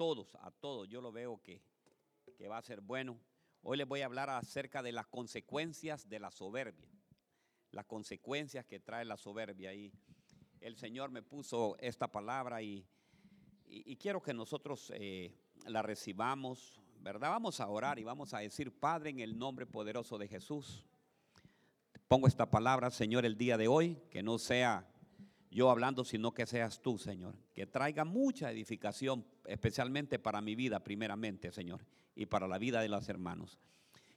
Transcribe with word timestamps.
todos, 0.00 0.34
a 0.40 0.50
todos, 0.50 0.88
yo 0.88 1.02
lo 1.02 1.12
veo 1.12 1.42
que, 1.42 1.60
que 2.38 2.48
va 2.48 2.56
a 2.56 2.62
ser 2.62 2.80
bueno. 2.80 3.20
Hoy 3.60 3.76
les 3.76 3.86
voy 3.86 4.00
a 4.00 4.06
hablar 4.06 4.30
acerca 4.30 4.82
de 4.82 4.92
las 4.92 5.06
consecuencias 5.06 6.08
de 6.08 6.18
la 6.18 6.30
soberbia, 6.30 6.88
las 7.70 7.84
consecuencias 7.84 8.64
que 8.64 8.80
trae 8.80 9.04
la 9.04 9.18
soberbia. 9.18 9.74
Y 9.74 9.92
el 10.62 10.78
Señor 10.78 11.10
me 11.10 11.20
puso 11.20 11.76
esta 11.80 12.10
palabra 12.10 12.62
y, 12.62 12.88
y, 13.66 13.94
quiero 13.96 14.22
que 14.22 14.32
nosotros 14.32 14.90
eh, 14.94 15.34
la 15.66 15.82
recibamos, 15.82 16.80
¿verdad? 17.00 17.28
Vamos 17.28 17.60
a 17.60 17.68
orar 17.68 17.98
y 17.98 18.04
vamos 18.04 18.32
a 18.32 18.38
decir, 18.38 18.72
Padre, 18.72 19.10
en 19.10 19.20
el 19.20 19.38
nombre 19.38 19.66
poderoso 19.66 20.16
de 20.16 20.28
Jesús, 20.28 20.82
pongo 22.08 22.26
esta 22.26 22.48
palabra, 22.48 22.90
Señor, 22.90 23.26
el 23.26 23.36
día 23.36 23.58
de 23.58 23.68
hoy, 23.68 23.98
que 24.10 24.22
no 24.22 24.38
sea 24.38 24.89
yo 25.50 25.70
hablando, 25.70 26.04
sino 26.04 26.32
que 26.32 26.46
seas 26.46 26.80
tú, 26.80 26.96
Señor, 26.96 27.34
que 27.52 27.66
traiga 27.66 28.04
mucha 28.04 28.50
edificación, 28.50 29.24
especialmente 29.44 30.18
para 30.18 30.40
mi 30.40 30.54
vida, 30.54 30.80
primeramente, 30.84 31.50
Señor, 31.50 31.84
y 32.14 32.26
para 32.26 32.46
la 32.46 32.58
vida 32.58 32.80
de 32.80 32.88
los 32.88 33.08
hermanos. 33.08 33.58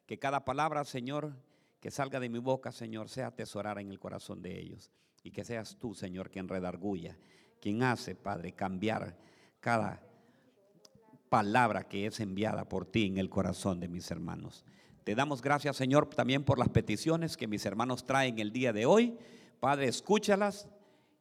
Que 0.05 0.19
cada 0.19 0.45
palabra, 0.45 0.83
Señor, 0.85 1.33
que 1.79 1.89
salga 1.89 2.19
de 2.19 2.29
mi 2.29 2.39
boca, 2.39 2.71
Señor, 2.71 3.09
sea 3.09 3.27
atesorada 3.27 3.81
en 3.81 3.89
el 3.89 3.99
corazón 3.99 4.41
de 4.41 4.59
ellos. 4.59 4.91
Y 5.23 5.31
que 5.31 5.43
seas 5.43 5.77
tú, 5.79 5.95
Señor, 5.95 6.29
quien 6.29 6.47
redarguya, 6.47 7.17
quien 7.59 7.81
hace, 7.81 8.13
Padre, 8.13 8.51
cambiar 8.51 9.17
cada 9.59 10.01
palabra 11.29 11.87
que 11.87 12.05
es 12.05 12.19
enviada 12.19 12.69
por 12.69 12.85
ti 12.85 13.07
en 13.07 13.17
el 13.17 13.29
corazón 13.29 13.79
de 13.79 13.87
mis 13.87 14.11
hermanos. 14.11 14.63
Te 15.03 15.15
damos 15.15 15.41
gracias, 15.41 15.77
Señor, 15.77 16.07
también 16.07 16.43
por 16.43 16.59
las 16.59 16.69
peticiones 16.69 17.35
que 17.37 17.47
mis 17.47 17.65
hermanos 17.65 18.05
traen 18.05 18.37
el 18.37 18.51
día 18.51 18.71
de 18.71 18.85
hoy. 18.85 19.17
Padre, 19.59 19.87
escúchalas, 19.87 20.67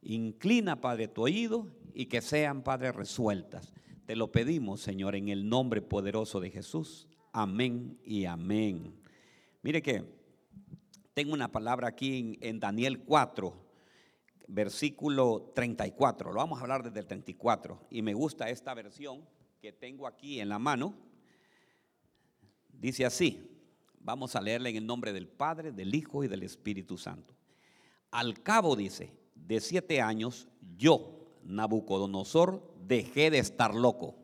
inclina, 0.03 0.81
Padre, 0.81 1.09
tu 1.09 1.23
oído 1.23 1.67
y 1.95 2.07
que 2.07 2.21
sean, 2.21 2.63
Padre, 2.63 2.93
resueltas. 2.93 3.73
Te 4.07 4.17
lo 4.17 4.33
pedimos, 4.33 4.81
Señor, 4.81 5.15
en 5.15 5.29
el 5.29 5.49
nombre 5.49 5.81
poderoso 5.81 6.41
de 6.41 6.51
Jesús. 6.51 7.09
Amén 7.33 7.99
y 8.05 8.25
amén. 8.25 8.95
Mire 9.63 9.81
que 9.81 10.05
tengo 11.15 11.33
una 11.33 11.53
palabra 11.53 11.89
aquí 11.89 12.39
en, 12.41 12.59
Daniel 12.59 13.05
4, 13.05 13.55
versículo 14.49 15.53
34. 15.55 16.33
Lo 16.33 16.39
vamos 16.39 16.59
a 16.59 16.63
hablar 16.63 16.83
desde 16.83 17.01
el 17.01 17.07
34. 17.07 17.87
Y 17.91 18.03
me 18.03 18.13
gusta 18.13 18.51
esta 18.51 18.75
versión 18.75 19.27
que 19.61 19.73
tengo 19.73 20.07
aquí 20.07 20.41
en 20.41 20.49
la 20.49 20.59
mano. 20.59 20.95
Dice 22.73 23.07
así. 23.07 23.49
Vamos 24.05 24.35
a 24.35 24.41
leerle 24.41 24.71
en 24.71 24.77
el 24.77 24.87
nombre 24.87 25.13
del 25.13 25.29
Padre, 25.29 25.71
del 25.71 25.95
Hijo 25.95 26.25
y 26.25 26.29
del 26.29 26.43
Espíritu 26.43 26.99
Santo. 26.99 27.37
Al 28.11 28.43
cabo, 28.43 28.75
dice, 28.75 29.13
de 29.47 29.61
siete 29.61 30.01
años, 30.01 30.49
yo, 30.77 31.39
Nabucodonosor, 31.45 32.75
dejé 32.87 33.31
de 33.31 33.39
estar 33.39 33.75
loco. 33.75 34.17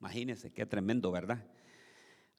Imagínense 0.00 0.52
qué 0.52 0.66
tremendo, 0.66 1.10
¿verdad? 1.10 1.46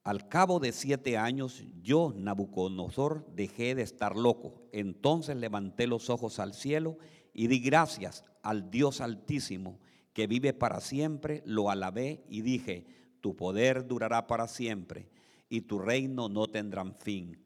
Al 0.04 0.30
cabo 0.30 0.60
de 0.60 0.72
siete 0.72 1.18
años, 1.18 1.64
yo, 1.82 2.14
Nabucodonosor, 2.16 3.26
dejé 3.36 3.76
de 3.76 3.82
estar 3.82 4.16
loco. 4.16 4.62
Entonces 4.72 5.36
levanté 5.36 5.88
los 5.88 6.10
ojos 6.10 6.40
al 6.40 6.54
cielo 6.54 6.98
y 7.34 7.48
di 7.48 7.60
gracias 7.60 8.24
al 8.42 8.72
Dios 8.72 9.02
Altísimo, 9.02 9.80
que 10.14 10.28
vive 10.28 10.54
para 10.54 10.80
siempre. 10.80 11.44
Lo 11.46 11.70
alabé 11.70 12.24
y 12.30 12.42
dije, 12.42 12.86
tu 13.22 13.36
poder 13.36 13.88
durará 13.88 14.28
para 14.28 14.48
siempre 14.48 15.10
y 15.50 15.62
tu 15.62 15.80
reino 15.80 16.30
no 16.30 16.48
tendrán 16.48 16.96
fin. 16.96 17.44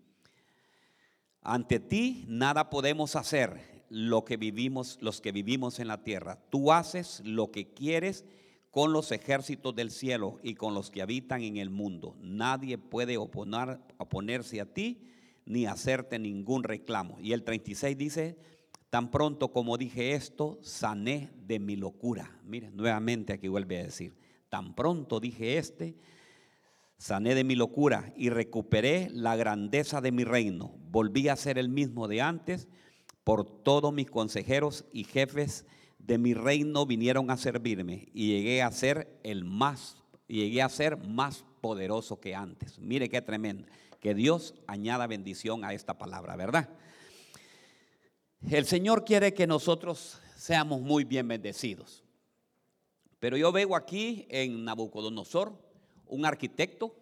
Ante 1.42 1.80
ti 1.80 2.26
nada 2.28 2.70
podemos 2.70 3.16
hacer 3.16 3.81
lo 3.92 4.26
que 4.26 4.38
vivimos, 4.38 4.98
los 5.02 5.22
que 5.22 5.32
vivimos 5.32 5.80
en 5.80 5.88
la 5.88 6.04
tierra. 6.04 6.40
Tú 6.50 6.72
haces 6.72 7.22
lo 7.26 7.52
que 7.52 7.74
quieres 7.74 8.26
con 8.72 8.94
los 8.94 9.12
ejércitos 9.12 9.76
del 9.76 9.92
cielo 9.92 10.40
y 10.42 10.56
con 10.56 10.74
los 10.74 10.90
que 10.90 11.02
habitan 11.02 11.44
en 11.44 11.58
el 11.58 11.70
mundo. 11.70 12.16
Nadie 12.22 12.78
puede 12.78 13.18
oponer, 13.18 13.80
oponerse 13.98 14.62
a 14.62 14.66
ti 14.66 15.02
ni 15.46 15.66
hacerte 15.66 16.18
ningún 16.20 16.64
reclamo. 16.64 17.18
Y 17.20 17.34
el 17.34 17.44
36 17.44 17.98
dice, 17.98 18.38
tan 18.90 19.12
pronto 19.12 19.52
como 19.52 19.78
dije 19.78 20.14
esto, 20.14 20.58
sané 20.62 21.30
de 21.46 21.60
mi 21.60 21.76
locura. 21.76 22.40
Mire, 22.46 22.72
nuevamente 22.72 23.34
aquí 23.34 23.50
vuelve 23.50 23.80
a 23.80 23.84
decir, 23.84 24.16
tan 24.50 24.74
pronto 24.74 25.20
dije 25.20 25.58
este, 25.58 25.98
Sané 27.02 27.34
de 27.34 27.44
mi 27.44 27.56
locura 27.56 28.14
y 28.16 28.30
recuperé 28.30 29.10
la 29.12 29.36
grandeza 29.36 30.02
de 30.02 30.12
mi 30.12 30.24
reino. 30.24 30.76
Volví 30.92 31.30
a 31.30 31.36
ser 31.36 31.58
el 31.58 31.68
mismo 31.68 32.08
de 32.08 32.22
antes. 32.22 32.68
Por 33.24 33.46
todos 33.64 33.94
mis 33.94 34.10
consejeros 34.10 34.86
y 34.92 35.04
jefes 35.04 35.66
de 36.00 36.18
mi 36.18 36.34
reino 36.34 36.86
vinieron 36.86 37.30
a 37.30 37.38
servirme 37.38 38.10
y 38.14 38.30
llegué 38.30 38.62
a 38.62 38.72
ser 38.72 39.20
el 39.24 39.46
más, 39.46 39.98
llegué 40.28 40.62
a 40.62 40.70
ser 40.70 40.98
más 40.98 41.46
poderoso 41.62 42.20
que 42.20 42.36
antes. 42.36 42.80
Mire 42.80 43.10
qué 43.10 43.22
tremendo. 43.22 43.68
Que 44.00 44.16
Dios 44.16 44.56
añada 44.66 45.06
bendición 45.06 45.64
a 45.64 45.74
esta 45.74 45.98
palabra, 45.98 46.36
¿verdad? 46.36 46.70
El 48.50 48.66
Señor 48.66 49.06
quiere 49.06 49.36
que 49.36 49.46
nosotros 49.46 50.20
seamos 50.36 50.82
muy 50.82 51.04
bien 51.04 51.28
bendecidos. 51.28 52.04
Pero 53.20 53.38
yo 53.38 53.52
veo 53.52 53.76
aquí 53.76 54.26
en 54.30 54.66
Nabucodonosor 54.66 55.54
un 56.08 56.26
arquitecto, 56.26 56.96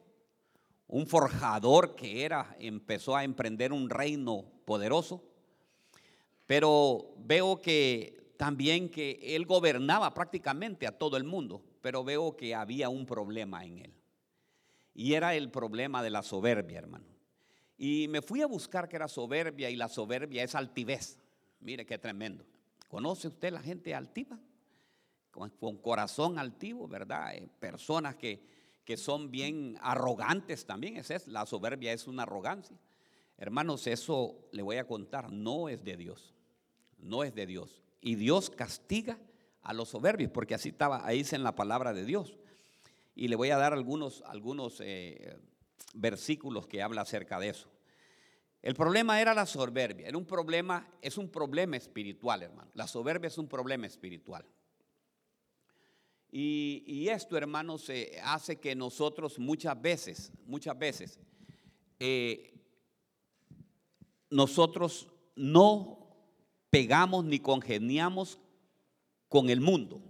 un 0.88 1.08
forjador 1.08 1.96
que 1.96 2.26
era, 2.26 2.58
empezó 2.60 3.16
a 3.16 3.24
emprender 3.24 3.72
un 3.72 3.90
reino 3.90 4.44
poderoso, 4.66 5.24
pero 6.50 7.14
veo 7.20 7.62
que 7.62 8.34
también 8.36 8.90
que 8.90 9.20
él 9.22 9.46
gobernaba 9.46 10.12
prácticamente 10.16 10.88
a 10.88 10.98
todo 10.98 11.16
el 11.16 11.24
mundo, 11.24 11.64
pero 11.80 12.04
veo 12.04 12.36
que 12.36 12.56
había 12.56 12.90
un 12.90 13.06
problema 13.06 13.64
en 13.64 13.78
él. 13.78 13.94
Y 14.96 15.14
era 15.14 15.36
el 15.36 15.52
problema 15.52 16.02
de 16.02 16.10
la 16.10 16.24
soberbia, 16.24 16.80
hermano. 16.80 17.06
Y 17.78 18.08
me 18.08 18.24
fui 18.24 18.42
a 18.42 18.48
buscar 18.48 18.90
que 18.90 18.96
era 18.96 19.08
soberbia 19.08 19.70
y 19.70 19.76
la 19.76 19.88
soberbia 19.90 20.44
es 20.44 20.56
altivez. 20.56 21.20
Mire 21.60 21.86
qué 21.86 22.00
tremendo. 22.00 22.44
¿Conoce 22.88 23.28
usted 23.28 23.54
la 23.54 23.62
gente 23.62 23.94
altiva? 23.94 24.40
Con, 25.30 25.78
corazón 25.78 26.40
altivo, 26.40 26.88
¿verdad? 26.88 27.36
Eh, 27.36 27.48
personas 27.60 28.16
que 28.16 28.42
que 28.90 28.98
son 28.98 29.30
bien 29.30 29.78
arrogantes 29.82 30.66
también. 30.66 30.98
Es, 30.98 31.28
la 31.28 31.46
soberbia 31.46 31.94
es 31.94 32.08
una 32.08 32.24
arrogancia. 32.24 32.76
Hermanos, 33.38 33.86
eso 33.86 34.50
le 34.52 34.64
voy 34.64 34.78
a 34.78 34.88
contar, 34.88 35.32
no 35.32 35.70
es 35.70 35.84
de 35.84 35.96
Dios. 35.96 36.34
No 37.00 37.24
es 37.24 37.34
de 37.34 37.46
Dios. 37.46 37.82
Y 38.02 38.16
Dios 38.16 38.50
castiga 38.50 39.20
a 39.62 39.74
los 39.74 39.90
soberbios, 39.90 40.32
porque 40.32 40.56
así 40.56 40.70
estaba, 40.70 41.06
ahí 41.06 41.20
dice 41.20 41.36
en 41.36 41.44
la 41.44 41.56
palabra 41.56 41.94
de 41.94 42.06
Dios. 42.06 42.38
Y 43.16 43.28
le 43.28 43.36
voy 43.36 43.50
a 43.50 43.58
dar 43.58 43.74
algunos, 43.74 44.24
algunos 44.28 44.82
eh, 44.82 45.38
versículos 45.94 46.68
que 46.68 46.82
habla 46.82 47.02
acerca 47.02 47.40
de 47.40 47.50
eso. 47.50 47.70
El 48.62 48.76
problema 48.76 49.22
era 49.22 49.34
la 49.34 49.46
soberbia, 49.46 50.08
era 50.08 50.18
un 50.18 50.26
problema, 50.26 50.90
es 51.02 51.18
un 51.18 51.30
problema 51.30 51.78
espiritual, 51.78 52.44
hermano. 52.44 52.70
La 52.74 52.88
soberbia 52.88 53.28
es 53.28 53.38
un 53.38 53.48
problema 53.48 53.88
espiritual. 53.88 54.46
Y, 56.32 57.08
esto, 57.10 57.38
hermanos, 57.38 57.92
hace 58.24 58.60
que 58.60 58.76
nosotros 58.76 59.40
muchas 59.40 59.82
veces, 59.82 60.32
muchas 60.46 60.78
veces, 60.78 61.20
eh, 62.00 62.54
nosotros 64.30 65.08
no 65.36 65.99
pegamos 66.70 67.26
ni 67.26 67.40
congeniamos 67.40 68.40
con 69.28 69.50
el 69.50 69.62
mundo. 69.62 70.02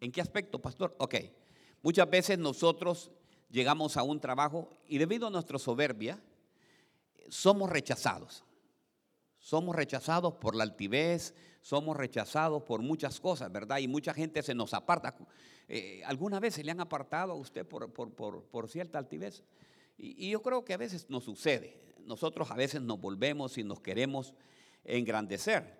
¿En 0.00 0.12
qué 0.12 0.20
aspecto, 0.20 0.60
pastor? 0.60 0.94
Ok, 0.98 1.16
muchas 1.82 2.08
veces 2.08 2.38
nosotros 2.38 3.10
llegamos 3.50 3.96
a 3.96 4.02
un 4.02 4.20
trabajo 4.20 4.68
y 4.86 4.98
debido 4.98 5.26
a 5.26 5.30
nuestra 5.30 5.58
soberbia, 5.58 6.20
somos 7.28 7.70
rechazados. 7.70 8.44
Somos 9.38 9.76
rechazados 9.76 10.34
por 10.34 10.56
la 10.56 10.64
altivez, 10.64 11.34
somos 11.62 11.96
rechazados 11.96 12.62
por 12.62 12.82
muchas 12.82 13.20
cosas, 13.20 13.50
¿verdad? 13.52 13.78
Y 13.78 13.88
mucha 13.88 14.12
gente 14.12 14.42
se 14.42 14.54
nos 14.54 14.74
aparta. 14.74 15.14
Eh, 15.68 16.02
¿Alguna 16.06 16.40
vez 16.40 16.54
se 16.54 16.64
le 16.64 16.72
han 16.72 16.80
apartado 16.80 17.32
a 17.32 17.36
usted 17.36 17.66
por, 17.66 17.92
por, 17.92 18.68
cierta 18.68 18.98
altivez? 18.98 19.44
Y, 19.96 20.30
yo 20.30 20.42
creo 20.42 20.64
que 20.64 20.74
a 20.74 20.76
veces 20.76 21.08
nos 21.08 21.24
sucede. 21.24 21.78
Nosotros 22.04 22.50
a 22.50 22.54
veces 22.54 22.82
nos 22.82 23.00
volvemos 23.00 23.58
y 23.58 23.64
nos 23.64 23.80
queremos 23.80 24.34
engrandecer. 24.84 25.77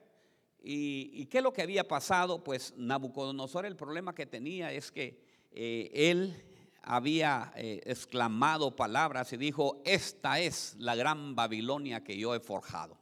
¿Y, 0.60 1.26
qué 1.26 1.38
es 1.38 1.44
lo 1.44 1.52
que 1.52 1.62
había 1.62 1.86
pasado? 1.86 2.42
Pues 2.42 2.74
Nabucodonosor 2.76 3.64
el 3.64 3.76
problema 3.76 4.14
que 4.14 4.26
tenía 4.26 4.72
es 4.72 4.90
que 4.90 5.22
eh, 5.52 5.90
él 5.94 6.34
había 6.82 7.52
eh, 7.56 7.80
exclamado 7.84 8.74
palabras 8.74 9.32
y 9.32 9.36
dijo, 9.36 9.82
esta 9.84 10.40
es 10.40 10.74
la 10.78 10.94
gran 10.94 11.34
Babilonia 11.34 12.02
que 12.02 12.18
yo 12.18 12.34
he 12.34 12.40
forjado 12.40 12.98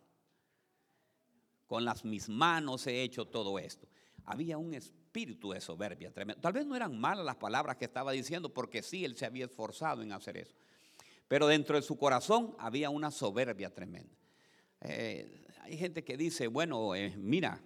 con 1.66 1.84
las 1.84 2.04
mis 2.04 2.28
manos 2.28 2.86
he 2.86 3.02
hecho 3.02 3.26
todo 3.26 3.58
esto. 3.58 3.88
Había 4.24 4.58
un 4.58 4.74
espíritu 4.74 5.52
de 5.52 5.60
soberbia 5.60 6.12
tremendo. 6.12 6.40
Tal 6.40 6.52
vez 6.52 6.66
no 6.66 6.76
eran 6.76 6.98
malas 6.98 7.24
las 7.24 7.36
palabras 7.36 7.76
que 7.76 7.84
estaba 7.84 8.12
diciendo, 8.12 8.52
porque 8.52 8.82
sí, 8.82 9.04
él 9.04 9.16
se 9.16 9.26
había 9.26 9.44
esforzado 9.44 10.02
en 10.02 10.12
hacer 10.12 10.36
eso. 10.36 10.54
Pero 11.28 11.46
dentro 11.46 11.76
de 11.76 11.82
su 11.82 11.96
corazón 11.98 12.54
había 12.58 12.90
una 12.90 13.10
soberbia 13.10 13.72
tremenda. 13.74 14.16
Eh, 14.80 15.45
hay 15.66 15.76
gente 15.76 16.04
que 16.04 16.16
dice, 16.16 16.46
bueno, 16.46 16.94
eh, 16.94 17.12
mira, 17.16 17.60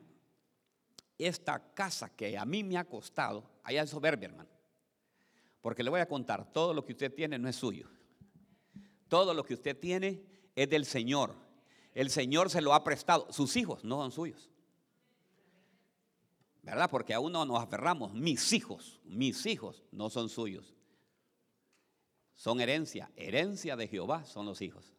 esta 1.18 1.74
casa 1.74 2.08
que 2.08 2.38
a 2.38 2.46
mí 2.46 2.64
me 2.64 2.78
ha 2.78 2.84
costado, 2.84 3.44
allá 3.62 3.82
es 3.82 3.90
soberbia. 3.90 4.34
Porque 5.60 5.82
le 5.82 5.90
voy 5.90 6.00
a 6.00 6.08
contar, 6.08 6.50
todo 6.50 6.72
lo 6.72 6.82
que 6.82 6.92
usted 6.92 7.14
tiene 7.14 7.38
no 7.38 7.46
es 7.46 7.56
suyo. 7.56 7.90
Todo 9.08 9.34
lo 9.34 9.44
que 9.44 9.52
usted 9.52 9.78
tiene 9.78 10.22
es 10.56 10.70
del 10.70 10.86
Señor. 10.86 11.34
El 11.92 12.08
Señor 12.08 12.48
se 12.48 12.62
lo 12.62 12.72
ha 12.72 12.82
prestado. 12.84 13.30
Sus 13.30 13.54
hijos 13.56 13.84
no 13.84 13.96
son 13.96 14.12
suyos. 14.12 14.50
¿Verdad? 16.62 16.88
Porque 16.90 17.12
a 17.12 17.20
uno 17.20 17.44
nos 17.44 17.62
aferramos. 17.62 18.14
Mis 18.14 18.54
hijos, 18.54 19.00
mis 19.04 19.44
hijos 19.44 19.84
no 19.92 20.08
son 20.08 20.30
suyos. 20.30 20.74
Son 22.34 22.62
herencia. 22.62 23.10
Herencia 23.16 23.76
de 23.76 23.88
Jehová 23.88 24.24
son 24.24 24.46
los 24.46 24.62
hijos. 24.62 24.94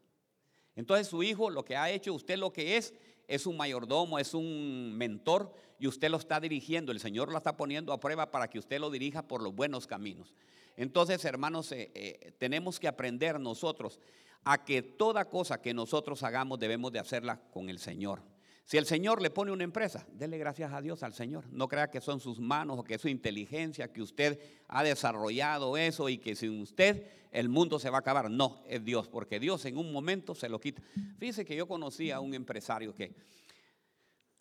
Entonces 0.76 1.08
su 1.08 1.24
hijo 1.24 1.50
lo 1.50 1.66
que 1.66 1.76
ha 1.76 1.90
hecho, 1.90 2.14
usted 2.14 2.38
lo 2.38 2.54
que 2.54 2.78
es, 2.78 2.94
es 3.28 3.46
un 3.46 3.58
mayordomo, 3.58 4.20
es 4.20 4.34
un 4.34 4.94
mentor 4.98 5.54
y 5.80 5.88
usted 5.88 6.10
lo 6.10 6.18
está 6.18 6.40
dirigiendo. 6.40 6.92
El 6.92 7.00
Señor 7.00 7.32
lo 7.32 7.38
está 7.38 7.56
poniendo 7.56 7.94
a 7.94 8.00
prueba 8.00 8.32
para 8.32 8.50
que 8.50 8.60
usted 8.60 8.80
lo 8.80 8.90
dirija 8.90 9.28
por 9.28 9.42
los 9.42 9.56
buenos 9.56 9.88
caminos. 9.88 10.34
Entonces, 10.78 11.24
hermanos, 11.26 11.72
eh, 11.72 11.92
eh, 11.94 12.34
tenemos 12.38 12.80
que 12.80 12.88
aprender 12.88 13.40
nosotros 13.40 14.00
a 14.44 14.64
que 14.64 14.82
toda 14.82 15.30
cosa 15.30 15.62
que 15.62 15.74
nosotros 15.74 16.24
hagamos 16.24 16.60
debemos 16.60 16.92
de 16.92 17.00
hacerla 17.00 17.40
con 17.52 17.70
el 17.70 17.80
Señor. 17.80 18.22
Si 18.64 18.78
el 18.78 18.86
Señor 18.86 19.22
le 19.22 19.30
pone 19.30 19.52
una 19.52 19.64
empresa, 19.64 20.06
dele 20.14 20.38
gracias 20.38 20.72
a 20.72 20.82
Dios 20.82 21.04
al 21.04 21.14
Señor. 21.14 21.46
No 21.52 21.68
crea 21.68 21.90
que 21.90 22.00
son 22.00 22.20
sus 22.20 22.40
manos 22.40 22.80
o 22.80 22.84
que 22.84 22.96
es 22.96 23.02
su 23.02 23.10
inteligencia, 23.10 23.92
que 23.92 24.02
usted 24.02 24.40
ha 24.68 24.84
desarrollado 24.84 25.76
eso 25.78 26.08
y 26.08 26.18
que 26.18 26.36
sin 26.36 26.62
usted 26.62 27.06
el 27.32 27.50
mundo 27.50 27.80
se 27.80 27.90
va 27.90 27.98
a 27.98 28.00
acabar. 28.02 28.30
No, 28.30 28.62
es 28.68 28.84
Dios, 28.84 29.08
porque 29.08 29.40
Dios 29.40 29.66
en 29.66 29.78
un 29.78 29.92
momento 29.92 30.36
se 30.36 30.50
lo 30.50 30.60
quita. 30.60 30.82
Fíjese 31.18 31.46
que 31.46 31.56
yo 31.56 31.68
conocí 31.68 32.12
a 32.12 32.20
un 32.20 32.34
empresario 32.34 32.94
que, 32.94 33.16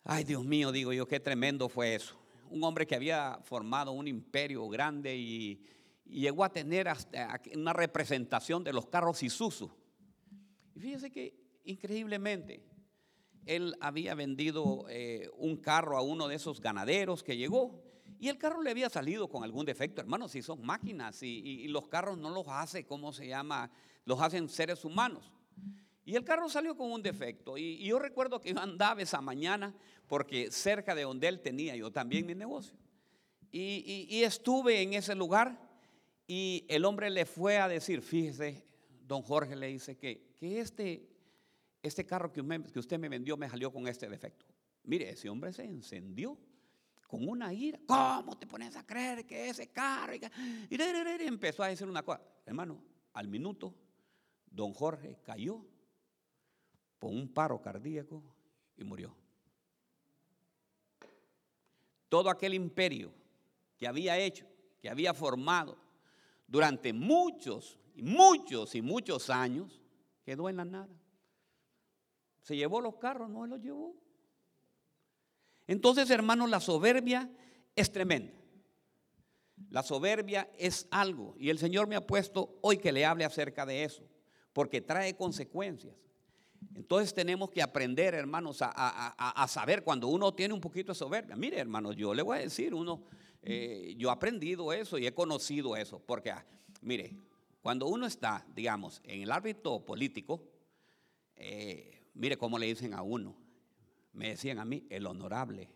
ay 0.03 0.23
Dios 0.23 0.45
mío, 0.45 0.71
digo 0.71 0.93
yo, 0.93 1.07
qué 1.07 1.19
tremendo 1.19 1.67
fue 1.67 1.95
eso. 1.95 2.17
Un 2.49 2.63
hombre 2.63 2.85
que 2.85 2.95
había 2.95 3.39
formado 3.43 3.91
un 3.91 4.07
imperio 4.07 4.67
grande 4.67 5.15
y, 5.15 5.61
llegó 6.05 6.43
a 6.43 6.51
tener 6.51 6.89
hasta 6.89 7.39
una 7.55 7.71
representación 7.71 8.65
de 8.65 8.73
los 8.73 8.85
carros 8.87 9.23
Isuzu. 9.23 9.71
Y 10.75 10.79
fíjese 10.81 11.09
que 11.09 11.33
increíblemente 11.63 12.61
él 13.45 13.75
había 13.79 14.15
vendido 14.15 14.85
eh, 14.89 15.29
un 15.37 15.57
carro 15.57 15.97
a 15.97 16.01
uno 16.01 16.27
de 16.27 16.35
esos 16.35 16.61
ganaderos 16.61 17.23
que 17.23 17.37
llegó 17.37 17.81
y 18.21 18.29
el 18.29 18.37
carro 18.37 18.61
le 18.61 18.69
había 18.69 18.87
salido 18.87 19.27
con 19.27 19.43
algún 19.43 19.65
defecto, 19.65 19.99
hermano, 19.99 20.27
si 20.27 20.43
son 20.43 20.63
máquinas 20.63 21.23
y, 21.23 21.67
los 21.69 21.87
carros 21.87 22.19
no 22.19 22.29
los 22.29 22.47
hace, 22.47 22.85
¿cómo 22.85 23.11
se 23.11 23.27
llama? 23.27 23.71
Los 24.05 24.21
hacen 24.21 24.47
seres 24.47 24.85
humanos. 24.85 25.31
Y 26.05 26.15
el 26.15 26.23
carro 26.23 26.47
salió 26.47 26.77
con 26.77 26.91
un 26.91 27.01
defecto. 27.01 27.57
Y, 27.57 27.83
yo 27.83 27.97
recuerdo 27.97 28.39
que 28.39 28.53
yo 28.53 28.59
andaba 28.59 29.01
esa 29.01 29.21
mañana 29.21 29.73
porque 30.07 30.51
cerca 30.51 30.93
de 30.93 31.01
donde 31.01 31.27
él 31.29 31.41
tenía 31.41 31.75
yo 31.75 31.91
también 31.91 32.27
mi 32.27 32.35
negocio. 32.35 32.77
Y, 33.51 34.21
estuve 34.21 34.83
en 34.83 34.93
ese 34.93 35.15
lugar 35.15 35.59
y 36.27 36.63
el 36.69 36.85
hombre 36.85 37.09
le 37.09 37.25
fue 37.25 37.57
a 37.57 37.67
decir, 37.67 38.03
fíjese, 38.03 38.63
don 39.07 39.23
Jorge 39.23 39.55
le 39.55 39.65
dice 39.65 39.97
que, 39.97 40.35
que 40.39 40.59
este 40.59 41.10
este 41.81 42.05
carro 42.05 42.31
que, 42.31 42.41
usted 42.79 42.99
me 42.99 43.09
vendió 43.09 43.37
me 43.37 43.49
salió 43.49 43.71
con 43.71 43.87
este 43.87 44.07
defecto. 44.07 44.45
Mire, 44.83 45.09
ese 45.09 45.29
hombre 45.29 45.51
se 45.51 45.63
encendió 45.63 46.37
con 47.07 47.27
una 47.27 47.53
ira. 47.53 47.79
¿Cómo 47.87 48.37
te 48.37 48.47
pones 48.47 48.75
a 48.75 48.85
creer 48.85 49.25
que 49.25 49.49
ese 49.49 49.71
carro? 49.71 50.13
Y, 50.15 50.21
empezó 51.25 51.63
a 51.63 51.67
decir 51.67 51.87
una 51.87 52.03
cosa. 52.03 52.21
Hermano, 52.45 52.81
al 53.13 53.27
minuto, 53.27 53.73
don 54.49 54.73
Jorge 54.73 55.17
cayó 55.23 55.65
por 56.99 57.11
un 57.11 57.33
paro 57.33 57.61
cardíaco 57.61 58.23
y 58.77 58.83
murió. 58.83 59.15
Todo 62.09 62.29
aquel 62.29 62.53
imperio 62.53 63.11
que 63.77 63.87
había 63.87 64.17
hecho, 64.17 64.45
que 64.79 64.89
había 64.89 65.13
formado 65.13 65.77
durante 66.47 66.93
muchos, 66.93 67.79
muchos 67.95 68.75
y 68.75 68.81
muchos 68.81 69.29
años, 69.29 69.81
quedó 70.23 70.49
en 70.49 70.57
la 70.57 70.65
nada. 70.65 71.00
Se 72.41 72.55
llevó 72.55 72.81
los 72.81 72.95
carros, 72.95 73.29
no 73.29 73.45
los 73.45 73.61
llevó. 73.61 73.95
Entonces, 75.67 76.09
hermanos, 76.09 76.49
la 76.49 76.59
soberbia 76.59 77.29
es 77.75 77.91
tremenda. 77.91 78.41
La 79.69 79.83
soberbia 79.83 80.49
es 80.57 80.87
algo, 80.91 81.35
y 81.37 81.49
el 81.49 81.59
Señor 81.59 81.87
me 81.87 81.95
ha 81.95 82.05
puesto 82.05 82.57
hoy 82.61 82.77
que 82.77 82.91
le 82.91 83.05
hable 83.05 83.25
acerca 83.25 83.65
de 83.65 83.83
eso, 83.83 84.03
porque 84.53 84.81
trae 84.81 85.15
consecuencias. 85.15 85.95
Entonces 86.75 87.13
tenemos 87.13 87.49
que 87.49 87.61
aprender, 87.61 88.13
hermanos, 88.13 88.59
a, 88.61 89.45
saber 89.47 89.83
cuando 89.83 90.07
uno 90.07 90.33
tiene 90.33 90.53
un 90.53 90.61
poquito 90.61 90.91
de 90.91 90.97
soberbia. 90.97 91.35
Mire, 91.35 91.59
hermanos, 91.59 91.95
yo 91.95 92.13
le 92.13 92.21
voy 92.21 92.37
a 92.37 92.41
decir, 92.41 92.73
uno, 92.73 93.03
eh, 93.41 93.95
yo 93.97 94.09
he 94.09 94.11
aprendido 94.11 94.71
eso 94.73 94.97
y 94.97 95.07
he 95.07 95.13
conocido 95.13 95.75
eso, 95.75 95.99
porque, 95.99 96.31
ah, 96.31 96.45
mire, 96.81 97.17
cuando 97.61 97.87
uno 97.87 98.05
está, 98.05 98.45
digamos, 98.53 99.01
en 99.03 99.21
el 99.21 99.31
árbitro 99.31 99.83
político, 99.85 100.43
eh, 101.35 102.00
Mire 102.13 102.37
cómo 102.37 102.59
le 102.59 102.67
dicen 102.67 102.93
a 102.93 103.01
uno. 103.01 103.35
Me 104.13 104.29
decían 104.29 104.59
a 104.59 104.65
mí, 104.65 104.85
el 104.89 105.07
honorable. 105.07 105.69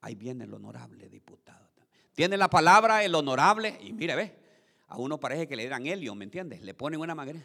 Ahí 0.00 0.14
viene 0.14 0.44
el 0.44 0.54
honorable 0.54 1.08
diputado. 1.08 1.68
Tiene 2.14 2.36
la 2.36 2.48
palabra 2.48 3.02
el 3.02 3.14
honorable 3.14 3.76
y 3.82 3.92
mire, 3.92 4.14
ve, 4.14 4.38
a 4.88 4.96
uno 4.96 5.18
parece 5.18 5.48
que 5.48 5.56
le 5.56 5.68
dan 5.68 5.86
helio, 5.86 6.14
¿me 6.14 6.24
entiendes? 6.24 6.62
Le 6.62 6.74
ponen 6.74 7.00
una 7.00 7.14
magre. 7.14 7.42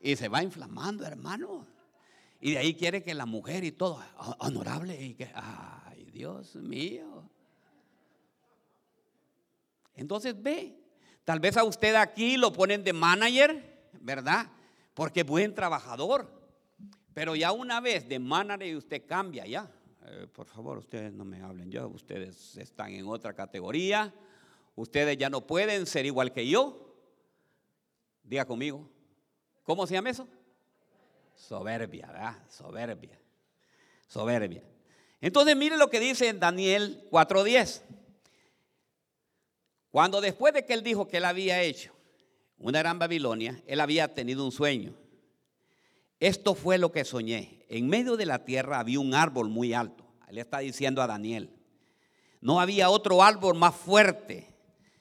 Y 0.00 0.16
se 0.16 0.28
va 0.28 0.42
inflamando, 0.42 1.06
hermano. 1.06 1.66
Y 2.40 2.52
de 2.52 2.58
ahí 2.58 2.74
quiere 2.74 3.02
que 3.02 3.14
la 3.14 3.24
mujer 3.24 3.64
y 3.64 3.72
todo, 3.72 4.02
honorable. 4.40 5.00
Y 5.00 5.14
que, 5.14 5.30
ay, 5.34 6.04
Dios 6.12 6.56
mío. 6.56 7.30
Entonces 9.94 10.40
ve, 10.40 10.76
tal 11.24 11.40
vez 11.40 11.56
a 11.56 11.64
usted 11.64 11.94
aquí 11.94 12.36
lo 12.36 12.52
ponen 12.52 12.84
de 12.84 12.92
manager 12.92 13.71
¿verdad? 14.02 14.50
Porque 14.94 15.22
buen 15.22 15.54
trabajador. 15.54 16.28
Pero 17.14 17.34
ya 17.34 17.52
una 17.52 17.80
vez 17.80 18.08
de 18.08 18.18
manager 18.18 18.76
usted 18.76 19.06
cambia 19.06 19.46
ya. 19.46 19.70
Eh, 20.04 20.26
por 20.32 20.46
favor, 20.46 20.78
ustedes 20.78 21.12
no 21.12 21.24
me 21.24 21.40
hablen 21.40 21.70
yo. 21.70 21.88
Ustedes 21.88 22.56
están 22.56 22.92
en 22.92 23.06
otra 23.06 23.32
categoría. 23.34 24.12
Ustedes 24.74 25.16
ya 25.16 25.30
no 25.30 25.46
pueden 25.46 25.86
ser 25.86 26.06
igual 26.06 26.32
que 26.32 26.46
yo. 26.46 26.94
Diga 28.22 28.44
conmigo. 28.44 28.88
¿Cómo 29.62 29.86
se 29.86 29.94
llama 29.94 30.10
eso? 30.10 30.28
Soberbia, 31.34 32.06
¿verdad? 32.06 32.36
Soberbia. 32.48 33.18
Soberbia. 34.06 34.62
Entonces 35.20 35.56
mire 35.56 35.76
lo 35.76 35.88
que 35.88 36.00
dice 36.00 36.28
en 36.28 36.40
Daniel 36.40 37.06
4:10. 37.10 37.82
Cuando 39.90 40.20
después 40.20 40.54
de 40.54 40.64
que 40.64 40.72
él 40.72 40.82
dijo 40.82 41.06
que 41.06 41.18
él 41.18 41.24
había 41.26 41.60
hecho 41.62 41.91
una 42.62 42.78
gran 42.78 42.98
Babilonia, 42.98 43.60
él 43.66 43.80
había 43.80 44.14
tenido 44.14 44.44
un 44.44 44.52
sueño. 44.52 44.94
Esto 46.20 46.54
fue 46.54 46.78
lo 46.78 46.92
que 46.92 47.04
soñé. 47.04 47.66
En 47.68 47.88
medio 47.88 48.16
de 48.16 48.24
la 48.24 48.44
tierra 48.44 48.78
había 48.78 49.00
un 49.00 49.14
árbol 49.14 49.48
muy 49.48 49.74
alto. 49.74 50.04
Él 50.28 50.38
está 50.38 50.60
diciendo 50.60 51.02
a 51.02 51.08
Daniel. 51.08 51.50
No 52.40 52.60
había 52.60 52.88
otro 52.88 53.22
árbol 53.22 53.56
más 53.56 53.74
fuerte. 53.74 54.54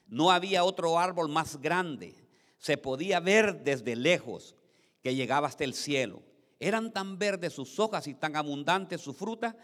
No 0.07 0.31
había 0.31 0.63
otro 0.63 0.97
árbol 0.97 1.29
más 1.29 1.61
grande. 1.61 2.15
Se 2.57 2.77
podía 2.77 3.19
ver 3.19 3.63
desde 3.63 3.95
lejos 3.95 4.55
que 5.03 5.13
llegaba 5.13 5.47
hasta 5.47 5.63
el 5.63 5.75
cielo. 5.75 6.23
Eran 6.59 6.91
tan 6.91 7.19
verdes 7.19 7.53
sus 7.53 7.79
hojas 7.79 8.07
y 8.07 8.15
tan 8.15 8.35
abundantes 8.35 9.01
su 9.01 9.13
fruta 9.13 9.55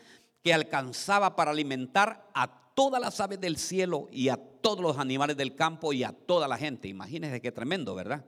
que 0.43 0.53
alcanzaba 0.53 1.35
para 1.35 1.51
alimentar 1.51 2.29
a 2.35 2.66
todas 2.77 3.01
las 3.01 3.19
aves 3.19 3.41
del 3.41 3.57
cielo 3.57 4.07
y 4.11 4.29
a 4.29 4.37
todos 4.37 4.81
los 4.81 4.99
animales 4.99 5.35
del 5.35 5.55
campo 5.55 5.93
y 5.93 6.03
a 6.03 6.11
toda 6.11 6.47
la 6.47 6.59
gente. 6.59 6.87
Imagínense 6.87 7.41
qué 7.41 7.51
tremendo, 7.51 7.95
¿verdad? 7.95 8.23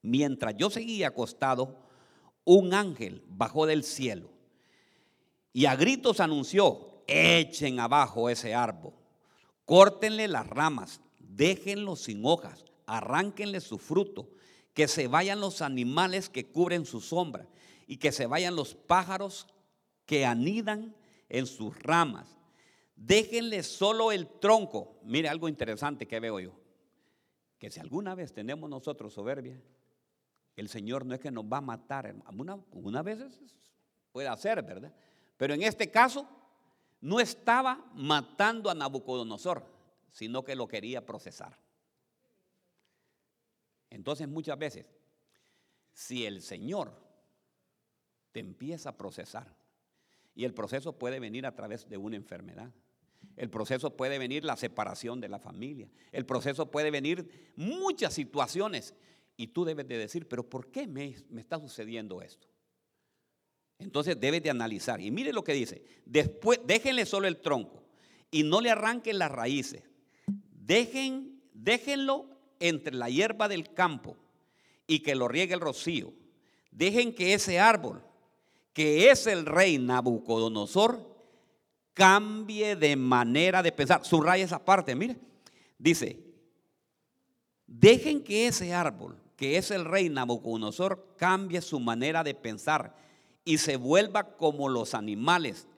Mientras 0.00 0.56
yo 0.56 0.70
seguía 0.70 1.08
acostado, 1.08 1.76
un 2.44 2.72
ángel 2.72 3.22
bajó 3.28 3.66
del 3.66 3.84
cielo 3.84 4.30
y 5.52 5.66
a 5.66 5.76
gritos 5.76 6.20
anunció, 6.20 7.02
echen 7.06 7.80
abajo 7.80 8.30
ese 8.30 8.54
árbol, 8.54 8.94
córtenle 9.66 10.26
las 10.26 10.46
ramas, 10.46 11.02
déjenlo 11.18 11.96
sin 11.96 12.24
hojas, 12.24 12.64
arránquenle 12.86 13.60
su 13.60 13.76
fruto, 13.76 14.30
que 14.72 14.88
se 14.88 15.06
vayan 15.06 15.40
los 15.40 15.60
animales 15.60 16.30
que 16.30 16.46
cubren 16.46 16.86
su 16.86 17.02
sombra 17.02 17.46
y 17.86 17.98
que 17.98 18.10
se 18.10 18.24
vayan 18.24 18.56
los 18.56 18.74
pájaros 18.74 19.46
que 20.06 20.24
anidan 20.24 20.96
en 21.28 21.46
sus 21.46 21.78
ramas 21.82 22.33
Déjenle 23.06 23.62
solo 23.62 24.12
el 24.12 24.26
tronco. 24.40 24.98
Mire 25.02 25.28
algo 25.28 25.48
interesante 25.48 26.08
que 26.08 26.20
veo 26.20 26.40
yo. 26.40 26.52
Que 27.58 27.70
si 27.70 27.78
alguna 27.78 28.14
vez 28.14 28.32
tenemos 28.32 28.70
nosotros 28.70 29.12
soberbia, 29.12 29.60
el 30.56 30.68
Señor 30.70 31.04
no 31.04 31.14
es 31.14 31.20
que 31.20 31.30
nos 31.30 31.44
va 31.44 31.58
a 31.58 31.60
matar. 31.60 32.14
Una, 32.32 32.58
una 32.72 33.02
vez 33.02 33.18
puede 34.10 34.28
hacer, 34.28 34.62
¿verdad? 34.62 34.94
Pero 35.36 35.52
en 35.52 35.62
este 35.62 35.90
caso 35.90 36.26
no 37.02 37.20
estaba 37.20 37.84
matando 37.94 38.70
a 38.70 38.74
Nabucodonosor, 38.74 39.66
sino 40.10 40.42
que 40.42 40.56
lo 40.56 40.66
quería 40.66 41.04
procesar. 41.04 41.58
Entonces 43.90 44.28
muchas 44.28 44.58
veces, 44.58 44.86
si 45.92 46.24
el 46.24 46.40
Señor 46.40 46.90
te 48.32 48.40
empieza 48.40 48.90
a 48.90 48.96
procesar, 48.96 49.54
y 50.34 50.44
el 50.44 50.54
proceso 50.54 50.98
puede 50.98 51.20
venir 51.20 51.46
a 51.46 51.54
través 51.54 51.88
de 51.88 51.96
una 51.96 52.16
enfermedad, 52.16 52.72
El 53.36 53.50
proceso 53.50 53.96
puede 53.96 54.18
venir 54.18 54.44
la 54.44 54.56
separación 54.56 55.20
de 55.20 55.28
la 55.28 55.38
familia. 55.38 55.88
El 56.12 56.24
proceso 56.24 56.70
puede 56.70 56.90
venir 56.90 57.52
muchas 57.56 58.14
situaciones. 58.14 58.94
Y 59.36 59.48
tú 59.48 59.64
debes 59.64 59.88
de 59.88 59.98
decir, 59.98 60.28
pero 60.28 60.48
¿por 60.48 60.70
qué 60.70 60.86
me, 60.86 61.16
está 61.36 61.58
sucediendo 61.58 62.22
esto? 62.22 62.48
Entonces 63.78 64.18
debes 64.18 64.42
de 64.42 64.50
analizar. 64.50 65.00
Y 65.00 65.10
mire 65.10 65.32
lo 65.32 65.42
que 65.42 65.52
dice. 65.52 65.82
Después, 66.04 66.60
déjenle 66.64 67.06
solo 67.06 67.26
el 67.26 67.40
tronco 67.40 67.82
y 68.30 68.44
no 68.44 68.60
le 68.60 68.70
arranquen 68.70 69.18
las 69.18 69.32
raíces. 69.32 69.82
Dejen, 70.52 71.42
déjenlo 71.52 72.30
entre 72.60 72.94
la 72.94 73.10
hierba 73.10 73.48
del 73.48 73.74
campo 73.74 74.16
y 74.86 75.00
que 75.00 75.16
lo 75.16 75.26
riegue 75.26 75.54
el 75.54 75.60
rocío. 75.60 76.12
Dejen 76.70 77.14
que 77.14 77.34
ese 77.34 77.58
árbol, 77.58 78.04
que 78.72 79.10
es 79.10 79.26
el 79.26 79.46
rey 79.46 79.78
Nabucodonosor, 79.78 81.13
cambie 81.94 82.76
de 82.76 82.96
manera 82.96 83.62
de 83.62 83.72
pensar. 83.72 84.04
Subraya 84.04 84.44
esa 84.44 84.62
parte, 84.62 84.94
mire. 84.94 85.16
Dice, 85.78 86.18
dejen 87.66 88.22
que 88.22 88.46
ese 88.46 88.74
árbol, 88.74 89.16
que 89.36 89.56
es 89.56 89.70
el 89.70 89.84
rey 89.84 90.08
Nabucodonosor, 90.08 91.14
cambie 91.16 91.60
su 91.62 91.80
manera 91.80 92.22
de 92.22 92.34
pensar 92.34 92.94
y 93.44 93.58
se 93.58 93.76
vuelva 93.76 94.36
como 94.36 94.68
los 94.68 94.94
animales. 94.94 95.68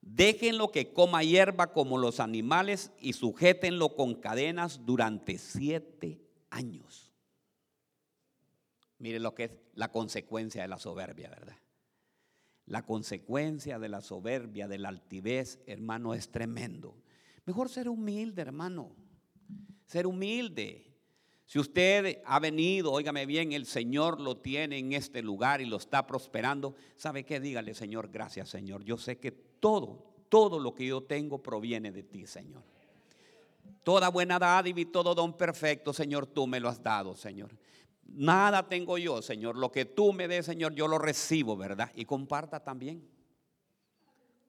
Déjenlo 0.00 0.70
que 0.70 0.92
coma 0.92 1.22
hierba 1.22 1.72
como 1.72 1.98
los 1.98 2.18
animales 2.20 2.92
y 2.98 3.12
sujétenlo 3.12 3.94
con 3.94 4.14
cadenas 4.14 4.80
durante 4.86 5.38
siete 5.38 6.20
años. 6.50 7.12
Mire 8.98 9.20
lo 9.20 9.34
que 9.34 9.44
es 9.44 9.50
la 9.74 9.92
consecuencia 9.92 10.62
de 10.62 10.68
la 10.68 10.78
soberbia, 10.78 11.28
¿verdad? 11.28 11.56
La 12.68 12.82
consecuencia 12.84 13.78
de 13.78 13.88
la 13.88 14.02
soberbia, 14.02 14.68
de 14.68 14.76
la 14.76 14.90
altivez, 14.90 15.58
hermano, 15.66 16.12
es 16.12 16.30
tremendo. 16.30 16.94
Mejor 17.46 17.70
ser 17.70 17.88
humilde, 17.88 18.42
hermano. 18.42 18.94
Ser 19.86 20.06
humilde. 20.06 20.84
Si 21.46 21.58
usted 21.58 22.20
ha 22.26 22.38
venido, 22.38 22.92
óigame 22.92 23.24
bien, 23.24 23.52
el 23.52 23.64
Señor 23.64 24.20
lo 24.20 24.36
tiene 24.36 24.76
en 24.76 24.92
este 24.92 25.22
lugar 25.22 25.62
y 25.62 25.64
lo 25.64 25.78
está 25.78 26.06
prosperando, 26.06 26.74
¿sabe 26.94 27.24
qué? 27.24 27.40
Dígale, 27.40 27.72
Señor, 27.72 28.10
gracias, 28.10 28.50
Señor. 28.50 28.84
Yo 28.84 28.98
sé 28.98 29.16
que 29.18 29.32
todo, 29.32 30.04
todo 30.28 30.58
lo 30.58 30.74
que 30.74 30.86
yo 30.86 31.02
tengo 31.02 31.42
proviene 31.42 31.90
de 31.90 32.02
ti, 32.02 32.26
Señor. 32.26 32.62
Toda 33.82 34.10
buena 34.10 34.38
dádiva 34.38 34.80
y 34.80 34.84
todo 34.84 35.14
don 35.14 35.38
perfecto, 35.38 35.94
Señor, 35.94 36.26
tú 36.26 36.46
me 36.46 36.60
lo 36.60 36.68
has 36.68 36.82
dado, 36.82 37.16
Señor. 37.16 37.48
Nada 38.08 38.66
tengo 38.68 38.96
yo, 38.96 39.20
Señor. 39.20 39.56
Lo 39.56 39.70
que 39.70 39.84
tú 39.84 40.12
me 40.12 40.26
des, 40.26 40.46
Señor, 40.46 40.74
yo 40.74 40.88
lo 40.88 40.98
recibo, 40.98 41.56
¿verdad? 41.56 41.92
Y 41.94 42.04
comparta 42.04 42.58
también. 42.58 43.06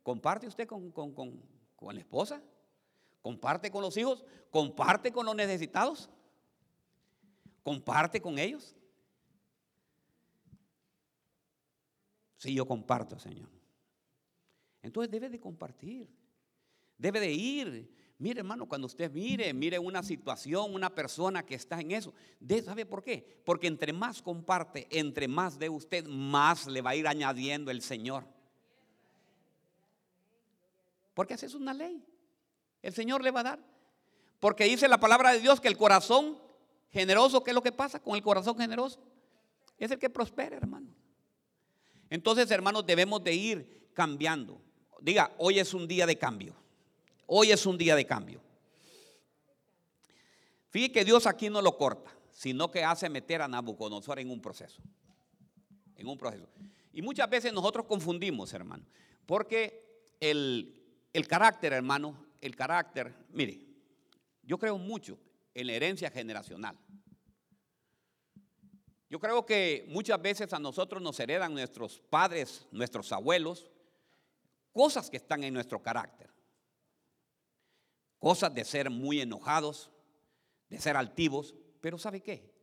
Comparte 0.01 0.48
usted 0.48 0.66
con, 0.66 0.92
con, 0.92 1.94
la 1.94 2.00
esposa. 2.00 2.42
Comparte 3.22 3.70
con 3.70 3.82
los 3.82 3.96
hijos. 3.98 4.25
Comparte 4.50 5.12
con 5.12 5.25
los 5.25 5.36
necesitados. 5.36 6.10
Comparte 7.62 8.22
con 8.22 8.39
ellos. 8.39 8.75
Sí, 12.38 12.54
yo 12.54 12.66
comparto, 12.66 13.20
Señor. 13.20 13.50
Entonces 14.82 15.12
debe 15.12 15.30
de 15.30 15.39
compartir. 15.39 16.10
Debe 16.98 17.20
de 17.20 17.32
ir 17.32 17.99
Mire, 18.19 18.41
hermano, 18.41 18.65
cuando 18.65 18.85
usted 18.85 19.09
mire, 19.09 19.53
mire 19.53 19.79
una 19.79 20.03
situación, 20.03 20.73
una 20.75 20.93
persona 20.93 21.45
que 21.45 21.55
está 21.55 21.79
en 21.79 21.91
eso, 21.91 22.13
¿sabe 22.65 22.85
por 22.85 23.01
qué? 23.01 23.41
Porque 23.45 23.67
entre 23.67 23.93
más 23.93 24.21
comparte, 24.21 24.88
entre 24.91 25.29
más 25.29 25.57
de 25.57 25.69
usted, 25.69 26.05
más 26.05 26.67
le 26.67 26.81
va 26.81 26.89
a 26.89 26.95
ir 26.97 27.07
añadiendo 27.07 27.71
el 27.71 27.81
Señor. 27.81 28.25
Porque 31.13 31.33
así 31.33 31.45
es 31.45 31.53
una 31.53 31.73
ley. 31.73 32.05
El 32.81 32.93
Señor 32.93 33.23
le 33.23 33.31
va 33.31 33.39
a 33.39 33.43
dar. 33.43 33.59
Porque 34.41 34.65
dice 34.65 34.89
la 34.89 34.99
palabra 34.99 35.31
de 35.31 35.39
Dios 35.39 35.61
que 35.61 35.69
el 35.69 35.77
corazón 35.77 36.38
generoso, 36.91 37.41
¿qué 37.41 37.51
es 37.51 37.55
lo 37.55 37.63
que 37.63 37.71
pasa 37.71 38.01
con 38.01 38.17
el 38.17 38.21
corazón 38.21 38.57
generoso? 38.57 38.99
Es 39.77 39.91
el 39.91 39.99
que 39.99 40.09
prospera, 40.09 40.57
hermano. 40.57 40.93
Entonces, 42.09 42.51
hermanos, 42.51 42.85
debemos 42.85 43.23
de 43.23 43.33
ir 43.33 43.91
cambiando. 43.93 44.61
Diga, 44.99 45.33
hoy 45.38 45.59
es 45.59 45.73
un 45.73 45.88
día 45.88 46.05
de 46.05 46.17
cambio. 46.17 46.53
Hoy 47.31 47.51
es 47.51 47.63
un 47.67 47.77
día 47.77 47.95
de 47.95 48.07
cambio. 48.07 48.41
Fíjate 50.71 50.91
que 50.91 51.05
Dios 51.05 51.27
aquí 51.27 51.48
no 51.48 51.62
lo 51.62 51.77
corta, 51.77 52.12
sino 52.31 52.71
que 52.71 52.83
hace 52.83 53.07
meter 53.07 53.43
a 53.43 53.48
Nabucodonosor 53.48 54.17
en 54.17 54.31
un 54.31 54.41
proceso. 54.41 54.81
En 55.95 56.07
un 56.07 56.17
proceso. 56.17 56.50
Y 56.91 57.03
muchas 57.03 57.29
veces 57.29 57.53
nosotros 57.53 57.86
confundimos, 57.86 58.51
hermano, 58.55 58.83
porque 59.27 60.15
el, 60.19 60.81
el 61.13 61.27
carácter, 61.27 61.74
hermano, 61.74 62.25
el 62.41 62.55
carácter, 62.55 63.13
mire, 63.29 63.59
yo 64.41 64.57
creo 64.57 64.79
mucho 64.79 65.19
en 65.53 65.67
la 65.67 65.74
herencia 65.74 66.09
generacional. 66.09 66.75
Yo 69.07 69.19
creo 69.19 69.45
que 69.45 69.86
muchas 69.88 70.19
veces 70.19 70.51
a 70.51 70.57
nosotros 70.57 71.00
nos 71.00 71.19
heredan 71.19 71.53
nuestros 71.53 72.00
padres, 72.09 72.65
nuestros 72.71 73.12
abuelos, 73.12 73.69
cosas 74.74 75.12
que 75.12 75.17
están 75.17 75.43
en 75.43 75.53
nuestro 75.53 75.79
carácter 75.79 76.28
cosas 78.19 78.53
de 78.53 78.65
ser 78.65 78.89
muy 78.89 79.21
enojados, 79.21 79.89
de 80.69 80.79
ser 80.79 80.95
altivos, 80.97 81.55
pero 81.81 81.97
¿sabe 81.97 82.21
qué? 82.21 82.53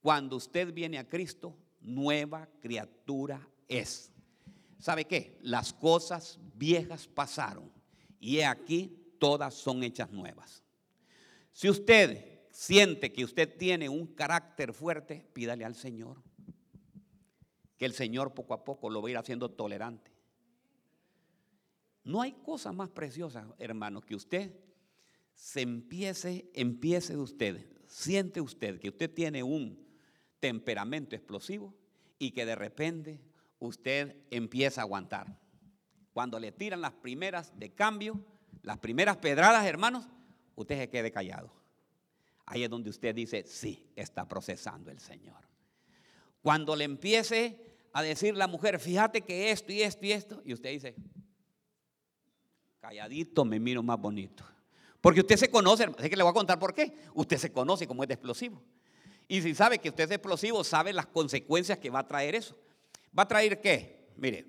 Cuando 0.00 0.36
usted 0.36 0.72
viene 0.72 0.98
a 0.98 1.08
Cristo, 1.08 1.56
nueva 1.80 2.48
criatura 2.60 3.48
es. 3.68 4.12
¿Sabe 4.78 5.06
qué? 5.06 5.38
Las 5.40 5.72
cosas 5.72 6.38
viejas 6.54 7.06
pasaron 7.08 7.72
y 8.20 8.40
aquí 8.40 9.14
todas 9.18 9.54
son 9.54 9.82
hechas 9.82 10.10
nuevas. 10.10 10.62
Si 11.52 11.68
usted 11.68 12.46
siente 12.50 13.12
que 13.12 13.24
usted 13.24 13.56
tiene 13.56 13.88
un 13.88 14.06
carácter 14.06 14.72
fuerte, 14.72 15.26
pídale 15.32 15.64
al 15.64 15.74
Señor. 15.74 16.22
Que 17.76 17.84
el 17.84 17.94
Señor 17.94 18.34
poco 18.34 18.54
a 18.54 18.64
poco 18.64 18.90
lo 18.90 19.02
va 19.02 19.08
a 19.08 19.10
ir 19.12 19.18
haciendo 19.18 19.50
tolerante. 19.50 20.12
No 22.04 22.20
hay 22.20 22.32
cosa 22.32 22.72
más 22.72 22.90
preciosa, 22.90 23.46
hermano, 23.58 24.00
que 24.00 24.16
usted 24.16 24.52
se 25.42 25.60
empiece, 25.60 26.48
empiece 26.54 27.16
usted, 27.16 27.66
siente 27.88 28.40
usted 28.40 28.78
que 28.78 28.90
usted 28.90 29.12
tiene 29.12 29.42
un 29.42 29.76
temperamento 30.38 31.16
explosivo 31.16 31.74
y 32.16 32.30
que 32.30 32.46
de 32.46 32.54
repente 32.54 33.20
usted 33.58 34.14
empieza 34.30 34.80
a 34.80 34.84
aguantar. 34.84 35.36
Cuando 36.12 36.38
le 36.38 36.52
tiran 36.52 36.80
las 36.80 36.92
primeras 36.92 37.58
de 37.58 37.74
cambio, 37.74 38.24
las 38.62 38.78
primeras 38.78 39.16
pedradas, 39.16 39.66
hermanos, 39.66 40.08
usted 40.54 40.78
se 40.78 40.88
quede 40.88 41.10
callado. 41.10 41.52
Ahí 42.46 42.62
es 42.62 42.70
donde 42.70 42.90
usted 42.90 43.12
dice, 43.12 43.42
sí, 43.44 43.90
está 43.96 44.28
procesando 44.28 44.92
el 44.92 45.00
Señor. 45.00 45.42
Cuando 46.40 46.76
le 46.76 46.84
empiece 46.84 47.58
a 47.92 48.02
decir 48.02 48.36
la 48.36 48.46
mujer, 48.46 48.78
fíjate 48.78 49.22
que 49.22 49.50
esto 49.50 49.72
y 49.72 49.82
esto 49.82 50.06
y 50.06 50.12
esto, 50.12 50.42
y 50.44 50.52
usted 50.52 50.70
dice, 50.70 50.94
calladito 52.78 53.44
me 53.44 53.58
miro 53.58 53.82
más 53.82 53.98
bonito. 53.98 54.51
Porque 55.02 55.20
usted 55.20 55.36
se 55.36 55.50
conoce, 55.50 55.84
así 55.98 56.08
que 56.08 56.16
le 56.16 56.22
voy 56.22 56.30
a 56.30 56.34
contar 56.34 56.58
por 56.60 56.72
qué. 56.72 56.96
Usted 57.12 57.36
se 57.36 57.52
conoce 57.52 57.86
como 57.88 58.04
es 58.04 58.08
de 58.08 58.14
explosivo. 58.14 58.62
Y 59.26 59.42
si 59.42 59.52
sabe 59.54 59.78
que 59.78 59.88
usted 59.88 60.04
es 60.04 60.10
explosivo, 60.12 60.62
sabe 60.62 60.92
las 60.92 61.06
consecuencias 61.06 61.78
que 61.78 61.90
va 61.90 61.98
a 61.98 62.06
traer 62.06 62.36
eso. 62.36 62.56
¿Va 63.18 63.24
a 63.24 63.28
traer 63.28 63.60
qué? 63.60 64.12
Mire, 64.16 64.46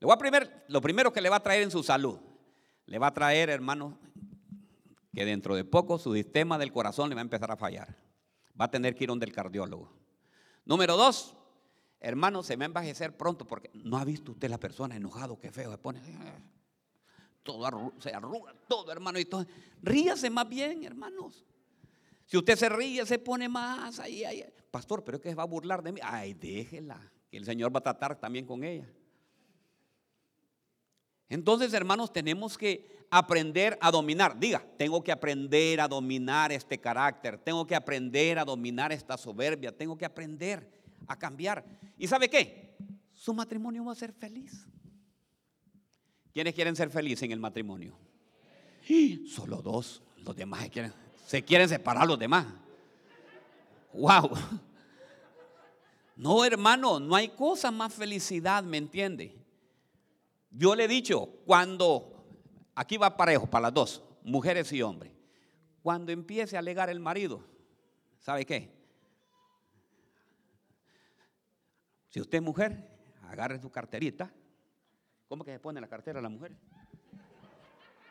le 0.00 0.04
voy 0.04 0.12
a 0.12 0.18
primer, 0.18 0.64
lo 0.68 0.80
primero 0.80 1.12
que 1.12 1.20
le 1.20 1.28
va 1.28 1.36
a 1.36 1.42
traer 1.42 1.62
en 1.62 1.70
su 1.70 1.84
salud, 1.84 2.18
le 2.86 2.98
va 2.98 3.06
a 3.06 3.14
traer, 3.14 3.48
hermano, 3.48 3.96
que 5.14 5.24
dentro 5.24 5.54
de 5.54 5.64
poco 5.64 5.98
su 5.98 6.14
sistema 6.14 6.58
del 6.58 6.72
corazón 6.72 7.08
le 7.08 7.14
va 7.14 7.20
a 7.20 7.22
empezar 7.22 7.52
a 7.52 7.56
fallar. 7.56 7.96
Va 8.60 8.64
a 8.64 8.70
tener 8.70 8.96
que 8.96 9.04
ir 9.04 9.08
donde 9.08 9.26
el 9.26 9.32
cardiólogo. 9.32 9.92
Número 10.64 10.96
dos, 10.96 11.36
hermano, 12.00 12.42
se 12.42 12.56
va 12.56 12.64
a 12.64 12.66
envejecer 12.66 13.16
pronto 13.16 13.46
porque 13.46 13.70
no 13.74 13.98
ha 13.98 14.04
visto 14.04 14.32
usted 14.32 14.50
la 14.50 14.58
persona 14.58 14.96
enojado, 14.96 15.38
qué 15.38 15.52
feo 15.52 15.70
se 15.70 15.78
pone 15.78 16.00
todo 17.42 17.92
se 17.98 18.12
arruga, 18.12 18.54
todo, 18.68 18.92
hermano. 18.92 19.18
Y 19.18 19.24
todo. 19.24 19.46
Ríase 19.82 20.30
más 20.30 20.48
bien, 20.48 20.84
hermanos. 20.84 21.44
Si 22.26 22.36
usted 22.36 22.56
se 22.56 22.68
ríe, 22.68 23.04
se 23.06 23.18
pone 23.18 23.48
más 23.48 23.98
ahí, 23.98 24.24
ahí. 24.24 24.44
Pastor, 24.70 25.02
pero 25.02 25.16
es 25.16 25.22
que 25.22 25.34
va 25.34 25.42
a 25.42 25.46
burlar 25.46 25.82
de 25.82 25.92
mí. 25.92 26.00
Ay, 26.02 26.34
déjela, 26.34 27.00
que 27.30 27.36
el 27.36 27.44
Señor 27.44 27.74
va 27.74 27.80
a 27.80 27.82
tratar 27.82 28.20
también 28.20 28.46
con 28.46 28.62
ella. 28.62 28.88
Entonces, 31.28 31.72
hermanos, 31.72 32.12
tenemos 32.12 32.56
que 32.56 33.06
aprender 33.10 33.76
a 33.80 33.90
dominar. 33.90 34.38
Diga, 34.38 34.64
tengo 34.76 35.02
que 35.02 35.12
aprender 35.12 35.80
a 35.80 35.88
dominar 35.88 36.52
este 36.52 36.78
carácter, 36.78 37.38
tengo 37.38 37.66
que 37.66 37.74
aprender 37.74 38.38
a 38.38 38.44
dominar 38.44 38.92
esta 38.92 39.16
soberbia, 39.16 39.76
tengo 39.76 39.96
que 39.98 40.04
aprender 40.04 40.70
a 41.06 41.16
cambiar. 41.16 41.64
¿Y 41.98 42.06
sabe 42.06 42.28
qué? 42.28 42.76
Su 43.12 43.34
matrimonio 43.34 43.84
va 43.84 43.92
a 43.92 43.96
ser 43.96 44.12
feliz. 44.12 44.66
¿Quiénes 46.32 46.54
quieren 46.54 46.76
ser 46.76 46.90
felices 46.90 47.24
en 47.24 47.32
el 47.32 47.40
matrimonio? 47.40 47.96
Solo 49.28 49.62
dos. 49.62 50.02
Los 50.18 50.36
demás 50.36 50.62
se 50.62 50.70
quieren, 50.70 50.92
se 51.26 51.42
quieren 51.42 51.68
separar 51.68 52.06
los 52.06 52.18
demás. 52.18 52.46
Wow. 53.92 54.30
No, 56.16 56.44
hermano, 56.44 57.00
no 57.00 57.14
hay 57.16 57.28
cosa 57.28 57.70
más 57.70 57.94
felicidad, 57.94 58.62
¿me 58.62 58.76
entiende? 58.76 59.34
Yo 60.50 60.74
le 60.74 60.84
he 60.84 60.88
dicho, 60.88 61.26
cuando 61.46 62.24
aquí 62.74 62.96
va 62.96 63.16
parejo 63.16 63.46
para 63.46 63.62
las 63.62 63.74
dos, 63.74 64.02
mujeres 64.22 64.70
y 64.72 64.82
hombres. 64.82 65.12
Cuando 65.82 66.12
empiece 66.12 66.56
a 66.56 66.58
alegar 66.58 66.90
el 66.90 67.00
marido, 67.00 67.42
¿sabe 68.18 68.44
qué? 68.44 68.70
Si 72.10 72.20
usted 72.20 72.38
es 72.38 72.44
mujer, 72.44 72.90
agarre 73.22 73.60
su 73.60 73.70
carterita. 73.70 74.30
¿Cómo 75.30 75.44
que 75.44 75.52
se 75.52 75.60
pone 75.60 75.80
la 75.80 75.86
cartera 75.86 76.20
la 76.20 76.28
mujer? 76.28 76.50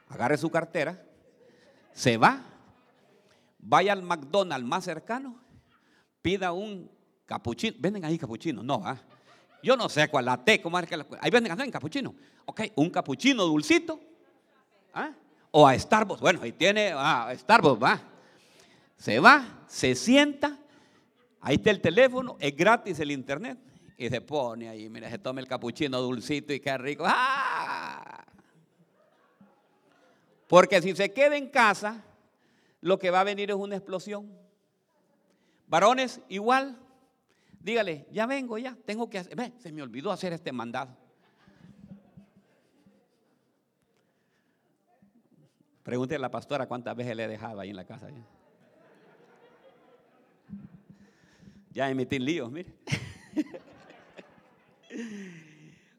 Agarre 0.08 0.38
su 0.38 0.50
cartera, 0.50 1.04
se 1.92 2.16
va, 2.16 2.42
vaya 3.58 3.92
al 3.92 4.02
McDonald's 4.04 4.66
más 4.66 4.86
cercano, 4.86 5.38
pida 6.22 6.54
un 6.54 6.90
capuchino. 7.26 7.76
¿Venden 7.78 8.06
ahí 8.06 8.18
capuchino? 8.18 8.64
No, 8.64 8.82
¿ah? 8.86 8.98
Yo 9.62 9.76
no 9.76 9.90
sé 9.90 10.08
cuál, 10.08 10.24
la 10.24 10.42
té, 10.42 10.62
¿cómo 10.62 10.80
es 10.80 10.88
que 10.88 10.96
la, 10.96 11.06
Ahí 11.20 11.30
venden 11.30 11.60
en 11.60 11.70
capuchino. 11.70 12.16
Ok, 12.46 12.62
un 12.76 12.90
capuchino 12.90 13.44
dulcito. 13.44 14.00
¿ah? 14.94 15.12
O 15.52 15.68
a 15.68 15.78
Starbucks. 15.78 16.22
Bueno, 16.22 16.40
ahí 16.42 16.54
tiene 16.54 16.94
a 16.96 17.36
Starbucks, 17.36 17.84
va. 17.84 18.02
Se 18.96 19.20
va, 19.20 19.66
se 19.68 19.94
sienta. 19.94 20.58
Ahí 21.42 21.58
está 21.58 21.70
el 21.70 21.82
teléfono, 21.82 22.38
es 22.40 22.56
gratis 22.56 22.98
el 23.02 23.12
internet. 23.12 23.60
Y 24.00 24.08
se 24.08 24.22
pone 24.22 24.70
ahí, 24.70 24.90
mira, 24.90 25.10
se 25.10 25.18
toma 25.18 25.42
el 25.42 25.48
capuchino 25.48 26.00
dulcito 26.00 26.54
y 26.54 26.62
qué 26.62 26.78
rico. 26.78 27.04
¡Ah! 27.06 28.26
Porque 30.48 30.82
si 30.82 30.96
se 30.96 31.12
queda 31.12 31.36
en 31.36 31.50
casa, 31.50 32.02
lo 32.80 32.98
que 32.98 33.12
va 33.12 33.20
a 33.20 33.24
venir 33.26 33.50
es 33.50 33.58
una 33.58 33.76
explosión. 33.76 34.32
Varones, 35.68 36.22
igual. 36.30 36.80
Dígale, 37.60 38.08
ya 38.10 38.26
vengo, 38.26 38.58
ya, 38.58 38.78
tengo 38.86 39.10
que 39.10 39.18
hacer. 39.18 39.52
Se 39.58 39.74
me 39.74 39.82
olvidó 39.82 40.14
hacer 40.14 40.32
este 40.32 40.54
mandado. 40.54 40.96
Pregúntele 45.84 46.20
a 46.20 46.22
la 46.22 46.32
pastora 46.32 46.68
cuántas 46.68 46.96
veces 46.96 47.18
le 47.18 47.26
he 47.26 47.28
dejado 47.28 47.60
ahí 47.60 47.72
en 47.72 47.76
la 47.76 47.84
casa. 47.84 48.10
Ya, 48.10 48.26
ya 51.72 51.90
emití 51.90 52.18
líos, 52.18 52.50
mire. 52.50 52.74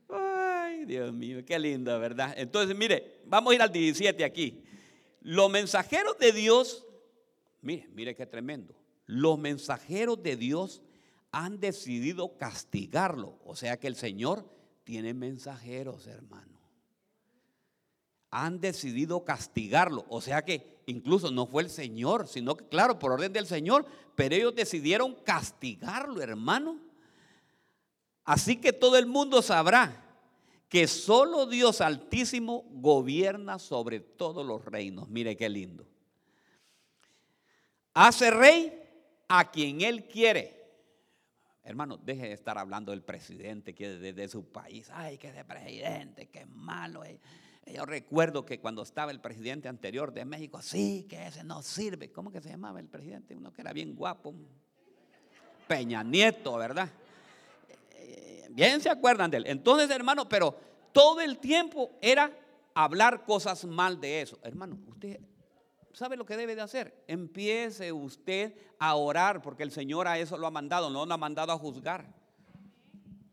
Ay, 0.08 0.84
Dios 0.84 1.12
mío, 1.12 1.44
qué 1.44 1.58
lindo, 1.58 1.98
¿verdad? 2.00 2.34
Entonces, 2.36 2.76
mire, 2.76 3.20
vamos 3.26 3.52
a 3.52 3.54
ir 3.54 3.62
al 3.62 3.72
17 3.72 4.24
aquí. 4.24 4.62
Los 5.20 5.50
mensajeros 5.50 6.18
de 6.18 6.32
Dios, 6.32 6.86
mire, 7.60 7.88
mire 7.92 8.14
qué 8.14 8.26
tremendo. 8.26 8.74
Los 9.06 9.38
mensajeros 9.38 10.22
de 10.22 10.36
Dios 10.36 10.82
han 11.32 11.60
decidido 11.60 12.36
castigarlo. 12.38 13.38
O 13.44 13.54
sea 13.54 13.78
que 13.78 13.86
el 13.86 13.96
Señor 13.96 14.48
tiene 14.84 15.14
mensajeros, 15.14 16.06
hermano. 16.06 16.58
Han 18.30 18.60
decidido 18.60 19.24
castigarlo. 19.24 20.04
O 20.08 20.20
sea 20.20 20.44
que 20.44 20.80
incluso 20.86 21.30
no 21.30 21.46
fue 21.46 21.62
el 21.62 21.70
Señor, 21.70 22.26
sino 22.28 22.56
que, 22.56 22.66
claro, 22.66 22.98
por 22.98 23.12
orden 23.12 23.32
del 23.32 23.46
Señor, 23.46 23.86
pero 24.16 24.34
ellos 24.34 24.54
decidieron 24.54 25.14
castigarlo, 25.24 26.20
hermano. 26.20 26.89
Así 28.30 28.58
que 28.58 28.72
todo 28.72 28.96
el 28.96 29.06
mundo 29.06 29.42
sabrá 29.42 30.04
que 30.68 30.86
solo 30.86 31.46
Dios 31.46 31.80
Altísimo 31.80 32.64
gobierna 32.70 33.58
sobre 33.58 33.98
todos 33.98 34.46
los 34.46 34.64
reinos. 34.64 35.08
Mire 35.08 35.36
qué 35.36 35.48
lindo. 35.48 35.84
Hace 37.92 38.30
rey 38.30 38.72
a 39.26 39.50
quien 39.50 39.80
Él 39.80 40.06
quiere. 40.06 40.64
Hermano, 41.64 41.96
deje 41.96 42.28
de 42.28 42.34
estar 42.34 42.56
hablando 42.56 42.92
del 42.92 43.02
presidente 43.02 43.74
que 43.74 43.88
de, 43.88 44.28
su 44.28 44.44
país. 44.52 44.88
Ay, 44.92 45.18
que 45.18 45.32
de 45.32 45.44
presidente, 45.44 46.28
qué 46.28 46.46
malo. 46.46 47.02
es. 47.02 47.18
Yo 47.66 47.84
recuerdo 47.84 48.46
que 48.46 48.60
cuando 48.60 48.84
estaba 48.84 49.10
el 49.10 49.20
presidente 49.20 49.66
anterior 49.66 50.14
de 50.14 50.24
México, 50.24 50.62
sí, 50.62 51.04
que 51.10 51.26
ese 51.26 51.42
no 51.42 51.62
sirve. 51.62 52.12
¿Cómo 52.12 52.30
que 52.30 52.40
se 52.40 52.50
llamaba 52.50 52.78
el 52.78 52.86
presidente? 52.86 53.34
Uno 53.34 53.52
que 53.52 53.62
era 53.62 53.72
bien 53.72 53.96
guapo. 53.96 54.32
Peña 55.66 56.04
Nieto, 56.04 56.56
¿verdad? 56.56 56.90
Bien 58.50 58.80
se 58.80 58.90
acuerdan 58.90 59.30
de 59.30 59.38
él. 59.38 59.44
Entonces, 59.46 59.90
hermano, 59.90 60.28
pero 60.28 60.56
todo 60.92 61.20
el 61.20 61.38
tiempo 61.38 61.92
era 62.00 62.30
hablar 62.74 63.24
cosas 63.24 63.64
mal 63.64 64.00
de 64.00 64.22
eso. 64.22 64.38
Hermano, 64.42 64.78
usted 64.88 65.20
sabe 65.92 66.16
lo 66.16 66.26
que 66.26 66.36
debe 66.36 66.54
de 66.54 66.62
hacer. 66.62 67.04
Empiece 67.06 67.92
usted 67.92 68.54
a 68.78 68.94
orar 68.94 69.42
porque 69.42 69.62
el 69.62 69.70
Señor 69.70 70.08
a 70.08 70.18
eso 70.18 70.36
lo 70.36 70.46
ha 70.46 70.50
mandado, 70.50 70.90
no 70.90 71.06
lo 71.06 71.14
ha 71.14 71.18
mandado 71.18 71.52
a 71.52 71.58
juzgar. 71.58 72.12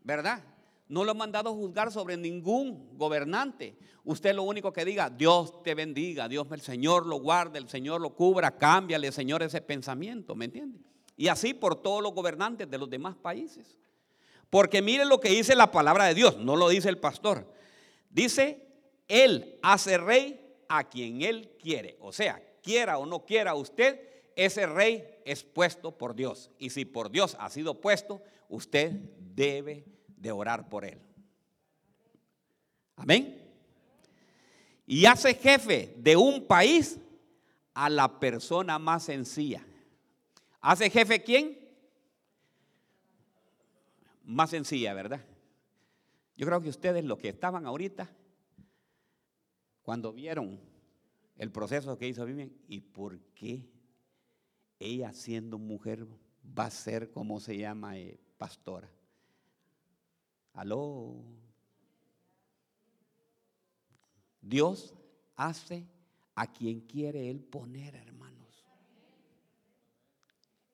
¿Verdad? 0.02 0.42
No 0.88 1.04
lo 1.04 1.10
ha 1.10 1.14
mandado 1.14 1.50
a 1.50 1.52
juzgar 1.52 1.92
sobre 1.92 2.16
ningún 2.16 2.96
gobernante. 2.96 3.76
Usted 4.04 4.34
lo 4.34 4.44
único 4.44 4.72
que 4.72 4.84
diga, 4.84 5.10
Dios 5.10 5.62
te 5.62 5.74
bendiga, 5.74 6.28
Dios 6.28 6.46
el 6.50 6.62
Señor 6.62 7.06
lo 7.06 7.16
guarde, 7.20 7.58
el 7.58 7.68
Señor 7.68 8.00
lo 8.00 8.14
cubra, 8.14 8.56
cámbiale, 8.56 9.12
Señor, 9.12 9.42
ese 9.42 9.60
pensamiento, 9.60 10.34
¿me 10.34 10.46
entiende? 10.46 10.80
Y 11.14 11.28
así 11.28 11.52
por 11.52 11.82
todos 11.82 12.02
los 12.02 12.14
gobernantes 12.14 12.70
de 12.70 12.78
los 12.78 12.88
demás 12.88 13.16
países. 13.16 13.76
Porque 14.50 14.82
mire 14.82 15.04
lo 15.04 15.20
que 15.20 15.30
dice 15.30 15.54
la 15.54 15.70
palabra 15.70 16.06
de 16.06 16.14
Dios, 16.14 16.38
no 16.38 16.56
lo 16.56 16.68
dice 16.68 16.88
el 16.88 16.98
pastor. 16.98 17.52
Dice, 18.10 18.66
Él 19.08 19.58
hace 19.62 19.98
rey 19.98 20.40
a 20.68 20.88
quien 20.88 21.22
Él 21.22 21.56
quiere. 21.60 21.96
O 22.00 22.12
sea, 22.12 22.42
quiera 22.62 22.98
o 22.98 23.06
no 23.06 23.24
quiera 23.24 23.54
usted, 23.54 24.00
ese 24.36 24.66
rey 24.66 25.06
es 25.24 25.42
puesto 25.42 25.96
por 25.98 26.14
Dios. 26.14 26.50
Y 26.58 26.70
si 26.70 26.84
por 26.84 27.10
Dios 27.10 27.36
ha 27.38 27.50
sido 27.50 27.80
puesto, 27.80 28.22
usted 28.48 28.92
debe 29.18 29.84
de 30.16 30.32
orar 30.32 30.68
por 30.68 30.84
Él. 30.84 31.00
Amén. 32.96 33.44
Y 34.86 35.04
hace 35.06 35.34
jefe 35.34 35.94
de 35.98 36.16
un 36.16 36.46
país 36.46 36.98
a 37.74 37.90
la 37.90 38.18
persona 38.18 38.78
más 38.78 39.04
sencilla. 39.04 39.64
¿Hace 40.60 40.90
jefe 40.90 41.22
quién? 41.22 41.57
Más 44.28 44.50
sencilla, 44.50 44.92
¿verdad? 44.92 45.24
Yo 46.36 46.46
creo 46.46 46.60
que 46.60 46.68
ustedes, 46.68 47.02
los 47.02 47.18
que 47.18 47.30
estaban 47.30 47.64
ahorita, 47.64 48.10
cuando 49.80 50.12
vieron 50.12 50.60
el 51.36 51.50
proceso 51.50 51.96
que 51.96 52.08
hizo 52.08 52.26
Vivian, 52.26 52.52
¿y 52.68 52.80
por 52.80 53.18
qué 53.34 53.70
ella 54.78 55.14
siendo 55.14 55.58
mujer 55.58 56.06
va 56.46 56.66
a 56.66 56.70
ser, 56.70 57.10
como 57.10 57.40
se 57.40 57.56
llama, 57.56 57.98
eh, 57.98 58.20
pastora? 58.36 58.92
Aló. 60.52 61.24
Dios 64.42 64.94
hace 65.36 65.88
a 66.34 66.52
quien 66.52 66.82
quiere 66.82 67.30
Él 67.30 67.40
poner, 67.40 67.94
hermanos. 67.94 68.66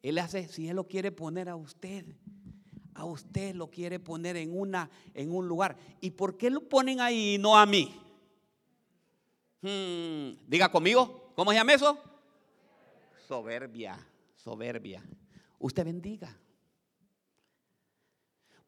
Él 0.02 0.18
hace, 0.18 0.48
si 0.48 0.68
Él 0.68 0.74
lo 0.74 0.88
quiere 0.88 1.12
poner 1.12 1.48
a 1.48 1.54
usted, 1.54 2.16
a 2.94 3.04
usted 3.04 3.54
lo 3.54 3.70
quiere 3.70 3.98
poner 3.98 4.36
en, 4.36 4.58
una, 4.58 4.90
en 5.12 5.34
un 5.34 5.46
lugar. 5.46 5.76
¿Y 6.00 6.10
por 6.10 6.36
qué 6.36 6.50
lo 6.50 6.60
ponen 6.68 7.00
ahí 7.00 7.34
y 7.34 7.38
no 7.38 7.56
a 7.56 7.66
mí? 7.66 8.00
Hmm, 9.60 10.36
diga 10.46 10.70
conmigo, 10.70 11.32
¿cómo 11.34 11.50
se 11.50 11.56
llama 11.56 11.74
eso? 11.74 11.98
Soberbia, 13.26 13.98
soberbia. 14.36 15.02
Usted 15.58 15.84
bendiga. 15.84 16.36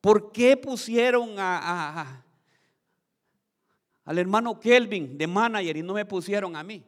¿Por 0.01 0.33
qué 0.33 0.57
pusieron 0.57 1.35
a, 1.39 2.25
al 4.05 4.19
hermano 4.19 4.59
Kelvin 4.59 5.19
de 5.19 5.27
manager 5.27 5.77
y 5.77 5.83
no 5.83 5.95
me 5.95 6.05
pusieron 6.05 6.57
a 6.57 6.63
mí? 6.63 6.85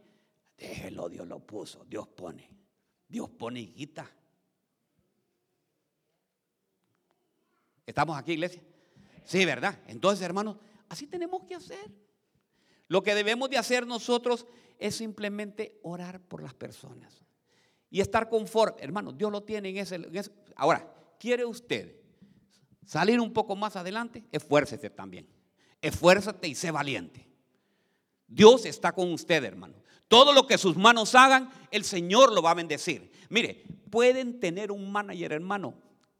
Déjelo, 0.56 1.08
Dios 1.08 1.26
lo 1.26 1.40
puso, 1.40 1.84
Dios 1.84 2.08
pone. 2.08 2.48
Dios 3.08 3.28
pone 3.30 3.60
hijita. 3.60 4.10
¿Estamos 7.88 8.18
aquí, 8.18 8.32
iglesia? 8.32 8.62
Sí, 9.24 9.46
¿verdad? 9.46 9.80
Entonces, 9.86 10.22
hermanos, 10.22 10.58
así 10.90 11.06
tenemos 11.06 11.44
que 11.44 11.54
hacer. 11.54 11.90
Lo 12.86 13.02
que 13.02 13.14
debemos 13.14 13.48
de 13.48 13.56
hacer 13.56 13.86
nosotros 13.86 14.46
es 14.78 14.96
simplemente 14.96 15.80
orar 15.82 16.20
por 16.20 16.42
las 16.42 16.52
personas 16.52 17.24
y 17.88 18.02
estar 18.02 18.28
conforme. 18.28 18.82
Hermano, 18.82 19.12
Dios 19.12 19.32
lo 19.32 19.42
tiene 19.42 19.70
en 19.70 19.78
ese, 19.78 19.94
en 19.94 20.14
ese. 20.14 20.30
Ahora, 20.54 20.86
¿quiere 21.18 21.46
usted 21.46 21.96
salir 22.84 23.20
un 23.20 23.32
poco 23.32 23.56
más 23.56 23.74
adelante? 23.74 24.22
Esfuércese 24.32 24.90
también. 24.90 25.26
Esfuérzate 25.80 26.46
y 26.46 26.54
sé 26.54 26.70
valiente. 26.70 27.26
Dios 28.26 28.66
está 28.66 28.92
con 28.92 29.10
usted, 29.14 29.42
hermano. 29.44 29.76
Todo 30.08 30.34
lo 30.34 30.46
que 30.46 30.58
sus 30.58 30.76
manos 30.76 31.14
hagan, 31.14 31.50
el 31.70 31.84
Señor 31.84 32.34
lo 32.34 32.42
va 32.42 32.50
a 32.50 32.54
bendecir. 32.54 33.10
Mire, 33.30 33.64
pueden 33.90 34.40
tener 34.40 34.70
un 34.72 34.92
manager, 34.92 35.32
hermano, 35.32 35.74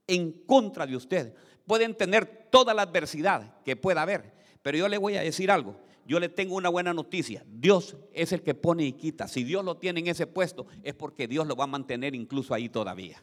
en 0.07 0.33
contra 0.47 0.87
de 0.87 0.97
usted 0.97 1.35
pueden 1.69 1.95
tener 1.95 2.49
toda 2.51 2.75
la 2.75 2.83
adversidad 2.83 3.63
que 3.63 3.77
pueda 3.77 4.03
haber. 4.03 4.33
Pero 4.63 4.79
yo 4.79 4.89
le 4.89 4.99
voy 4.99 5.17
a 5.17 5.23
decir 5.23 5.53
algo. 5.53 5.77
Yo 6.05 6.19
le 6.19 6.31
tengo 6.31 6.57
una 6.57 6.71
buena 6.71 6.95
noticia. 6.95 7.45
Dios 7.47 7.97
es 8.13 8.33
el 8.33 8.43
que 8.43 8.55
pone 8.55 8.85
y 8.85 8.95
quita. 8.95 9.29
Si 9.29 9.45
Dios 9.45 9.65
lo 9.65 9.77
tiene 9.77 10.01
en 10.01 10.09
ese 10.09 10.27
puesto, 10.27 10.67
es 10.83 10.95
porque 10.95 11.29
Dios 11.29 11.47
lo 11.47 11.55
va 11.55 11.65
a 11.65 11.69
mantener 11.69 12.15
incluso 12.15 12.55
ahí 12.55 12.71
todavía. 12.71 13.23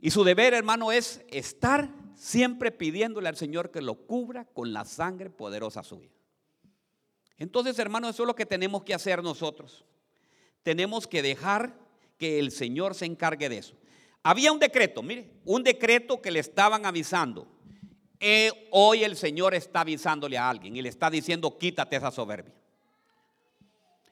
Y 0.00 0.10
su 0.10 0.24
deber, 0.24 0.54
hermano, 0.54 0.90
es 0.90 1.22
estar 1.28 1.90
siempre 2.14 2.72
pidiéndole 2.72 3.28
al 3.28 3.36
Señor 3.36 3.70
que 3.70 3.82
lo 3.82 3.94
cubra 3.94 4.46
con 4.46 4.72
la 4.72 4.86
sangre 4.86 5.28
poderosa 5.28 5.82
suya. 5.82 6.10
Entonces, 7.36 7.78
hermanos, 7.78 8.14
eso 8.14 8.22
es 8.22 8.26
lo 8.26 8.34
que 8.34 8.46
tenemos 8.46 8.82
que 8.82 8.94
hacer 8.94 9.22
nosotros. 9.22 9.84
Tenemos 10.62 11.06
que 11.06 11.20
dejar 11.20 11.78
que 12.16 12.38
el 12.38 12.50
Señor 12.50 12.94
se 12.94 13.04
encargue 13.04 13.50
de 13.50 13.58
eso. 13.58 13.76
Había 14.22 14.52
un 14.52 14.58
decreto, 14.58 15.02
mire, 15.02 15.30
un 15.44 15.62
decreto 15.62 16.20
que 16.20 16.30
le 16.30 16.40
estaban 16.40 16.84
avisando. 16.84 17.46
Eh, 18.18 18.68
hoy 18.70 19.02
el 19.02 19.16
Señor 19.16 19.54
está 19.54 19.80
avisándole 19.80 20.36
a 20.36 20.50
alguien 20.50 20.76
y 20.76 20.82
le 20.82 20.90
está 20.90 21.08
diciendo, 21.08 21.56
quítate 21.56 21.96
esa 21.96 22.10
soberbia. 22.10 22.54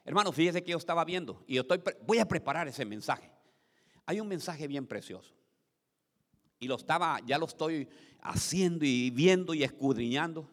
Hermano, 0.03 0.31
fíjese 0.31 0.63
que 0.63 0.71
yo 0.71 0.77
estaba 0.77 1.05
viendo 1.05 1.43
y 1.45 1.55
yo 1.55 1.61
estoy, 1.61 1.81
voy 2.07 2.17
a 2.17 2.27
preparar 2.27 2.67
ese 2.67 2.85
mensaje. 2.85 3.29
Hay 4.07 4.19
un 4.19 4.27
mensaje 4.27 4.67
bien 4.67 4.87
precioso. 4.87 5.35
Y 6.59 6.67
lo 6.67 6.75
estaba, 6.75 7.19
ya 7.25 7.37
lo 7.37 7.45
estoy 7.45 7.87
haciendo 8.21 8.83
y 8.85 9.11
viendo 9.11 9.53
y 9.53 9.63
escudriñando. 9.63 10.49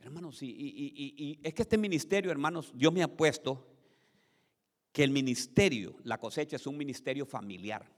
Hermanos, 0.00 0.42
y, 0.42 0.48
y 0.48 1.38
es 1.44 1.54
que 1.54 1.62
este 1.62 1.78
ministerio, 1.78 2.32
hermanos, 2.32 2.72
Dios 2.74 2.92
me 2.92 3.04
ha 3.04 3.08
puesto 3.08 3.64
que 4.90 5.04
el 5.04 5.12
ministerio, 5.12 5.94
la 6.02 6.18
cosecha 6.18 6.56
es 6.56 6.66
un 6.66 6.76
ministerio 6.76 7.24
familiar, 7.24 7.88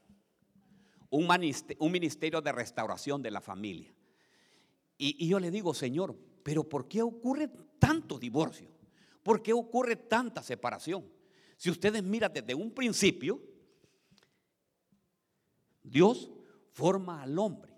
un 1.11 1.91
ministerio 1.91 2.41
de 2.41 2.51
restauración 2.51 3.21
de 3.21 3.31
la 3.31 3.41
familia. 3.41 3.93
Y, 4.97 5.27
yo 5.27 5.39
le 5.39 5.51
digo, 5.51 5.73
Señor, 5.73 6.15
pero 6.43 6.67
¿por 6.67 6.87
qué 6.87 7.01
ocurre 7.01 7.49
tanto 7.79 8.17
divorcio? 8.17 8.69
¿Por 9.21 9.43
qué 9.43 9.53
ocurre 9.53 9.95
tanta 9.95 10.41
separación? 10.41 11.05
Si 11.57 11.69
ustedes 11.69 12.01
miran 12.03 12.31
desde 12.33 12.55
un 12.55 12.71
principio, 12.71 13.41
Dios 15.83 16.31
forma 16.71 17.21
al 17.21 17.37
hombre 17.37 17.73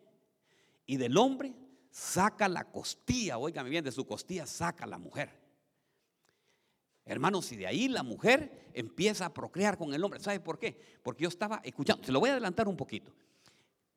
y 0.85 0.97
del 0.97 1.17
hombre 1.17 1.53
saca 1.89 2.47
la 2.47 2.71
costilla, 2.71 3.37
oígame 3.37 3.69
bien, 3.69 3.83
de 3.83 3.91
su 3.91 4.05
costilla 4.05 4.45
saca 4.45 4.85
la 4.85 4.97
mujer. 4.97 5.42
Hermanos, 7.05 7.51
y 7.51 7.57
de 7.57 7.67
ahí 7.67 7.89
la 7.89 8.03
mujer 8.03 8.69
empieza 8.73 9.25
a 9.25 9.33
procrear 9.33 9.77
con 9.77 9.93
el 9.93 10.03
hombre. 10.03 10.19
¿Sabe 10.19 10.39
por 10.39 10.57
qué? 10.57 10.79
Porque 11.01 11.23
yo 11.23 11.29
estaba 11.29 11.61
escuchando, 11.63 12.03
se 12.03 12.11
lo 12.11 12.19
voy 12.19 12.29
a 12.29 12.33
adelantar 12.33 12.67
un 12.67 12.77
poquito. 12.77 13.13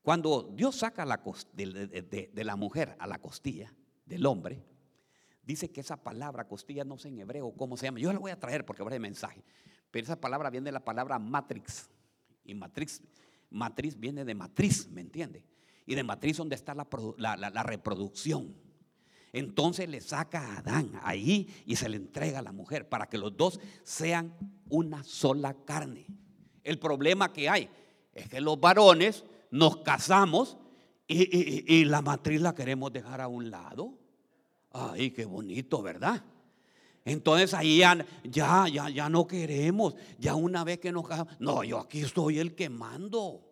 Cuando 0.03 0.53
Dios 0.55 0.77
saca 0.77 1.05
la 1.05 1.21
de, 1.53 2.31
de, 2.33 2.45
la 2.45 2.57
mujer 2.57 2.97
a 2.99 3.07
la 3.07 3.19
costilla 3.19 3.73
del 4.05 4.27
hombre, 4.27 4.63
dice 5.43 5.71
que 5.71 5.81
esa 5.81 5.97
palabra 5.97 6.47
costilla, 6.47 6.85
no 6.85 6.99
sé 6.99 7.09
en 7.09 7.21
hebreo 7.21 7.53
cómo 7.53 7.77
se 7.77 7.87
llama, 7.87 7.99
yo 7.99 8.13
la 8.13 8.19
voy 8.19 8.31
a 8.31 8.39
traer 8.39 8.65
porque 8.65 8.83
habrá 8.83 8.99
mensaje, 8.99 9.43
pero 9.91 10.05
esa 10.05 10.21
palabra 10.21 10.51
viene 10.51 10.67
de 10.67 10.73
la 10.73 10.85
palabra 10.85 11.19
matrix, 11.19 11.91
y 12.45 12.55
matrix, 12.55 13.03
matriz 13.51 13.99
viene 13.99 14.25
de 14.25 14.35
matriz, 14.35 14.89
¿me 14.89 15.01
entiende? 15.01 15.45
Y 15.87 15.95
de 15.95 16.05
matriz 16.05 16.37
donde 16.37 16.55
está 16.55 16.75
la, 16.75 17.37
la 17.37 17.63
reproducción. 17.63 18.55
Entonces 19.37 19.87
le 19.91 20.01
saca 20.01 20.41
a 20.41 20.57
Adán 20.61 20.99
ahí 21.03 21.47
y 21.67 21.77
se 21.77 21.91
le 21.91 21.99
entrega 21.99 22.39
a 22.39 22.43
la 22.43 22.53
mujer 22.53 22.89
para 22.89 23.07
que 23.07 23.19
los 23.19 23.37
dos 23.37 23.61
sean 23.83 24.35
una 24.71 25.05
sola 25.05 25.53
carne. 25.67 26.07
El 26.65 26.79
problema 26.79 27.35
que 27.35 27.47
hay 27.47 27.69
es 28.15 28.31
que 28.31 28.41
los 28.41 28.59
varones 28.59 29.27
nos 29.51 29.77
casamos 29.83 30.57
y, 31.07 31.85
la 31.85 32.01
matriz 32.01 32.41
la 32.41 32.55
queremos 32.55 32.91
dejar 32.95 33.21
a 33.21 33.29
un 33.29 33.51
lado. 33.51 33.99
Ay, 34.71 35.11
qué 35.11 35.27
bonito, 35.27 35.83
¿verdad? 35.83 36.25
Entonces 37.05 37.53
ahí 37.53 37.81
ya, 37.81 38.07
ya, 38.25 38.67
ya, 38.73 38.89
ya 38.89 39.11
no 39.11 39.27
queremos. 39.27 39.97
Ya 40.19 40.35
una 40.35 40.65
vez 40.65 40.79
que 40.79 40.93
nos 40.93 41.07
casamos, 41.07 41.39
no, 41.41 41.63
yo 41.63 41.79
aquí 41.79 42.05
soy 42.05 42.39
el 42.39 42.55
que 42.55 42.71
mando. 42.71 43.43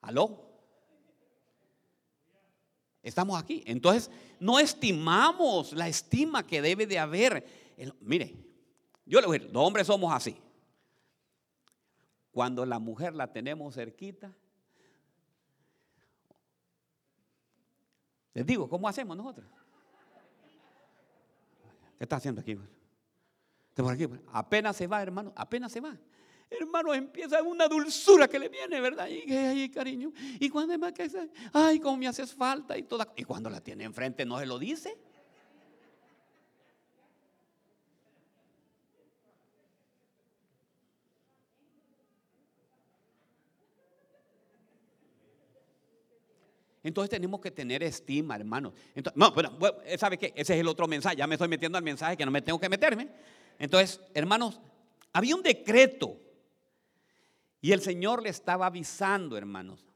¿Aló? 0.00 0.51
Estamos 3.02 3.40
aquí. 3.40 3.62
Entonces, 3.66 4.10
no 4.38 4.58
estimamos 4.58 5.72
la 5.72 5.88
estima 5.88 6.46
que 6.46 6.62
debe 6.62 6.86
de 6.86 6.98
haber. 6.98 7.46
mire, 8.00 8.36
yo 9.04 9.20
le 9.20 9.26
voy 9.26 9.36
a 9.36 9.38
decir, 9.40 9.54
los 9.54 9.66
hombres 9.66 9.86
somos 9.86 10.12
así. 10.12 10.36
Cuando 12.30 12.64
la 12.64 12.78
mujer 12.78 13.14
la 13.14 13.30
tenemos 13.32 13.74
cerquita, 13.74 14.32
les 18.34 18.46
digo, 18.46 18.68
¿cómo 18.68 18.88
hacemos 18.88 19.16
nosotros? 19.16 19.46
¿Qué 21.98 22.04
está 22.04 22.16
haciendo 22.16 22.40
aquí? 22.40 22.58
Por 23.74 23.92
aquí? 23.92 24.08
Apenas 24.32 24.76
se 24.76 24.86
va, 24.86 25.02
hermano, 25.02 25.32
apenas 25.36 25.72
se 25.72 25.80
va 25.80 25.98
hermano, 26.60 26.94
empieza 26.94 27.42
una 27.42 27.68
dulzura 27.68 28.28
que 28.28 28.38
le 28.38 28.48
viene, 28.48 28.80
¿verdad? 28.80 29.08
Y 29.08 29.32
ay, 29.32 29.68
cariño. 29.68 30.12
Y 30.40 30.48
cuando 30.48 30.78
más 30.78 30.92
que 30.92 31.10
ay, 31.52 31.78
cómo 31.80 31.96
me 31.96 32.06
haces 32.06 32.32
falta 32.34 32.76
y 32.76 32.82
toda. 32.82 33.12
Y 33.16 33.24
cuando 33.24 33.50
la 33.50 33.60
tiene 33.60 33.84
enfrente, 33.84 34.24
no 34.24 34.38
se 34.38 34.46
lo 34.46 34.58
dice. 34.58 34.96
Entonces 46.84 47.10
tenemos 47.10 47.40
que 47.40 47.50
tener 47.50 47.82
estima, 47.82 48.34
hermano. 48.34 48.72
Entonces, 48.94 49.16
no, 49.16 49.32
pero, 49.32 49.56
¿sabe 49.96 50.18
qué? 50.18 50.32
Ese 50.34 50.54
es 50.54 50.60
el 50.60 50.66
otro 50.66 50.88
mensaje. 50.88 51.16
Ya 51.16 51.26
me 51.26 51.36
estoy 51.36 51.48
metiendo 51.48 51.78
al 51.78 51.84
mensaje 51.84 52.16
que 52.16 52.24
no 52.24 52.32
me 52.32 52.42
tengo 52.42 52.58
que 52.58 52.68
meterme. 52.68 53.08
Entonces, 53.58 54.00
hermanos, 54.14 54.60
había 55.12 55.36
un 55.36 55.42
decreto 55.42 56.18
y 57.62 57.70
el 57.70 57.80
Señor 57.80 58.22
le 58.22 58.28
estaba 58.28 58.66
avisando, 58.66 59.38
hermanos. 59.38 59.86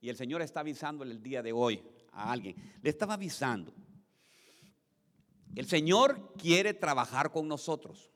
Y 0.00 0.08
el 0.08 0.16
Señor 0.16 0.42
está 0.42 0.60
avisando 0.60 1.02
el 1.02 1.20
día 1.20 1.42
de 1.42 1.52
hoy 1.52 1.82
a 2.12 2.30
alguien. 2.30 2.56
Le 2.80 2.88
estaba 2.88 3.14
avisando. 3.14 3.74
El 5.56 5.66
Señor 5.66 6.34
quiere 6.38 6.72
trabajar 6.72 7.32
con 7.32 7.48
nosotros. 7.48 8.12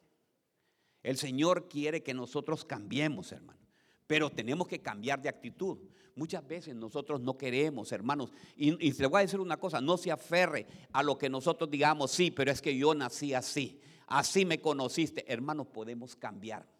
El 1.02 1.16
Señor 1.18 1.68
quiere 1.68 2.04
que 2.04 2.14
nosotros 2.14 2.64
cambiemos, 2.64 3.32
hermano. 3.32 3.58
Pero 4.06 4.30
tenemos 4.30 4.68
que 4.68 4.80
cambiar 4.80 5.20
de 5.20 5.28
actitud. 5.28 5.76
Muchas 6.14 6.46
veces 6.46 6.76
nosotros 6.76 7.20
no 7.20 7.36
queremos, 7.36 7.90
hermanos. 7.90 8.30
Y, 8.56 8.86
y 8.86 8.92
le 8.92 9.06
voy 9.08 9.18
a 9.18 9.22
decir 9.22 9.40
una 9.40 9.56
cosa, 9.56 9.80
no 9.80 9.96
se 9.96 10.12
aferre 10.12 10.68
a 10.92 11.02
lo 11.02 11.18
que 11.18 11.28
nosotros 11.28 11.68
digamos, 11.68 12.12
sí, 12.12 12.30
pero 12.30 12.52
es 12.52 12.62
que 12.62 12.76
yo 12.76 12.94
nací 12.94 13.34
así. 13.34 13.80
Así 14.06 14.44
me 14.44 14.60
conociste. 14.60 15.24
Hermanos, 15.26 15.66
podemos 15.66 16.14
cambiar. 16.14 16.73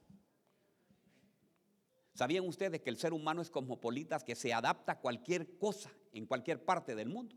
¿Sabían 2.14 2.46
ustedes 2.46 2.80
que 2.80 2.90
el 2.90 2.96
ser 2.96 3.12
humano 3.12 3.42
es 3.42 3.50
cosmopolita, 3.50 4.20
que 4.20 4.36
se 4.36 4.52
adapta 4.52 4.92
a 4.92 5.00
cualquier 5.00 5.58
cosa 5.58 5.90
en 6.12 6.26
cualquier 6.26 6.64
parte 6.64 6.94
del 6.94 7.08
mundo? 7.08 7.36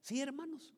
Sí, 0.00 0.20
hermanos. 0.20 0.74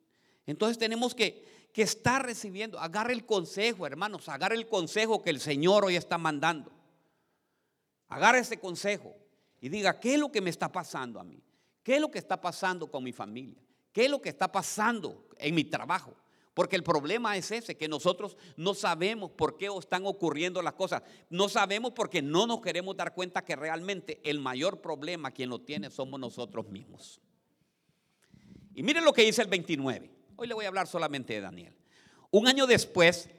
Entonces 0.46 0.78
tenemos 0.78 1.14
que, 1.14 1.70
que 1.72 1.82
estar 1.82 2.26
recibiendo, 2.26 2.80
agarre 2.80 3.12
el 3.12 3.24
consejo, 3.24 3.86
hermanos, 3.86 4.28
agarre 4.28 4.56
el 4.56 4.66
consejo 4.66 5.22
que 5.22 5.30
el 5.30 5.38
Señor 5.38 5.84
hoy 5.84 5.94
está 5.94 6.18
mandando. 6.18 6.72
Agarre 8.08 8.40
ese 8.40 8.58
consejo 8.58 9.14
y 9.60 9.68
diga, 9.68 10.00
¿qué 10.00 10.14
es 10.14 10.20
lo 10.20 10.32
que 10.32 10.40
me 10.40 10.50
está 10.50 10.72
pasando 10.72 11.20
a 11.20 11.24
mí? 11.24 11.40
¿Qué 11.84 11.94
es 11.94 12.00
lo 12.00 12.10
que 12.10 12.18
está 12.18 12.40
pasando 12.40 12.90
con 12.90 13.04
mi 13.04 13.12
familia? 13.12 13.62
¿Qué 13.92 14.06
es 14.06 14.10
lo 14.10 14.20
que 14.20 14.28
está 14.28 14.50
pasando 14.50 15.28
en 15.38 15.54
mi 15.54 15.64
trabajo? 15.64 16.16
Porque 16.60 16.76
el 16.76 16.82
problema 16.82 17.38
es 17.38 17.50
ese, 17.52 17.78
que 17.78 17.88
nosotros 17.88 18.36
no 18.58 18.74
sabemos 18.74 19.30
por 19.30 19.56
qué 19.56 19.70
están 19.78 20.04
ocurriendo 20.04 20.60
las 20.60 20.74
cosas. 20.74 21.02
No 21.30 21.48
sabemos 21.48 21.92
porque 21.92 22.20
no 22.20 22.46
nos 22.46 22.60
queremos 22.60 22.94
dar 22.98 23.14
cuenta 23.14 23.42
que 23.42 23.56
realmente 23.56 24.20
el 24.24 24.40
mayor 24.40 24.82
problema 24.82 25.30
quien 25.30 25.48
lo 25.48 25.62
tiene 25.62 25.88
somos 25.88 26.20
nosotros 26.20 26.68
mismos. 26.68 27.18
Y 28.74 28.82
miren 28.82 29.06
lo 29.06 29.14
que 29.14 29.22
dice 29.22 29.40
el 29.40 29.48
29. 29.48 30.10
Hoy 30.36 30.46
le 30.46 30.52
voy 30.52 30.66
a 30.66 30.68
hablar 30.68 30.86
solamente 30.86 31.32
de 31.32 31.40
Daniel. 31.40 31.74
Un 32.30 32.46
año 32.46 32.66
después, 32.66 33.30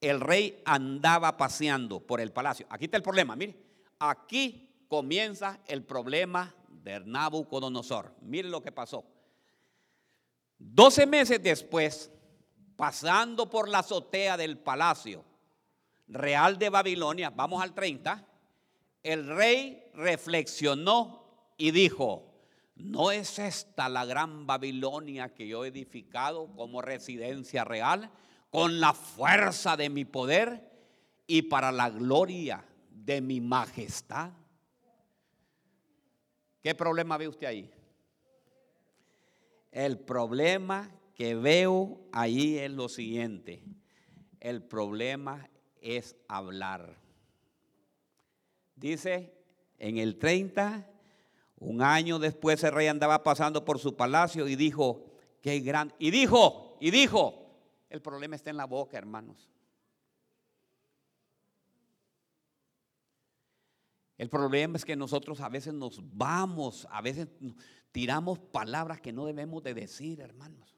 el 0.00 0.18
rey 0.18 0.62
andaba 0.64 1.36
paseando 1.36 2.00
por 2.00 2.18
el 2.18 2.32
palacio. 2.32 2.66
Aquí 2.70 2.86
está 2.86 2.96
el 2.96 3.02
problema, 3.02 3.36
mire. 3.36 3.58
Aquí 3.98 4.86
comienza 4.88 5.60
el 5.66 5.82
problema 5.82 6.54
de 6.66 7.00
Nabucodonosor. 7.00 8.14
Mire 8.22 8.48
lo 8.48 8.62
que 8.62 8.72
pasó. 8.72 9.04
Doce 10.58 11.04
meses 11.04 11.42
después, 11.42 12.10
pasando 12.78 13.50
por 13.50 13.68
la 13.68 13.80
azotea 13.80 14.36
del 14.36 14.56
palacio 14.56 15.24
real 16.06 16.60
de 16.60 16.70
Babilonia, 16.70 17.28
vamos 17.28 17.60
al 17.60 17.74
30, 17.74 18.24
el 19.02 19.26
rey 19.26 19.90
reflexionó 19.94 21.24
y 21.56 21.72
dijo, 21.72 22.40
¿no 22.76 23.10
es 23.10 23.40
esta 23.40 23.88
la 23.88 24.04
gran 24.04 24.46
Babilonia 24.46 25.34
que 25.34 25.48
yo 25.48 25.64
he 25.64 25.68
edificado 25.68 26.54
como 26.54 26.80
residencia 26.80 27.64
real 27.64 28.12
con 28.48 28.78
la 28.78 28.94
fuerza 28.94 29.76
de 29.76 29.90
mi 29.90 30.04
poder 30.04 30.70
y 31.26 31.42
para 31.42 31.72
la 31.72 31.90
gloria 31.90 32.64
de 32.90 33.20
mi 33.20 33.40
majestad? 33.40 34.30
¿Qué 36.62 36.76
problema 36.76 37.16
ve 37.16 37.26
usted 37.26 37.48
ahí? 37.48 37.72
El 39.72 39.98
problema 39.98 40.88
que 41.18 41.34
veo 41.34 42.00
ahí 42.12 42.58
es 42.58 42.70
lo 42.70 42.88
siguiente. 42.88 43.64
El 44.38 44.62
problema 44.62 45.50
es 45.80 46.14
hablar. 46.28 46.96
Dice, 48.76 49.34
en 49.78 49.98
el 49.98 50.16
30, 50.16 50.88
un 51.56 51.82
año 51.82 52.20
después 52.20 52.62
el 52.62 52.70
rey 52.70 52.86
andaba 52.86 53.24
pasando 53.24 53.64
por 53.64 53.80
su 53.80 53.96
palacio 53.96 54.46
y 54.46 54.54
dijo, 54.54 55.06
qué 55.42 55.58
grande. 55.58 55.92
Y 55.98 56.12
dijo, 56.12 56.76
y 56.80 56.92
dijo, 56.92 57.50
el 57.90 58.00
problema 58.00 58.36
está 58.36 58.50
en 58.50 58.56
la 58.56 58.66
boca, 58.66 58.96
hermanos. 58.96 59.50
El 64.16 64.28
problema 64.28 64.76
es 64.76 64.84
que 64.84 64.94
nosotros 64.94 65.40
a 65.40 65.48
veces 65.48 65.74
nos 65.74 66.00
vamos, 66.16 66.86
a 66.92 67.02
veces 67.02 67.26
tiramos 67.90 68.38
palabras 68.38 69.00
que 69.00 69.12
no 69.12 69.26
debemos 69.26 69.64
de 69.64 69.74
decir, 69.74 70.20
hermanos. 70.20 70.77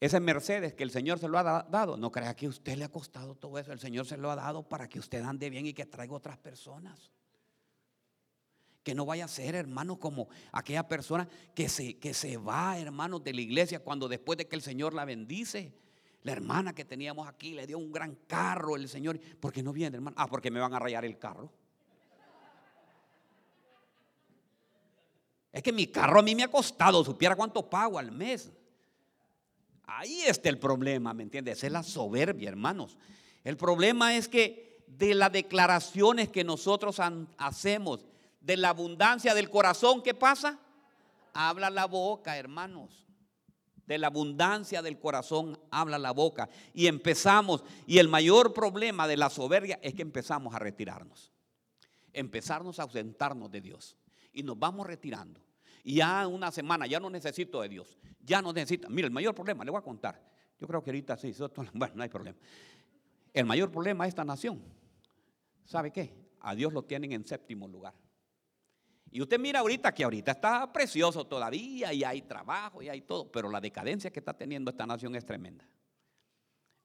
Ese 0.00 0.20
Mercedes 0.20 0.74
que 0.74 0.84
el 0.84 0.92
Señor 0.92 1.18
se 1.18 1.26
lo 1.26 1.38
ha 1.38 1.42
dado, 1.42 1.96
no 1.96 2.12
crea 2.12 2.36
que 2.36 2.46
usted 2.46 2.76
le 2.76 2.84
ha 2.84 2.88
costado 2.88 3.34
todo 3.34 3.58
eso. 3.58 3.72
El 3.72 3.80
Señor 3.80 4.06
se 4.06 4.16
lo 4.16 4.30
ha 4.30 4.36
dado 4.36 4.62
para 4.62 4.88
que 4.88 5.00
usted 5.00 5.22
ande 5.22 5.50
bien 5.50 5.66
y 5.66 5.72
que 5.72 5.86
traiga 5.86 6.14
otras 6.14 6.38
personas. 6.38 7.10
Que 8.84 8.94
no 8.94 9.04
vaya 9.04 9.24
a 9.24 9.28
ser, 9.28 9.56
hermano, 9.56 9.98
como 9.98 10.28
aquella 10.52 10.86
persona 10.86 11.28
que 11.52 11.68
se, 11.68 11.98
que 11.98 12.14
se 12.14 12.36
va, 12.36 12.78
hermano, 12.78 13.18
de 13.18 13.34
la 13.34 13.40
iglesia 13.40 13.80
cuando 13.80 14.06
después 14.06 14.38
de 14.38 14.46
que 14.46 14.54
el 14.54 14.62
Señor 14.62 14.94
la 14.94 15.04
bendice. 15.04 15.74
La 16.22 16.32
hermana 16.32 16.74
que 16.74 16.84
teníamos 16.84 17.26
aquí 17.26 17.54
le 17.54 17.66
dio 17.66 17.78
un 17.78 17.90
gran 17.90 18.14
carro 18.28 18.76
el 18.76 18.88
Señor. 18.88 19.18
¿Por 19.40 19.52
qué 19.52 19.64
no 19.64 19.72
viene, 19.72 19.96
hermano? 19.96 20.14
Ah, 20.18 20.28
porque 20.28 20.50
me 20.50 20.60
van 20.60 20.74
a 20.74 20.78
rayar 20.78 21.04
el 21.04 21.18
carro. 21.18 21.50
Es 25.52 25.62
que 25.62 25.72
mi 25.72 25.88
carro 25.88 26.20
a 26.20 26.22
mí 26.22 26.36
me 26.36 26.44
ha 26.44 26.48
costado, 26.48 27.04
supiera 27.04 27.34
cuánto 27.34 27.68
pago 27.68 27.98
al 27.98 28.12
mes. 28.12 28.52
Ahí 29.90 30.20
está 30.20 30.50
el 30.50 30.58
problema, 30.58 31.14
¿me 31.14 31.22
entiendes? 31.22 31.64
Es 31.64 31.72
la 31.72 31.82
soberbia, 31.82 32.50
hermanos. 32.50 32.98
El 33.42 33.56
problema 33.56 34.14
es 34.16 34.28
que 34.28 34.84
de 34.86 35.14
las 35.14 35.32
declaraciones 35.32 36.28
que 36.28 36.44
nosotros 36.44 37.00
hacemos, 37.38 38.04
de 38.42 38.58
la 38.58 38.68
abundancia 38.68 39.34
del 39.34 39.48
corazón, 39.48 40.02
¿qué 40.02 40.12
pasa? 40.12 40.58
Habla 41.32 41.70
la 41.70 41.86
boca, 41.86 42.36
hermanos. 42.36 43.06
De 43.86 43.96
la 43.96 44.08
abundancia 44.08 44.82
del 44.82 44.98
corazón 44.98 45.58
habla 45.70 45.98
la 45.98 46.12
boca. 46.12 46.50
Y 46.74 46.86
empezamos, 46.86 47.64
y 47.86 47.96
el 47.96 48.08
mayor 48.08 48.52
problema 48.52 49.08
de 49.08 49.16
la 49.16 49.30
soberbia 49.30 49.78
es 49.82 49.94
que 49.94 50.02
empezamos 50.02 50.54
a 50.54 50.58
retirarnos. 50.58 51.32
Empezarnos 52.12 52.78
a 52.78 52.82
ausentarnos 52.82 53.50
de 53.50 53.62
Dios. 53.62 53.96
Y 54.34 54.42
nos 54.42 54.58
vamos 54.58 54.86
retirando. 54.86 55.47
Y 55.84 55.96
ya 55.96 56.26
una 56.26 56.50
semana, 56.50 56.86
ya 56.86 57.00
no 57.00 57.10
necesito 57.10 57.60
de 57.62 57.68
Dios. 57.68 57.98
Ya 58.20 58.42
no 58.42 58.52
necesito. 58.52 58.88
Mira, 58.90 59.06
el 59.06 59.12
mayor 59.12 59.34
problema, 59.34 59.64
le 59.64 59.70
voy 59.70 59.78
a 59.78 59.82
contar. 59.82 60.20
Yo 60.58 60.66
creo 60.66 60.82
que 60.82 60.90
ahorita 60.90 61.16
sí, 61.16 61.32
bueno, 61.72 61.94
no 61.94 62.02
hay 62.02 62.08
problema. 62.08 62.38
El 63.32 63.46
mayor 63.46 63.70
problema 63.70 64.04
de 64.04 64.08
esta 64.08 64.24
nación, 64.24 64.62
¿sabe 65.64 65.92
qué? 65.92 66.14
A 66.40 66.54
Dios 66.54 66.72
lo 66.72 66.82
tienen 66.82 67.12
en 67.12 67.24
séptimo 67.24 67.68
lugar. 67.68 67.94
Y 69.10 69.22
usted 69.22 69.38
mira 69.38 69.60
ahorita 69.60 69.92
que 69.94 70.04
ahorita 70.04 70.32
está 70.32 70.70
precioso 70.72 71.26
todavía 71.26 71.92
y 71.92 72.04
hay 72.04 72.22
trabajo 72.22 72.82
y 72.82 72.88
hay 72.88 73.00
todo, 73.02 73.30
pero 73.30 73.48
la 73.50 73.60
decadencia 73.60 74.10
que 74.10 74.18
está 74.18 74.34
teniendo 74.34 74.70
esta 74.70 74.86
nación 74.86 75.14
es 75.14 75.24
tremenda. 75.24 75.66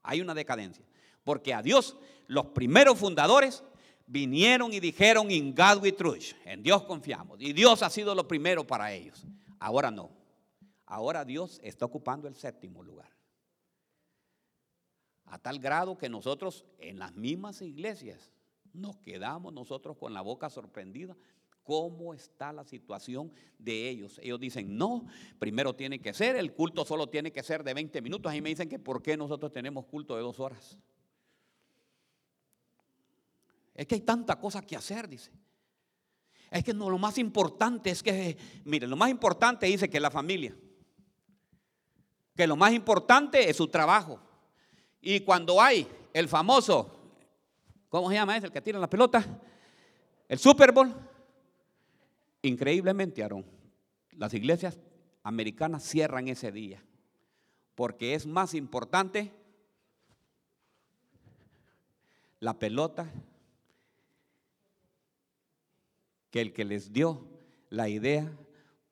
Hay 0.03 0.21
una 0.21 0.33
decadencia. 0.33 0.85
Porque 1.23 1.53
a 1.53 1.61
Dios, 1.61 1.97
los 2.27 2.47
primeros 2.47 2.97
fundadores 2.97 3.63
vinieron 4.05 4.73
y 4.73 4.79
dijeron, 4.79 5.31
in 5.31 5.53
God 5.53 5.81
we 5.81 5.91
trust, 5.91 6.33
en 6.45 6.61
Dios 6.61 6.83
confiamos. 6.83 7.41
Y 7.41 7.53
Dios 7.53 7.83
ha 7.83 7.89
sido 7.89 8.13
lo 8.15 8.27
primero 8.27 8.65
para 8.65 8.91
ellos. 8.93 9.25
Ahora 9.59 9.91
no. 9.91 10.11
Ahora 10.85 11.25
Dios 11.25 11.59
está 11.63 11.85
ocupando 11.85 12.27
el 12.27 12.35
séptimo 12.35 12.83
lugar. 12.83 13.09
A 15.25 15.39
tal 15.39 15.59
grado 15.59 15.97
que 15.97 16.09
nosotros 16.09 16.65
en 16.77 16.99
las 16.99 17.15
mismas 17.15 17.61
iglesias 17.61 18.31
nos 18.73 18.97
quedamos 18.97 19.53
nosotros 19.53 19.97
con 19.97 20.13
la 20.13 20.21
boca 20.21 20.49
sorprendida 20.49 21.15
cómo 21.63 22.13
está 22.13 22.53
la 22.53 22.63
situación 22.63 23.31
de 23.57 23.89
ellos. 23.89 24.19
Ellos 24.21 24.39
dicen, 24.39 24.77
no, 24.77 25.05
primero 25.39 25.73
tiene 25.73 25.99
que 25.99 26.13
ser, 26.13 26.35
el 26.35 26.53
culto 26.53 26.85
solo 26.85 27.07
tiene 27.07 27.31
que 27.31 27.41
ser 27.41 27.63
de 27.63 27.73
20 27.73 28.01
minutos. 28.01 28.31
Ahí 28.31 28.41
me 28.41 28.49
dicen 28.49 28.69
que 28.69 28.79
por 28.79 29.01
qué 29.01 29.17
nosotros 29.17 29.51
tenemos 29.51 29.85
culto 29.85 30.15
de 30.15 30.21
dos 30.21 30.39
horas. 30.39 30.77
Es 33.73 33.87
que 33.87 33.95
hay 33.95 34.01
tanta 34.01 34.39
cosa 34.39 34.61
que 34.61 34.75
hacer, 34.75 35.07
dice. 35.07 35.31
Es 36.51 36.63
que 36.63 36.73
no, 36.73 36.89
lo 36.89 36.99
más 36.99 37.17
importante 37.17 37.89
es 37.89 38.03
que, 38.03 38.37
mire, 38.65 38.85
lo 38.85 38.95
más 38.95 39.09
importante 39.09 39.65
dice 39.65 39.89
que 39.89 39.99
la 39.99 40.11
familia. 40.11 40.55
Que 42.35 42.45
lo 42.45 42.55
más 42.55 42.73
importante 42.73 43.49
es 43.49 43.57
su 43.57 43.67
trabajo. 43.67 44.19
Y 45.01 45.21
cuando 45.21 45.59
hay 45.59 45.87
el 46.13 46.27
famoso, 46.29 47.15
¿cómo 47.89 48.09
se 48.09 48.15
llama 48.15 48.37
ese? 48.37 48.45
El 48.45 48.51
que 48.51 48.61
tira 48.61 48.77
la 48.79 48.89
pelota. 48.89 49.25
El 50.27 50.37
Super 50.37 50.71
Bowl. 50.71 50.93
Increíblemente, 52.43 53.23
Aarón, 53.23 53.45
las 54.11 54.33
iglesias 54.33 54.77
americanas 55.23 55.83
cierran 55.83 56.27
ese 56.27 56.51
día. 56.51 56.83
Porque 57.73 58.13
es 58.13 58.27
más 58.27 58.53
importante 58.53 59.33
la 62.39 62.59
pelota 62.59 63.09
que 66.33 66.41
el 66.41 66.51
que 66.51 66.65
les 66.65 66.91
dio 66.91 67.27
la 67.69 67.89
idea 67.89 68.35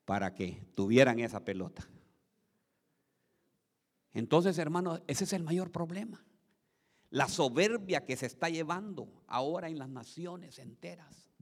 para 0.04 0.32
que 0.32 0.62
tuvieran 0.76 1.18
esa 1.18 1.44
pelota. 1.44 1.88
Entonces, 4.12 4.56
hermanos, 4.58 5.02
ese 5.08 5.24
es 5.24 5.32
el 5.32 5.42
mayor 5.42 5.72
problema. 5.72 6.24
La 7.10 7.26
soberbia 7.26 8.04
que 8.04 8.16
se 8.16 8.26
está 8.26 8.48
llevando 8.48 9.24
ahora 9.26 9.68
en 9.68 9.80
las 9.80 9.88
naciones 9.88 10.60
enteras. 10.60 11.32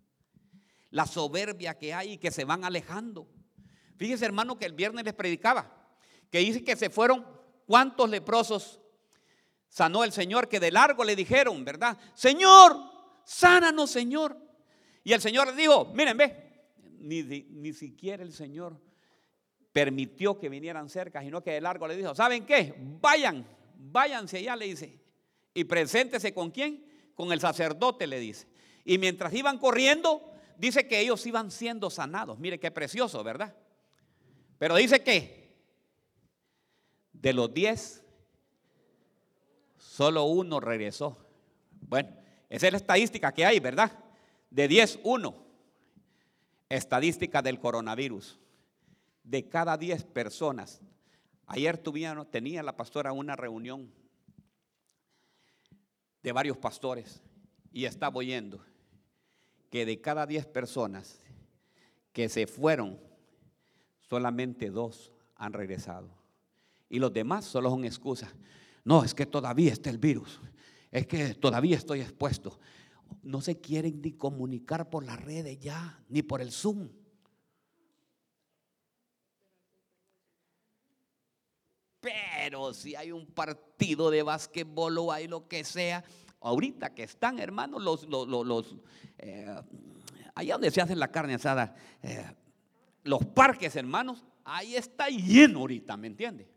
La 0.88 1.04
soberbia 1.04 1.76
que 1.76 1.92
hay 1.92 2.12
y 2.12 2.16
que 2.16 2.30
se 2.30 2.46
van 2.46 2.64
alejando. 2.64 3.28
Fíjese, 3.98 4.24
hermano, 4.24 4.56
que 4.56 4.64
el 4.64 4.72
viernes 4.72 5.04
les 5.04 5.12
predicaba, 5.12 5.86
que 6.30 6.38
dice 6.38 6.64
que 6.64 6.76
se 6.76 6.88
fueron 6.88 7.26
cuántos 7.66 8.08
leprosos 8.08 8.80
sanó 9.68 10.02
el 10.02 10.12
Señor, 10.12 10.48
que 10.48 10.60
de 10.60 10.70
largo 10.70 11.04
le 11.04 11.14
dijeron, 11.14 11.62
¿verdad? 11.62 11.98
Señor, 12.14 12.78
sánanos, 13.22 13.90
Señor. 13.90 14.49
Y 15.04 15.12
el 15.12 15.20
Señor 15.20 15.48
les 15.48 15.56
dijo, 15.56 15.92
miren, 15.94 16.16
ve, 16.16 16.36
ni, 16.98 17.22
ni 17.22 17.72
siquiera 17.72 18.22
el 18.22 18.32
Señor 18.32 18.80
permitió 19.72 20.38
que 20.38 20.48
vinieran 20.48 20.88
cerca, 20.88 21.22
sino 21.22 21.42
que 21.42 21.52
de 21.52 21.60
largo 21.60 21.86
le 21.86 21.96
dijo, 21.96 22.14
¿saben 22.14 22.44
qué? 22.44 22.74
Vayan, 23.00 23.46
váyanse 23.76 24.38
allá, 24.38 24.56
le 24.56 24.66
dice. 24.66 25.00
Y 25.54 25.64
preséntese 25.64 26.34
con 26.34 26.50
quién? 26.50 26.84
Con 27.14 27.32
el 27.32 27.40
sacerdote, 27.40 28.06
le 28.06 28.18
dice. 28.18 28.46
Y 28.84 28.98
mientras 28.98 29.32
iban 29.34 29.58
corriendo, 29.58 30.32
dice 30.58 30.86
que 30.86 31.00
ellos 31.00 31.24
iban 31.26 31.50
siendo 31.50 31.90
sanados. 31.90 32.38
Mire 32.38 32.58
qué 32.58 32.70
precioso, 32.70 33.22
¿verdad? 33.22 33.54
Pero 34.58 34.76
dice 34.76 35.02
que 35.02 35.40
de 37.12 37.32
los 37.32 37.52
diez, 37.52 38.02
solo 39.76 40.24
uno 40.24 40.60
regresó. 40.60 41.18
Bueno, 41.82 42.10
esa 42.48 42.66
es 42.66 42.72
la 42.72 42.78
estadística 42.78 43.32
que 43.32 43.44
hay, 43.44 43.60
¿verdad? 43.60 43.92
De 44.50 44.66
10, 44.66 45.00
1. 45.04 45.34
Estadística 46.68 47.40
del 47.40 47.60
coronavirus. 47.60 48.38
De 49.22 49.48
cada 49.48 49.76
10 49.76 50.04
personas. 50.04 50.80
Ayer 51.46 51.78
tenía 51.78 52.62
la 52.62 52.76
pastora 52.76 53.12
una 53.12 53.36
reunión 53.36 53.92
de 56.22 56.32
varios 56.32 56.56
pastores 56.56 57.22
y 57.72 57.84
estaba 57.84 58.16
oyendo 58.16 58.64
que 59.70 59.86
de 59.86 60.00
cada 60.00 60.26
10 60.26 60.46
personas 60.46 61.20
que 62.12 62.28
se 62.28 62.46
fueron, 62.46 62.98
solamente 64.00 64.70
dos 64.70 65.12
han 65.36 65.52
regresado. 65.52 66.10
Y 66.88 66.98
los 66.98 67.12
demás 67.12 67.44
solo 67.44 67.70
son 67.70 67.84
excusas. 67.84 68.34
No, 68.84 69.04
es 69.04 69.14
que 69.14 69.26
todavía 69.26 69.72
está 69.72 69.90
el 69.90 69.98
virus. 69.98 70.40
Es 70.90 71.06
que 71.06 71.34
todavía 71.34 71.76
estoy 71.76 72.00
expuesto 72.00 72.58
no 73.22 73.40
se 73.40 73.60
quieren 73.60 74.00
ni 74.02 74.12
comunicar 74.12 74.90
por 74.90 75.04
las 75.04 75.20
redes 75.20 75.58
ya, 75.58 76.02
ni 76.08 76.22
por 76.22 76.40
el 76.40 76.52
Zoom. 76.52 76.88
Pero 82.00 82.72
si 82.72 82.94
hay 82.94 83.12
un 83.12 83.26
partido 83.26 84.10
de 84.10 84.22
básquetbol 84.22 84.98
o 84.98 85.12
hay 85.12 85.28
lo 85.28 85.46
que 85.46 85.64
sea, 85.64 86.02
ahorita 86.40 86.94
que 86.94 87.02
están, 87.02 87.38
hermanos, 87.38 87.82
los, 87.82 88.06
los, 88.06 88.76
eh, 89.18 89.54
allá 90.34 90.54
donde 90.54 90.70
se 90.70 90.80
hace 90.80 90.96
la 90.96 91.10
carne 91.10 91.34
asada, 91.34 91.74
eh, 92.02 92.24
los 93.04 93.24
parques, 93.26 93.76
hermanos, 93.76 94.24
ahí 94.44 94.74
está 94.74 95.08
lleno 95.08 95.60
ahorita, 95.60 95.96
¿me 95.96 96.06
entiende? 96.06 96.48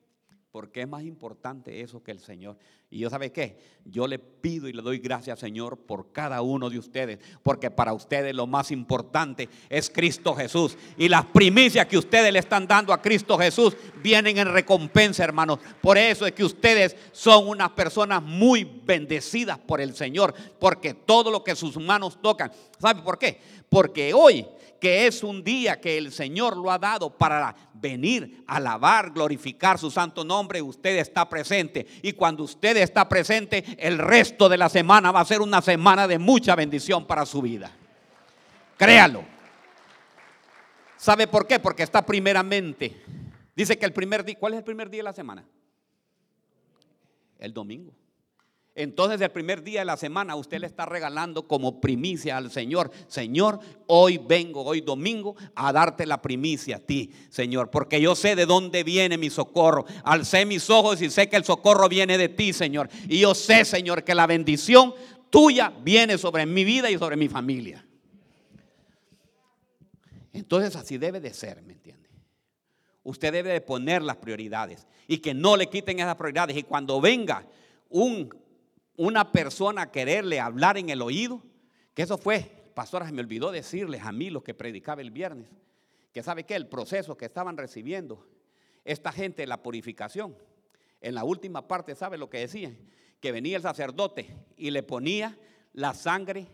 Porque 0.53 0.81
es 0.81 0.87
más 0.87 1.01
importante 1.01 1.81
eso 1.81 2.03
que 2.03 2.11
el 2.11 2.19
Señor. 2.19 2.55
Y 2.91 2.99
yo 2.99 3.09
sabe 3.09 3.31
qué, 3.31 3.57
yo 3.85 4.05
le 4.05 4.19
pido 4.19 4.67
y 4.67 4.73
le 4.73 4.83
doy 4.83 4.99
gracias 4.99 5.39
Señor 5.39 5.79
por 5.79 6.11
cada 6.11 6.43
uno 6.43 6.69
de 6.69 6.77
ustedes, 6.77 7.17
porque 7.41 7.71
para 7.71 7.91
ustedes 7.91 8.35
lo 8.35 8.45
más 8.45 8.69
importante 8.69 9.49
es 9.67 9.89
Cristo 9.89 10.35
Jesús. 10.35 10.77
Y 10.95 11.09
las 11.09 11.25
primicias 11.25 11.87
que 11.87 11.97
ustedes 11.97 12.31
le 12.31 12.37
están 12.37 12.67
dando 12.67 12.93
a 12.93 13.01
Cristo 13.01 13.35
Jesús 13.35 13.75
vienen 14.03 14.37
en 14.37 14.53
recompensa, 14.53 15.23
hermanos. 15.23 15.57
Por 15.81 15.97
eso 15.97 16.27
es 16.27 16.33
que 16.33 16.43
ustedes 16.43 16.95
son 17.11 17.47
unas 17.47 17.71
personas 17.71 18.21
muy 18.21 18.63
bendecidas 18.63 19.57
por 19.57 19.81
el 19.81 19.95
Señor, 19.95 20.35
porque 20.59 20.93
todo 20.93 21.31
lo 21.31 21.43
que 21.43 21.55
sus 21.55 21.77
manos 21.77 22.21
tocan, 22.21 22.51
¿sabe 22.77 23.01
por 23.01 23.17
qué? 23.17 23.41
Porque 23.69 24.13
hoy 24.13 24.45
que 24.83 25.07
es 25.07 25.23
un 25.23 25.45
día 25.45 25.79
que 25.79 25.97
el 25.97 26.11
Señor 26.11 26.57
lo 26.57 26.69
ha 26.69 26.77
dado 26.77 27.09
para 27.09 27.55
venir 27.73 28.43
a 28.45 28.57
alabar, 28.57 29.11
glorificar 29.11 29.79
su 29.79 29.89
santo 29.89 30.25
nombre, 30.25 30.61
usted 30.61 30.97
está 30.97 31.29
presente. 31.29 31.87
Y 32.01 32.11
cuando 32.11 32.43
usted 32.43 32.75
está 32.75 33.07
presente, 33.07 33.63
el 33.77 33.97
resto 33.97 34.49
de 34.49 34.57
la 34.57 34.67
semana 34.67 35.13
va 35.13 35.21
a 35.21 35.25
ser 35.25 35.39
una 35.39 35.61
semana 35.61 36.05
de 36.05 36.19
mucha 36.19 36.53
bendición 36.57 37.07
para 37.07 37.25
su 37.25 37.41
vida. 37.41 37.71
Créalo. 38.75 39.23
¿Sabe 40.97 41.27
por 41.27 41.47
qué? 41.47 41.59
Porque 41.59 41.83
está 41.83 42.05
primeramente. 42.05 43.05
Dice 43.55 43.79
que 43.79 43.85
el 43.85 43.93
primer 43.93 44.25
día, 44.25 44.35
¿cuál 44.37 44.51
es 44.51 44.57
el 44.57 44.65
primer 44.65 44.89
día 44.89 44.99
de 44.99 45.03
la 45.03 45.13
semana? 45.13 45.45
El 47.39 47.53
domingo. 47.53 47.93
Entonces 48.75 49.21
el 49.21 49.29
primer 49.29 49.63
día 49.63 49.81
de 49.81 49.85
la 49.85 49.97
semana 49.97 50.35
usted 50.35 50.59
le 50.59 50.65
está 50.65 50.87
regalando 50.87 51.47
como 51.47 51.79
primicia 51.79 52.37
al 52.37 52.49
Señor. 52.49 52.89
Señor, 53.07 53.59
hoy 53.85 54.17
vengo, 54.17 54.63
hoy 54.63 54.81
domingo, 54.81 55.35
a 55.53 55.71
darte 55.71 56.07
la 56.07 56.23
primicia 56.23 56.77
a 56.77 56.79
ti, 56.79 57.11
Señor, 57.29 57.69
porque 57.69 58.01
yo 58.01 58.15
sé 58.15 58.35
de 58.35 58.47
dónde 58.47 58.83
viene 58.83 59.19
mi 59.19 59.29
socorro. 59.29 59.85
Alcé 60.03 60.45
mis 60.47 60.71
ojos 60.71 61.03
y 61.03 61.11
sé 61.11 61.29
que 61.29 61.35
el 61.35 61.43
socorro 61.43 61.87
viene 61.87 62.17
de 62.17 62.29
ti, 62.29 62.51
Señor. 62.51 62.89
Y 63.07 63.19
yo 63.19 63.35
sé, 63.35 63.63
Señor, 63.63 64.03
que 64.03 64.15
la 64.15 64.25
bendición 64.25 64.95
tuya 65.29 65.71
viene 65.83 66.17
sobre 66.17 66.47
mi 66.47 66.63
vida 66.63 66.89
y 66.89 66.97
sobre 66.97 67.15
mi 67.15 67.29
familia. 67.29 67.85
Entonces 70.31 70.75
así 70.75 70.97
debe 70.97 71.19
de 71.19 71.31
ser, 71.31 71.61
¿me 71.61 71.73
entiende? 71.73 72.09
Usted 73.03 73.31
debe 73.31 73.51
de 73.51 73.61
poner 73.61 74.01
las 74.01 74.17
prioridades 74.17 74.87
y 75.07 75.19
que 75.19 75.35
no 75.35 75.57
le 75.57 75.67
quiten 75.69 75.99
esas 75.99 76.15
prioridades. 76.15 76.57
Y 76.57 76.63
cuando 76.63 76.99
venga 76.99 77.45
un 77.89 78.42
una 78.95 79.31
persona 79.31 79.91
quererle 79.91 80.39
hablar 80.39 80.77
en 80.77 80.89
el 80.89 81.01
oído, 81.01 81.41
que 81.93 82.03
eso 82.03 82.17
fue, 82.17 82.71
pastora, 82.73 83.11
me 83.11 83.21
olvidó 83.21 83.51
decirles 83.51 84.01
a 84.03 84.11
mí 84.11 84.29
lo 84.29 84.43
que 84.43 84.53
predicaba 84.53 85.01
el 85.01 85.11
viernes, 85.11 85.47
que 86.11 86.23
sabe 86.23 86.43
que 86.43 86.55
el 86.55 86.67
proceso 86.67 87.17
que 87.17 87.25
estaban 87.25 87.57
recibiendo 87.57 88.27
esta 88.85 89.11
gente 89.11 89.43
de 89.43 89.47
la 89.47 89.63
purificación, 89.63 90.35
en 91.01 91.15
la 91.15 91.23
última 91.23 91.67
parte, 91.67 91.95
¿sabe 91.95 92.17
lo 92.17 92.29
que 92.29 92.39
decían? 92.39 92.77
Que 93.19 93.31
venía 93.31 93.57
el 93.57 93.63
sacerdote 93.63 94.33
y 94.57 94.71
le 94.71 94.83
ponía 94.83 95.37
la 95.73 95.93
sangre 95.93 96.47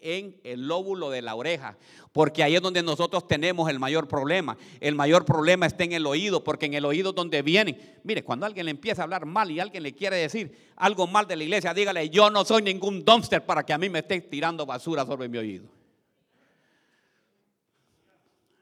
en 0.00 0.40
el 0.44 0.66
lóbulo 0.68 1.10
de 1.10 1.22
la 1.22 1.34
oreja, 1.34 1.76
porque 2.12 2.42
ahí 2.42 2.54
es 2.56 2.62
donde 2.62 2.82
nosotros 2.82 3.26
tenemos 3.26 3.68
el 3.68 3.78
mayor 3.78 4.08
problema. 4.08 4.56
El 4.80 4.94
mayor 4.94 5.24
problema 5.24 5.66
está 5.66 5.84
en 5.84 5.92
el 5.92 6.06
oído, 6.06 6.44
porque 6.44 6.66
en 6.66 6.74
el 6.74 6.84
oído 6.84 7.10
es 7.10 7.16
donde 7.16 7.42
vienen. 7.42 8.00
Mire, 8.04 8.22
cuando 8.24 8.46
alguien 8.46 8.66
le 8.66 8.70
empieza 8.70 9.02
a 9.02 9.04
hablar 9.04 9.26
mal 9.26 9.50
y 9.50 9.60
alguien 9.60 9.82
le 9.82 9.94
quiere 9.94 10.16
decir 10.16 10.72
algo 10.76 11.06
mal 11.06 11.26
de 11.26 11.36
la 11.36 11.44
iglesia, 11.44 11.74
dígale, 11.74 12.08
yo 12.10 12.30
no 12.30 12.44
soy 12.44 12.62
ningún 12.62 13.04
dumpster 13.04 13.44
para 13.44 13.64
que 13.64 13.72
a 13.72 13.78
mí 13.78 13.88
me 13.88 14.00
esté 14.00 14.20
tirando 14.20 14.64
basura 14.66 15.04
sobre 15.04 15.28
mi 15.28 15.38
oído. 15.38 15.68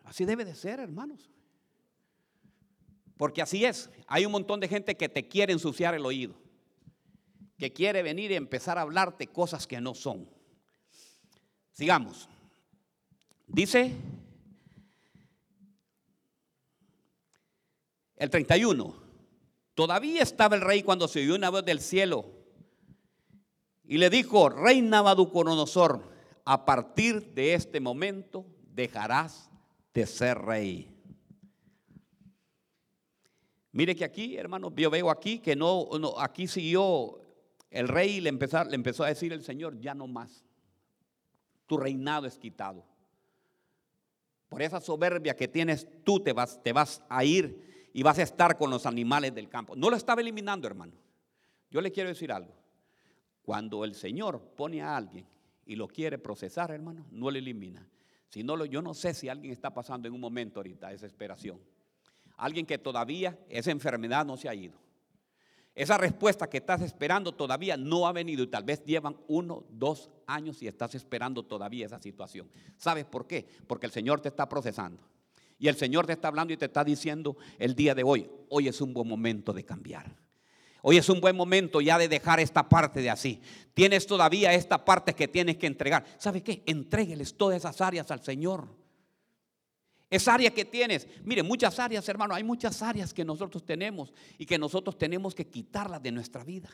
Así 0.04 0.24
debe 0.24 0.44
de 0.44 0.54
ser, 0.54 0.80
hermanos. 0.80 1.30
Porque 3.16 3.42
así 3.42 3.64
es. 3.64 3.90
Hay 4.06 4.26
un 4.26 4.32
montón 4.32 4.60
de 4.60 4.68
gente 4.68 4.96
que 4.96 5.08
te 5.08 5.26
quiere 5.26 5.52
ensuciar 5.52 5.94
el 5.94 6.04
oído, 6.04 6.34
que 7.58 7.72
quiere 7.72 8.02
venir 8.02 8.30
y 8.30 8.34
empezar 8.34 8.78
a 8.78 8.82
hablarte 8.82 9.26
cosas 9.26 9.66
que 9.66 9.80
no 9.80 9.94
son. 9.94 10.35
Sigamos. 11.76 12.26
Dice 13.46 13.92
el 18.16 18.30
31. 18.30 18.94
Todavía 19.74 20.22
estaba 20.22 20.56
el 20.56 20.62
rey 20.62 20.82
cuando 20.82 21.06
se 21.06 21.20
oyó 21.20 21.34
una 21.34 21.50
voz 21.50 21.66
del 21.66 21.80
cielo 21.80 22.24
y 23.84 23.98
le 23.98 24.08
dijo, 24.08 24.48
rey 24.48 24.80
Nabucodonosor, 24.80 26.02
a 26.46 26.64
partir 26.64 27.34
de 27.34 27.52
este 27.52 27.78
momento 27.78 28.46
dejarás 28.72 29.50
de 29.92 30.06
ser 30.06 30.38
rey. 30.38 30.90
Mire 33.72 33.94
que 33.94 34.06
aquí, 34.06 34.38
hermano, 34.38 34.72
yo 34.74 34.88
veo 34.88 35.10
aquí 35.10 35.40
que 35.40 35.54
no, 35.54 35.90
aquí 36.16 36.48
siguió 36.48 37.20
el 37.68 37.86
rey 37.86 38.12
y 38.12 38.20
le 38.22 38.32
le 38.32 38.74
empezó 38.74 39.04
a 39.04 39.08
decir 39.08 39.34
el 39.34 39.44
Señor, 39.44 39.78
ya 39.78 39.92
no 39.92 40.06
más 40.06 40.45
tu 41.66 41.76
reinado 41.76 42.26
es 42.26 42.38
quitado. 42.38 42.84
Por 44.48 44.62
esa 44.62 44.80
soberbia 44.80 45.34
que 45.34 45.48
tienes, 45.48 45.86
tú 46.04 46.20
te 46.20 46.32
vas, 46.32 46.62
te 46.62 46.72
vas 46.72 47.02
a 47.08 47.24
ir 47.24 47.90
y 47.92 48.02
vas 48.02 48.18
a 48.18 48.22
estar 48.22 48.56
con 48.56 48.70
los 48.70 48.86
animales 48.86 49.34
del 49.34 49.48
campo. 49.48 49.74
No 49.74 49.90
lo 49.90 49.96
estaba 49.96 50.20
eliminando, 50.20 50.66
hermano. 50.66 50.92
Yo 51.70 51.80
le 51.80 51.90
quiero 51.90 52.08
decir 52.08 52.30
algo. 52.30 52.54
Cuando 53.42 53.84
el 53.84 53.94
Señor 53.94 54.40
pone 54.56 54.82
a 54.82 54.96
alguien 54.96 55.26
y 55.64 55.76
lo 55.76 55.88
quiere 55.88 56.18
procesar, 56.18 56.70
hermano, 56.70 57.06
no 57.10 57.30
lo 57.30 57.38
elimina. 57.38 57.86
Si 58.28 58.42
no, 58.42 58.64
yo 58.64 58.82
no 58.82 58.94
sé 58.94 59.14
si 59.14 59.28
alguien 59.28 59.52
está 59.52 59.72
pasando 59.72 60.08
en 60.08 60.14
un 60.14 60.20
momento 60.20 60.60
ahorita 60.60 60.88
desesperación. 60.88 61.60
Alguien 62.36 62.66
que 62.66 62.78
todavía 62.78 63.38
esa 63.48 63.70
enfermedad 63.70 64.26
no 64.26 64.36
se 64.36 64.48
ha 64.48 64.54
ido. 64.54 64.78
Esa 65.76 65.98
respuesta 65.98 66.48
que 66.48 66.56
estás 66.56 66.80
esperando 66.80 67.32
todavía 67.32 67.76
no 67.76 68.06
ha 68.06 68.12
venido 68.12 68.42
y 68.42 68.46
tal 68.46 68.64
vez 68.64 68.82
llevan 68.86 69.14
uno, 69.28 69.62
dos 69.68 70.08
años 70.26 70.62
y 70.62 70.66
estás 70.66 70.94
esperando 70.94 71.42
todavía 71.42 71.84
esa 71.84 72.00
situación. 72.00 72.50
¿Sabes 72.78 73.04
por 73.04 73.26
qué? 73.26 73.46
Porque 73.66 73.84
el 73.84 73.92
Señor 73.92 74.22
te 74.22 74.30
está 74.30 74.48
procesando. 74.48 75.02
Y 75.58 75.68
el 75.68 75.76
Señor 75.76 76.06
te 76.06 76.14
está 76.14 76.28
hablando 76.28 76.54
y 76.54 76.56
te 76.56 76.64
está 76.64 76.82
diciendo 76.82 77.36
el 77.58 77.74
día 77.74 77.94
de 77.94 78.04
hoy, 78.04 78.26
hoy 78.48 78.68
es 78.68 78.80
un 78.80 78.94
buen 78.94 79.06
momento 79.06 79.52
de 79.52 79.66
cambiar. 79.66 80.16
Hoy 80.80 80.96
es 80.96 81.10
un 81.10 81.20
buen 81.20 81.36
momento 81.36 81.82
ya 81.82 81.98
de 81.98 82.08
dejar 82.08 82.40
esta 82.40 82.66
parte 82.66 83.02
de 83.02 83.10
así. 83.10 83.42
Tienes 83.74 84.06
todavía 84.06 84.54
esta 84.54 84.82
parte 84.82 85.14
que 85.14 85.28
tienes 85.28 85.58
que 85.58 85.66
entregar. 85.66 86.06
¿Sabes 86.16 86.42
qué? 86.42 86.62
Entrégueles 86.64 87.36
todas 87.36 87.58
esas 87.58 87.82
áreas 87.82 88.10
al 88.10 88.22
Señor. 88.22 88.68
Esa 90.08 90.34
área 90.34 90.50
que 90.50 90.64
tienes, 90.64 91.08
mire, 91.24 91.42
muchas 91.42 91.78
áreas, 91.78 92.08
hermano, 92.08 92.34
hay 92.34 92.44
muchas 92.44 92.80
áreas 92.82 93.12
que 93.12 93.24
nosotros 93.24 93.64
tenemos 93.64 94.12
y 94.38 94.46
que 94.46 94.58
nosotros 94.58 94.96
tenemos 94.96 95.34
que 95.34 95.48
quitarlas 95.48 96.02
de 96.02 96.12
nuestra 96.12 96.44
vida 96.44 96.70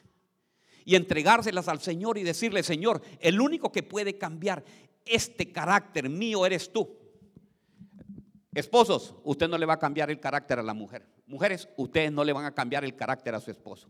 y 0.85 0.97
entregárselas 0.97 1.69
al 1.69 1.81
Señor 1.81 2.19
y 2.19 2.23
decirle, 2.23 2.63
Señor, 2.63 3.03
el 3.21 3.41
único 3.41 3.71
que 3.73 3.83
puede 3.83 4.19
cambiar 4.19 4.65
este 5.05 5.51
carácter 5.51 6.09
mío 6.09 6.45
eres 6.47 6.73
tú. 6.73 6.99
Esposos, 8.55 9.15
usted 9.25 9.49
no 9.49 9.57
le 9.57 9.67
va 9.67 9.75
a 9.75 9.79
cambiar 9.79 10.11
el 10.11 10.21
carácter 10.21 10.59
a 10.59 10.63
la 10.63 10.75
mujer. 10.75 11.07
Mujeres, 11.27 11.69
ustedes 11.77 12.13
no 12.13 12.25
le 12.25 12.33
van 12.33 12.45
a 12.45 12.55
cambiar 12.55 12.85
el 12.85 12.95
carácter 12.95 13.35
a 13.35 13.41
su 13.41 13.51
esposo. 13.51 13.89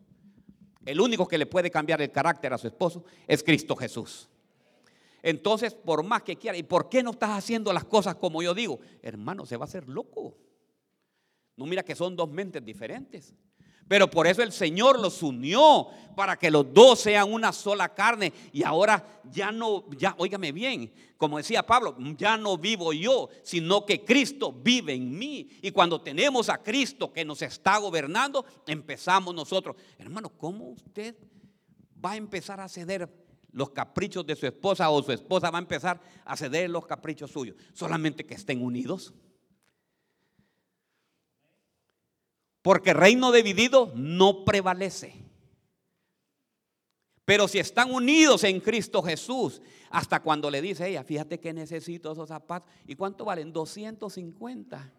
El 0.84 1.00
único 1.00 1.26
que 1.26 1.38
le 1.38 1.46
puede 1.46 1.70
cambiar 1.70 2.00
el 2.02 2.12
carácter 2.12 2.52
a 2.52 2.58
su 2.58 2.68
esposo 2.68 3.04
es 3.26 3.42
Cristo 3.42 3.74
Jesús. 3.74 4.28
Entonces, 5.22 5.74
por 5.74 6.02
más 6.02 6.22
que 6.22 6.36
quiera, 6.36 6.58
¿y 6.58 6.62
por 6.62 6.88
qué 6.88 7.02
no 7.02 7.12
estás 7.12 7.30
haciendo 7.30 7.72
las 7.72 7.84
cosas 7.84 8.16
como 8.16 8.42
yo 8.42 8.54
digo? 8.54 8.80
Hermano, 9.02 9.46
se 9.46 9.56
va 9.56 9.64
a 9.64 9.68
hacer 9.68 9.88
loco. 9.88 10.36
No 11.56 11.66
mira 11.66 11.84
que 11.84 11.94
son 11.94 12.16
dos 12.16 12.28
mentes 12.28 12.64
diferentes. 12.64 13.34
Pero 13.88 14.10
por 14.10 14.26
eso 14.26 14.42
el 14.42 14.52
Señor 14.52 14.98
los 14.98 15.22
unió 15.22 15.88
para 16.16 16.38
que 16.38 16.50
los 16.50 16.72
dos 16.72 17.00
sean 17.00 17.32
una 17.32 17.52
sola 17.52 17.94
carne. 17.94 18.32
Y 18.52 18.64
ahora 18.64 19.20
ya 19.30 19.52
no, 19.52 19.84
ya, 19.90 20.14
óigame 20.18 20.50
bien, 20.50 20.92
como 21.18 21.36
decía 21.36 21.64
Pablo, 21.64 21.96
ya 22.16 22.36
no 22.36 22.56
vivo 22.56 22.92
yo, 22.92 23.28
sino 23.42 23.84
que 23.84 24.04
Cristo 24.04 24.52
vive 24.52 24.94
en 24.94 25.18
mí. 25.18 25.48
Y 25.60 25.70
cuando 25.72 26.00
tenemos 26.00 26.48
a 26.48 26.62
Cristo 26.62 27.12
que 27.12 27.24
nos 27.24 27.42
está 27.42 27.78
gobernando, 27.78 28.44
empezamos 28.66 29.34
nosotros. 29.34 29.76
Hermano, 29.98 30.30
¿cómo 30.30 30.70
usted 30.70 31.14
va 32.04 32.12
a 32.12 32.16
empezar 32.16 32.60
a 32.60 32.68
ceder 32.68 33.08
los 33.52 33.70
caprichos 33.70 34.26
de 34.26 34.36
su 34.36 34.46
esposa 34.46 34.90
o 34.90 35.02
su 35.02 35.12
esposa 35.12 35.50
va 35.50 35.58
a 35.58 35.62
empezar 35.62 36.00
a 36.24 36.36
ceder 36.36 36.70
los 36.70 36.86
caprichos 36.86 37.30
suyos. 37.30 37.56
Solamente 37.72 38.24
que 38.26 38.34
estén 38.34 38.62
unidos. 38.62 39.14
Porque 42.62 42.94
reino 42.94 43.32
dividido 43.32 43.92
no 43.94 44.44
prevalece. 44.44 45.14
Pero 47.24 47.46
si 47.46 47.58
están 47.58 47.92
unidos 47.92 48.44
en 48.44 48.60
Cristo 48.60 49.02
Jesús, 49.02 49.60
hasta 49.90 50.20
cuando 50.20 50.50
le 50.50 50.60
dice 50.60 50.88
ella, 50.88 51.04
fíjate 51.04 51.38
que 51.38 51.52
necesito 51.52 52.12
esos 52.12 52.28
zapatos. 52.28 52.72
¿Y 52.86 52.94
cuánto 52.94 53.24
valen? 53.24 53.52
250. 53.52 54.92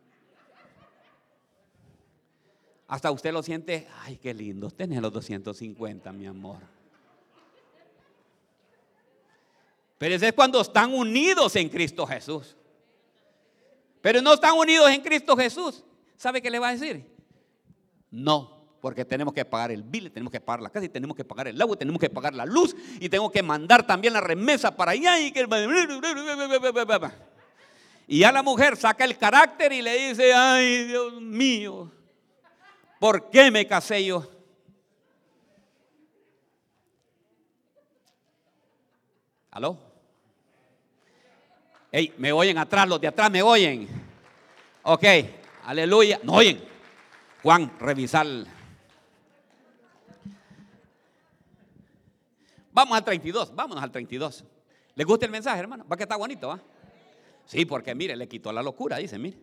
Hasta 2.88 3.12
usted 3.12 3.34
lo 3.34 3.42
siente, 3.42 3.88
ay, 4.04 4.18
qué 4.18 4.34
lindo 4.34 4.70
tener 4.70 5.02
los 5.02 5.12
250, 5.12 6.14
mi 6.14 6.28
amor. 6.28 6.83
Pero 10.04 10.16
eso 10.16 10.26
es 10.26 10.34
cuando 10.34 10.60
están 10.60 10.94
unidos 10.94 11.56
en 11.56 11.70
Cristo 11.70 12.06
Jesús. 12.06 12.58
Pero 14.02 14.22
no 14.22 14.34
están 14.34 14.58
unidos 14.58 14.90
en 14.90 15.00
Cristo 15.00 15.34
Jesús. 15.38 15.82
¿Sabe 16.18 16.42
qué 16.42 16.52
le 16.52 16.60
va 16.60 16.68
a 16.68 16.72
decir? 16.74 17.10
No, 18.12 18.68
porque 18.82 19.06
tenemos 19.06 19.34
que 19.34 19.46
pagar 19.46 19.72
el 19.72 19.82
bill, 19.82 20.12
tenemos 20.12 20.30
que 20.30 20.42
pagar 20.42 20.62
la 20.62 20.70
casa 20.70 20.86
y 20.86 20.90
tenemos 20.90 21.16
que 21.16 21.24
pagar 21.24 21.48
el 21.48 21.62
agua, 21.62 21.76
y 21.76 21.80
tenemos 21.80 22.02
que 22.02 22.10
pagar 22.10 22.36
la 22.36 22.46
luz 22.46 22.76
y 23.00 23.08
tengo 23.08 23.32
que 23.32 23.42
mandar 23.42 23.88
también 23.88 24.12
la 24.12 24.20
remesa 24.20 24.76
para 24.76 24.92
allá 24.92 25.22
y 25.22 25.32
que 25.32 25.48
y 28.06 28.20
ya 28.20 28.32
la 28.34 28.44
mujer 28.44 28.76
saca 28.76 29.06
el 29.06 29.18
carácter 29.18 29.72
y 29.72 29.82
le 29.82 30.10
dice, 30.10 30.34
"Ay, 30.34 30.84
Dios 30.84 31.22
mío, 31.22 31.90
¿por 33.00 33.30
qué 33.30 33.50
me 33.50 33.66
casé 33.66 34.04
yo?" 34.04 34.30
¿Aló? 39.50 39.83
Ey, 41.96 42.12
me 42.18 42.32
oyen 42.32 42.58
atrás, 42.58 42.90
los 42.90 43.00
de 43.00 43.08
atrás 43.08 43.30
me 43.30 43.44
oyen. 43.44 43.88
Ok, 44.82 45.04
aleluya. 45.64 46.20
No 46.24 46.34
oyen. 46.34 46.60
Juan, 47.44 47.72
revisar. 47.80 48.26
Vamos 52.72 52.98
al 52.98 53.06
32, 53.06 53.54
vámonos 53.54 53.84
al 53.84 53.92
32. 53.92 54.44
¿Les 54.96 55.06
gusta 55.06 55.28
el 55.28 55.32
mensaje, 55.32 55.60
hermano? 55.60 55.86
Va 55.88 55.96
que 55.96 56.02
está 56.02 56.16
bonito, 56.16 56.48
¿va? 56.48 56.60
Sí, 57.46 57.64
porque 57.64 57.94
mire, 57.94 58.16
le 58.16 58.28
quitó 58.28 58.52
la 58.52 58.64
locura, 58.64 58.98
dice, 58.98 59.20
mire. 59.20 59.38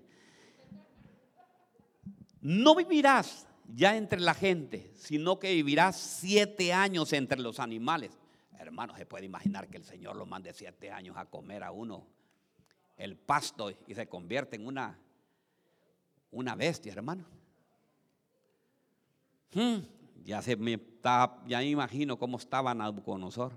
No 2.41 2.75
vivirás 2.75 3.47
ya 3.69 3.97
entre 3.97 4.19
la 4.19 4.35
gente, 4.35 4.91
sino 4.97 5.39
que 5.39 5.55
vivirás 5.55 5.95
siete 5.97 6.73
años 6.73 7.13
entre 7.13 7.39
los 7.39 7.61
animales. 7.61 8.19
Hermano, 8.59 8.97
se 8.97 9.07
puede 9.07 9.25
imaginar 9.25 9.69
que 9.69 9.77
el 9.77 9.85
Señor 9.85 10.17
lo 10.17 10.27
mande 10.27 10.53
siete 10.53 10.91
años 10.91 11.17
a 11.17 11.27
comer 11.27 11.63
a 11.63 11.71
uno 11.71 12.19
el 13.01 13.17
pasto 13.17 13.73
y 13.87 13.95
se 13.95 14.07
convierte 14.07 14.57
en 14.57 14.67
una, 14.67 14.99
una 16.31 16.55
bestia, 16.55 16.93
hermano. 16.93 17.25
Hmm, 19.53 19.79
ya 20.23 20.43
se 20.43 20.55
me 20.55 20.75
está, 20.75 21.43
ya 21.47 21.59
me 21.59 21.71
imagino 21.71 22.19
cómo 22.19 22.37
estaba 22.37 22.75
Nabucodonosor. 22.75 23.53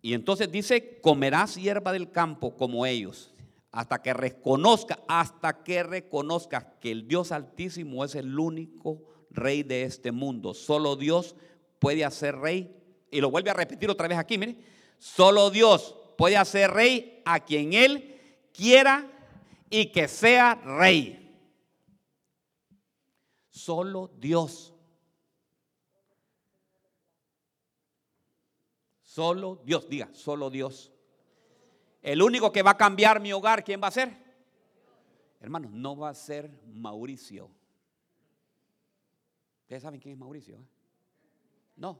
Y 0.00 0.14
entonces 0.14 0.50
dice, 0.50 1.00
comerás 1.00 1.56
hierba 1.56 1.92
del 1.92 2.10
campo 2.10 2.56
como 2.56 2.86
ellos, 2.86 3.34
hasta 3.72 4.00
que 4.00 4.14
reconozca, 4.14 5.00
hasta 5.08 5.64
que 5.64 5.82
reconozca 5.82 6.78
que 6.80 6.92
el 6.92 7.08
Dios 7.08 7.32
Altísimo 7.32 8.04
es 8.04 8.14
el 8.14 8.38
único 8.38 9.02
rey 9.30 9.64
de 9.64 9.82
este 9.82 10.12
mundo. 10.12 10.54
Solo 10.54 10.94
Dios 10.96 11.34
puede 11.80 12.04
hacer 12.04 12.36
rey. 12.36 12.76
Y 13.10 13.20
lo 13.20 13.30
vuelve 13.30 13.50
a 13.50 13.54
repetir 13.54 13.90
otra 13.90 14.08
vez 14.08 14.18
aquí, 14.18 14.38
mire. 14.38 14.56
Solo 14.98 15.50
Dios 15.50 15.96
puede 16.16 16.36
hacer 16.36 16.70
rey 16.70 17.22
a 17.24 17.40
quien 17.40 17.72
Él 17.72 18.20
quiera 18.52 19.10
y 19.70 19.86
que 19.86 20.08
sea 20.08 20.54
rey. 20.54 21.18
Solo 23.50 24.10
Dios. 24.18 24.74
Solo 29.02 29.60
Dios, 29.64 29.88
diga, 29.88 30.08
solo 30.14 30.48
Dios. 30.48 30.90
El 32.00 32.22
único 32.22 32.50
que 32.50 32.62
va 32.62 32.72
a 32.72 32.76
cambiar 32.76 33.20
mi 33.20 33.32
hogar, 33.32 33.62
¿quién 33.62 33.80
va 33.82 33.88
a 33.88 33.92
ser? 33.92 34.16
Hermanos, 35.40 35.70
no 35.72 35.96
va 35.96 36.08
a 36.08 36.14
ser 36.14 36.50
Mauricio. 36.66 37.50
¿Ustedes 39.62 39.82
saben 39.82 40.00
quién 40.00 40.12
es 40.14 40.18
Mauricio? 40.18 40.56
Eh? 40.56 40.66
No. 41.76 41.98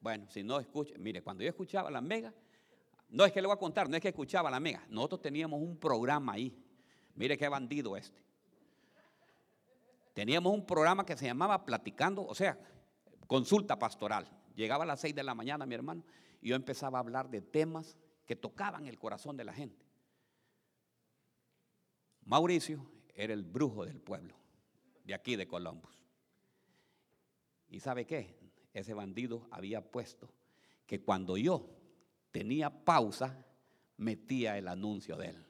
Bueno, 0.00 0.26
si 0.28 0.42
no 0.42 0.60
escucha, 0.60 0.94
mire, 0.98 1.22
cuando 1.22 1.42
yo 1.42 1.48
escuchaba 1.48 1.90
la 1.90 2.00
mega, 2.00 2.32
no 3.14 3.24
es 3.24 3.30
que 3.30 3.40
le 3.40 3.46
voy 3.46 3.54
a 3.54 3.58
contar, 3.58 3.88
no 3.88 3.94
es 3.94 4.02
que 4.02 4.08
escuchaba 4.08 4.50
la 4.50 4.58
mega. 4.58 4.84
Nosotros 4.88 5.22
teníamos 5.22 5.62
un 5.62 5.76
programa 5.76 6.32
ahí. 6.32 6.52
Mire 7.14 7.38
qué 7.38 7.48
bandido 7.48 7.96
este. 7.96 8.20
Teníamos 10.12 10.52
un 10.52 10.66
programa 10.66 11.06
que 11.06 11.16
se 11.16 11.26
llamaba 11.26 11.64
Platicando, 11.64 12.26
o 12.26 12.34
sea, 12.34 12.58
consulta 13.28 13.78
pastoral. 13.78 14.28
Llegaba 14.56 14.82
a 14.82 14.86
las 14.88 15.00
6 15.00 15.14
de 15.14 15.22
la 15.22 15.32
mañana, 15.32 15.64
mi 15.64 15.76
hermano, 15.76 16.02
y 16.40 16.48
yo 16.48 16.56
empezaba 16.56 16.98
a 16.98 17.02
hablar 17.02 17.30
de 17.30 17.40
temas 17.40 17.96
que 18.26 18.34
tocaban 18.34 18.86
el 18.86 18.98
corazón 18.98 19.36
de 19.36 19.44
la 19.44 19.52
gente. 19.52 19.86
Mauricio 22.24 22.84
era 23.14 23.32
el 23.32 23.44
brujo 23.44 23.84
del 23.84 24.00
pueblo, 24.00 24.34
de 25.04 25.14
aquí 25.14 25.36
de 25.36 25.46
Columbus. 25.46 26.02
¿Y 27.68 27.78
sabe 27.78 28.06
qué? 28.06 28.36
Ese 28.72 28.92
bandido 28.92 29.46
había 29.52 29.88
puesto 29.88 30.28
que 30.84 31.00
cuando 31.00 31.36
yo 31.36 31.70
tenía 32.34 32.68
pausa, 32.68 33.38
metía 33.96 34.58
el 34.58 34.66
anuncio 34.66 35.16
de 35.16 35.28
él. 35.28 35.46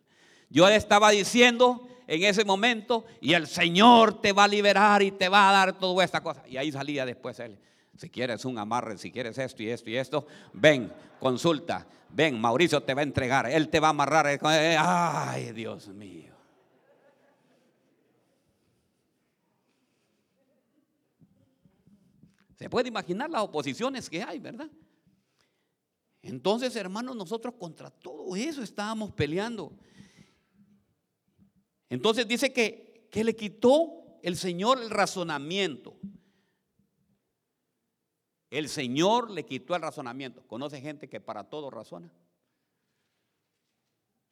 Yo 0.50 0.68
le 0.68 0.76
estaba 0.76 1.10
diciendo 1.10 1.88
en 2.06 2.22
ese 2.24 2.44
momento, 2.44 3.06
y 3.22 3.32
el 3.32 3.46
Señor 3.46 4.20
te 4.20 4.32
va 4.34 4.44
a 4.44 4.48
liberar 4.48 5.02
y 5.02 5.10
te 5.10 5.30
va 5.30 5.48
a 5.48 5.52
dar 5.52 5.78
toda 5.78 6.04
esta 6.04 6.22
cosa. 6.22 6.44
Y 6.46 6.58
ahí 6.58 6.70
salía 6.70 7.06
después 7.06 7.40
él. 7.40 7.58
Si 7.96 8.10
quieres 8.10 8.44
un 8.44 8.58
amarre, 8.58 8.98
si 8.98 9.10
quieres 9.10 9.38
esto 9.38 9.62
y 9.62 9.70
esto 9.70 9.88
y 9.88 9.96
esto, 9.96 10.26
ven, 10.52 10.92
consulta, 11.18 11.86
ven, 12.10 12.38
Mauricio 12.38 12.82
te 12.82 12.92
va 12.92 13.00
a 13.00 13.04
entregar, 13.04 13.50
él 13.50 13.70
te 13.70 13.80
va 13.80 13.86
a 13.86 13.90
amarrar. 13.90 14.38
Ay, 14.42 15.52
Dios 15.52 15.88
mío. 15.88 16.34
Se 22.58 22.68
puede 22.68 22.88
imaginar 22.88 23.30
las 23.30 23.40
oposiciones 23.40 24.10
que 24.10 24.22
hay, 24.22 24.38
¿verdad? 24.38 24.68
Entonces, 26.24 26.74
hermanos, 26.74 27.14
nosotros 27.14 27.54
contra 27.58 27.90
todo 27.90 28.34
eso 28.34 28.62
estábamos 28.62 29.12
peleando. 29.12 29.72
Entonces 31.90 32.26
dice 32.26 32.50
que, 32.50 33.08
que 33.10 33.22
le 33.22 33.36
quitó 33.36 34.18
el 34.22 34.36
Señor 34.36 34.80
el 34.80 34.88
razonamiento. 34.88 35.94
El 38.48 38.70
Señor 38.70 39.30
le 39.30 39.44
quitó 39.44 39.76
el 39.76 39.82
razonamiento. 39.82 40.42
¿Conoce 40.46 40.80
gente 40.80 41.10
que 41.10 41.20
para 41.20 41.44
todo 41.44 41.70
razona? 41.70 42.10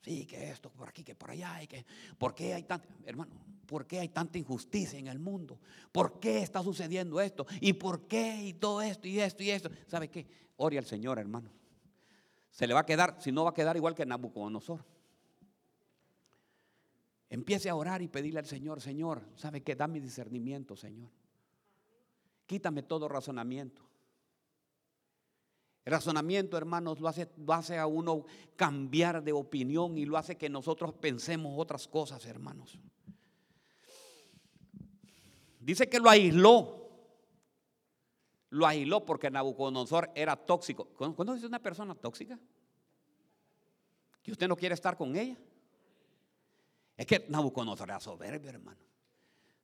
Sí, 0.01 0.24
que 0.24 0.49
esto, 0.49 0.70
por 0.70 0.88
aquí, 0.88 1.05
que 1.05 1.14
por 1.14 1.30
allá, 1.30 1.62
y 1.62 1.66
que, 1.66 1.84
¿por 2.18 2.34
qué 2.34 2.55
hay 2.55 2.62
tanta, 2.62 2.88
hermano, 3.05 3.36
por 3.66 3.86
qué 3.86 4.01
hay 4.01 4.09
tanta 4.09 4.38
injusticia 4.38 4.99
en 4.99 5.07
el 5.09 5.18
mundo? 5.18 5.61
¿Por 5.93 6.18
qué 6.18 6.43
está 6.43 6.62
sucediendo 6.62 7.20
esto? 7.20 7.47
¿Y 7.61 7.74
por 7.74 8.09
qué? 8.09 8.43
Y 8.43 8.55
todo 8.55 8.80
esto, 8.80 9.07
y 9.07 9.20
esto, 9.20 9.43
y 9.43 9.51
esto. 9.51 9.70
¿Sabe 9.86 10.09
qué? 10.09 10.26
Ore 10.57 10.78
al 10.78 10.86
Señor, 10.86 11.18
hermano. 11.18 11.62
Se 12.53 12.66
le 12.66 12.74
va 12.74 12.80
a 12.80 12.86
quedar, 12.86 13.16
si 13.18 13.32
no 13.32 13.44
va 13.44 13.50
a 13.50 13.55
quedar 13.55 13.76
igual 13.76 13.94
que 13.94 14.07
Nabucodonosor. 14.07 14.84
Empiece 17.30 17.70
a 17.70 17.74
orar 17.74 18.03
y 18.03 18.09
pedirle 18.09 18.40
al 18.40 18.46
Señor, 18.46 18.82
Señor, 18.82 19.22
¿sabe 19.36 19.62
qué? 19.62 19.74
Dame 19.74 20.00
discernimiento, 20.00 20.76
Señor. 20.76 21.11
Quítame 22.44 22.82
todo 22.82 23.09
razonamiento. 23.09 23.82
El 25.86 25.92
razonamiento, 25.92 26.59
hermanos, 26.59 27.00
lo 27.00 27.09
hace, 27.09 27.30
lo 27.38 27.55
hace 27.55 27.78
a 27.78 27.86
uno 27.86 28.26
cambiar 28.55 29.24
de 29.24 29.32
opinión 29.32 29.96
y 29.96 30.05
lo 30.05 30.18
hace 30.18 30.36
que 30.36 30.50
nosotros 30.50 30.92
pensemos 30.92 31.55
otras 31.57 31.88
cosas, 31.88 32.24
hermanos. 32.26 32.78
Dice 35.59 35.88
que 35.88 35.98
lo 35.98 36.11
aisló. 36.11 36.82
Lo 38.53 38.66
aisló 38.66 39.07
porque 39.07 39.30
Nabucodonosor 39.30 40.11
era 40.14 40.36
tóxico. 40.36 40.88
¿Cuándo 40.94 41.32
dice 41.32 41.46
una 41.46 41.59
persona 41.59 41.94
tóxica? 41.94 42.38
Que 44.22 44.30
usted 44.30 44.46
no 44.46 44.57
quiere 44.57 44.74
estar 44.74 44.94
con 44.94 45.16
ella. 45.16 45.38
Es 46.94 47.07
que 47.07 47.24
Nabucodonosor 47.30 47.88
era 47.88 47.98
soberbio, 47.98 48.50
hermano. 48.50 48.78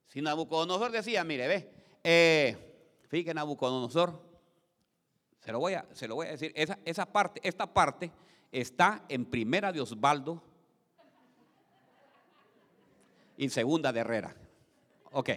Si 0.07 0.23
Nabucodonosor 0.23 0.91
decía, 0.91 1.23
mire, 1.23 1.47
ve, 1.47 1.71
eh, 2.03 3.05
fíjate 3.09 3.35
Nabucodonosor 3.35 4.23
se 5.41 5.53
lo 5.53 5.59
voy 5.61 5.75
a, 5.75 5.87
se 5.93 6.09
lo 6.09 6.15
voy 6.15 6.29
a 6.29 6.31
decir. 6.31 6.53
Esa, 6.55 6.79
esa 6.87 7.05
parte, 7.05 7.41
esta 7.45 7.67
parte 7.67 8.11
está 8.51 9.05
en 9.11 9.27
primera 9.27 9.71
de 9.71 9.83
Osvaldo 9.83 10.43
y 13.37 13.51
segunda 13.51 13.93
de 13.93 14.01
Herrera. 14.01 14.35
Ok. 15.13 15.31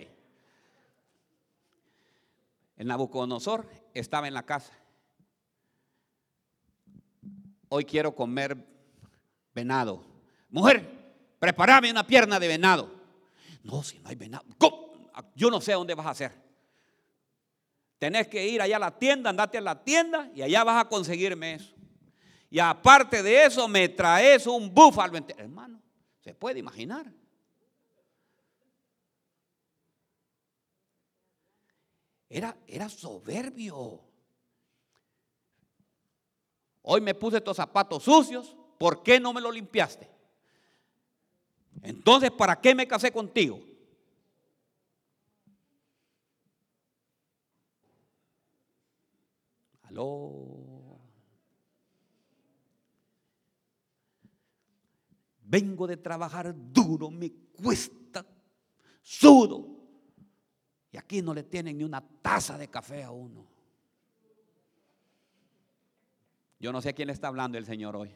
El 2.81 2.87
Nabucodonosor 2.87 3.69
estaba 3.93 4.27
en 4.27 4.33
la 4.33 4.43
casa. 4.43 4.73
Hoy 7.69 7.85
quiero 7.85 8.15
comer 8.15 8.57
venado. 9.53 10.03
Mujer, 10.49 10.89
prepárame 11.37 11.91
una 11.91 12.07
pierna 12.07 12.39
de 12.39 12.47
venado. 12.47 12.91
No, 13.61 13.83
si 13.83 13.99
no 13.99 14.09
hay 14.09 14.15
venado. 14.15 14.45
Yo 15.35 15.51
no 15.51 15.61
sé 15.61 15.73
dónde 15.73 15.93
vas 15.93 16.07
a 16.07 16.09
hacer. 16.09 16.31
Tenés 17.99 18.27
que 18.27 18.47
ir 18.47 18.63
allá 18.63 18.77
a 18.77 18.79
la 18.79 18.97
tienda, 18.97 19.29
andate 19.29 19.59
a 19.59 19.61
la 19.61 19.83
tienda 19.83 20.31
y 20.33 20.41
allá 20.41 20.63
vas 20.63 20.83
a 20.83 20.89
conseguirme 20.89 21.53
eso. 21.53 21.75
Y 22.49 22.57
aparte 22.57 23.21
de 23.21 23.45
eso, 23.45 23.67
me 23.67 23.89
traes 23.89 24.47
un 24.47 24.73
búfalo. 24.73 25.19
Hermano, 25.37 25.79
se 26.19 26.33
puede 26.33 26.57
imaginar. 26.57 27.13
Era, 32.33 32.57
era 32.65 32.87
soberbio. 32.87 33.99
Hoy 36.81 37.01
me 37.01 37.13
puse 37.13 37.37
estos 37.37 37.57
zapatos 37.57 38.03
sucios, 38.03 38.55
¿por 38.79 39.03
qué 39.03 39.19
no 39.19 39.33
me 39.33 39.41
los 39.41 39.53
limpiaste? 39.53 40.09
Entonces, 41.83 42.31
¿para 42.31 42.59
qué 42.61 42.73
me 42.73 42.87
casé 42.87 43.11
contigo? 43.11 43.59
Aló. 49.83 51.01
Vengo 55.41 55.85
de 55.85 55.97
trabajar 55.97 56.55
duro, 56.55 57.11
me 57.11 57.29
cuesta, 57.29 58.25
sudo. 59.01 59.80
Y 60.91 60.97
aquí 60.97 61.21
no 61.21 61.33
le 61.33 61.43
tienen 61.43 61.77
ni 61.77 61.83
una 61.83 62.01
taza 62.01 62.57
de 62.57 62.67
café 62.67 63.03
a 63.03 63.11
uno. 63.11 63.45
Yo 66.59 66.71
no 66.71 66.81
sé 66.81 66.89
a 66.89 66.93
quién 66.93 67.07
le 67.07 67.13
está 67.13 67.27
hablando 67.27 67.57
el 67.57 67.65
Señor 67.65 67.95
hoy. 67.95 68.13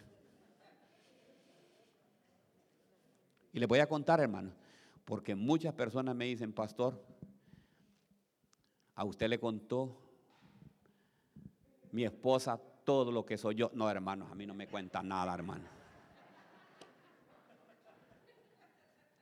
Y 3.54 3.60
le 3.60 3.66
voy 3.66 3.80
a 3.80 3.88
contar, 3.88 4.20
hermano, 4.20 4.52
porque 5.06 5.34
muchas 5.34 5.74
personas 5.74 6.14
me 6.16 6.26
dicen, 6.26 6.52
pastor, 6.52 7.02
a 8.96 9.06
usted 9.06 9.30
le 9.30 9.40
contó 9.40 9.98
mi 11.92 12.04
esposa 12.04 12.60
todo 12.84 13.12
lo 13.12 13.26
que 13.26 13.38
soy 13.38 13.56
yo. 13.56 13.72
No, 13.74 13.90
hermanos, 13.90 14.30
a 14.30 14.36
mí 14.36 14.46
no 14.46 14.54
me 14.54 14.68
cuenta 14.68 15.02
nada, 15.02 15.34
hermano. 15.34 15.64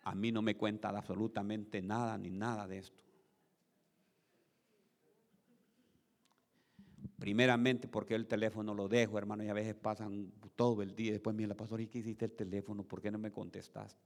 A 0.06 0.16
mí 0.16 0.32
no 0.32 0.42
me 0.42 0.58
cuenta 0.58 0.90
absolutamente 0.90 1.82
nada 1.84 2.18
ni 2.18 2.32
nada 2.32 2.68
de 2.68 2.80
esto. 2.80 3.03
Primeramente 7.20 7.88
porque 7.88 8.16
el 8.16 8.28
teléfono 8.28 8.74
lo 8.74 8.88
dejo, 8.88 9.18
hermano, 9.18 9.44
y 9.44 9.50
a 9.50 9.54
veces 9.54 9.76
pasan 9.76 10.32
todo 10.56 10.82
el 10.82 10.96
día. 10.96 11.12
Después 11.12 11.36
me 11.36 11.48
la 11.48 11.56
pastora, 11.56 11.84
¿y 11.84 11.88
qué 11.88 12.00
hiciste 12.00 12.26
el 12.26 12.32
teléfono? 12.32 12.84
¿Por 12.84 13.02
qué 13.02 13.12
no 13.12 13.20
me 13.20 13.32
contestaste? 13.32 14.02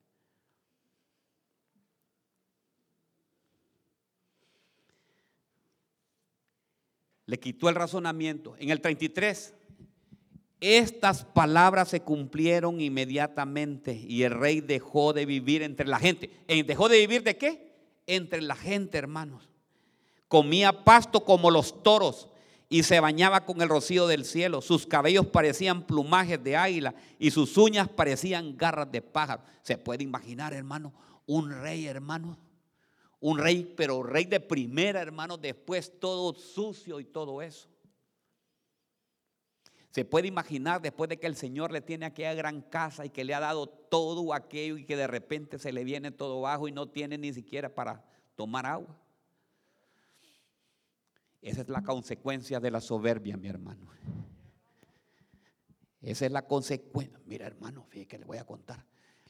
le 7.27 7.39
quitó 7.39 7.69
el 7.69 7.75
razonamiento. 7.75 8.55
En 8.57 8.71
el 8.71 8.81
33, 8.81 9.53
estas 10.59 11.25
palabras 11.25 11.89
se 11.89 11.99
cumplieron 11.99 12.81
inmediatamente 12.81 13.93
y 13.93 14.23
el 14.23 14.31
rey 14.31 14.61
dejó 14.61 15.13
de 15.13 15.25
vivir 15.25 15.61
entre 15.61 15.87
la 15.87 15.99
gente. 15.99 16.31
¿Dejó 16.47 16.89
de 16.89 16.99
vivir 16.99 17.23
de 17.23 17.37
qué? 17.37 17.75
Entre 18.07 18.41
la 18.41 18.55
gente, 18.55 18.97
hermanos. 18.97 19.49
Comía 20.29 20.85
pasto 20.85 21.23
como 21.25 21.51
los 21.51 21.83
toros 21.83 22.29
y 22.69 22.83
se 22.83 22.99
bañaba 22.99 23.45
con 23.45 23.61
el 23.61 23.69
rocío 23.69 24.07
del 24.07 24.25
cielo. 24.25 24.61
Sus 24.61 24.85
cabellos 24.85 25.27
parecían 25.27 25.85
plumajes 25.85 26.43
de 26.43 26.57
águila 26.57 26.95
y 27.17 27.31
sus 27.31 27.57
uñas 27.57 27.87
parecían 27.87 28.57
garras 28.57 28.91
de 28.91 29.01
pájaro. 29.01 29.43
Se 29.61 29.77
puede 29.77 30.03
imaginar, 30.03 30.53
hermano, 30.53 30.93
un 31.25 31.49
rey, 31.49 31.87
hermano, 31.87 32.37
un 33.19 33.37
rey, 33.37 33.73
pero 33.75 34.03
rey 34.03 34.25
de 34.25 34.39
primera, 34.39 35.01
hermano, 35.01 35.37
después 35.37 35.99
todo 35.99 36.33
sucio 36.33 36.99
y 36.99 37.05
todo 37.05 37.41
eso. 37.41 37.69
Se 39.91 40.05
puede 40.05 40.27
imaginar 40.27 40.81
después 40.81 41.09
de 41.09 41.17
que 41.17 41.25
el 41.25 41.35
Señor 41.35 41.71
le 41.71 41.81
tiene 41.81 42.05
aquella 42.05 42.33
gran 42.35 42.61
casa 42.61 43.05
y 43.05 43.09
que 43.09 43.23
le 43.23 43.33
ha 43.33 43.39
dado 43.39 43.67
todo 43.67 44.33
aquello 44.33 44.77
y 44.77 44.85
que 44.85 44.95
de 44.95 45.07
repente 45.07 45.57
se 45.57 45.71
le 45.71 45.83
viene 45.83 46.11
todo 46.11 46.41
bajo 46.41 46.67
y 46.67 46.71
no 46.71 46.87
tiene 46.87 47.17
ni 47.17 47.33
siquiera 47.33 47.73
para 47.73 48.05
tomar 48.35 48.65
agua. 48.65 48.95
Esa 51.41 51.61
es 51.61 51.69
la 51.69 51.83
consecuencia 51.83 52.59
de 52.59 52.71
la 52.71 52.81
soberbia, 52.81 53.37
mi 53.37 53.47
hermano. 53.47 53.87
Esa 56.01 56.25
es 56.25 56.31
la 56.31 56.43
consecuencia. 56.43 57.19
Mira, 57.25 57.47
hermano, 57.47 57.85
fíjate 57.89 58.07
que 58.07 58.17
le 58.19 58.25
voy 58.25 58.37
a 58.37 58.45
contar. 58.45 58.85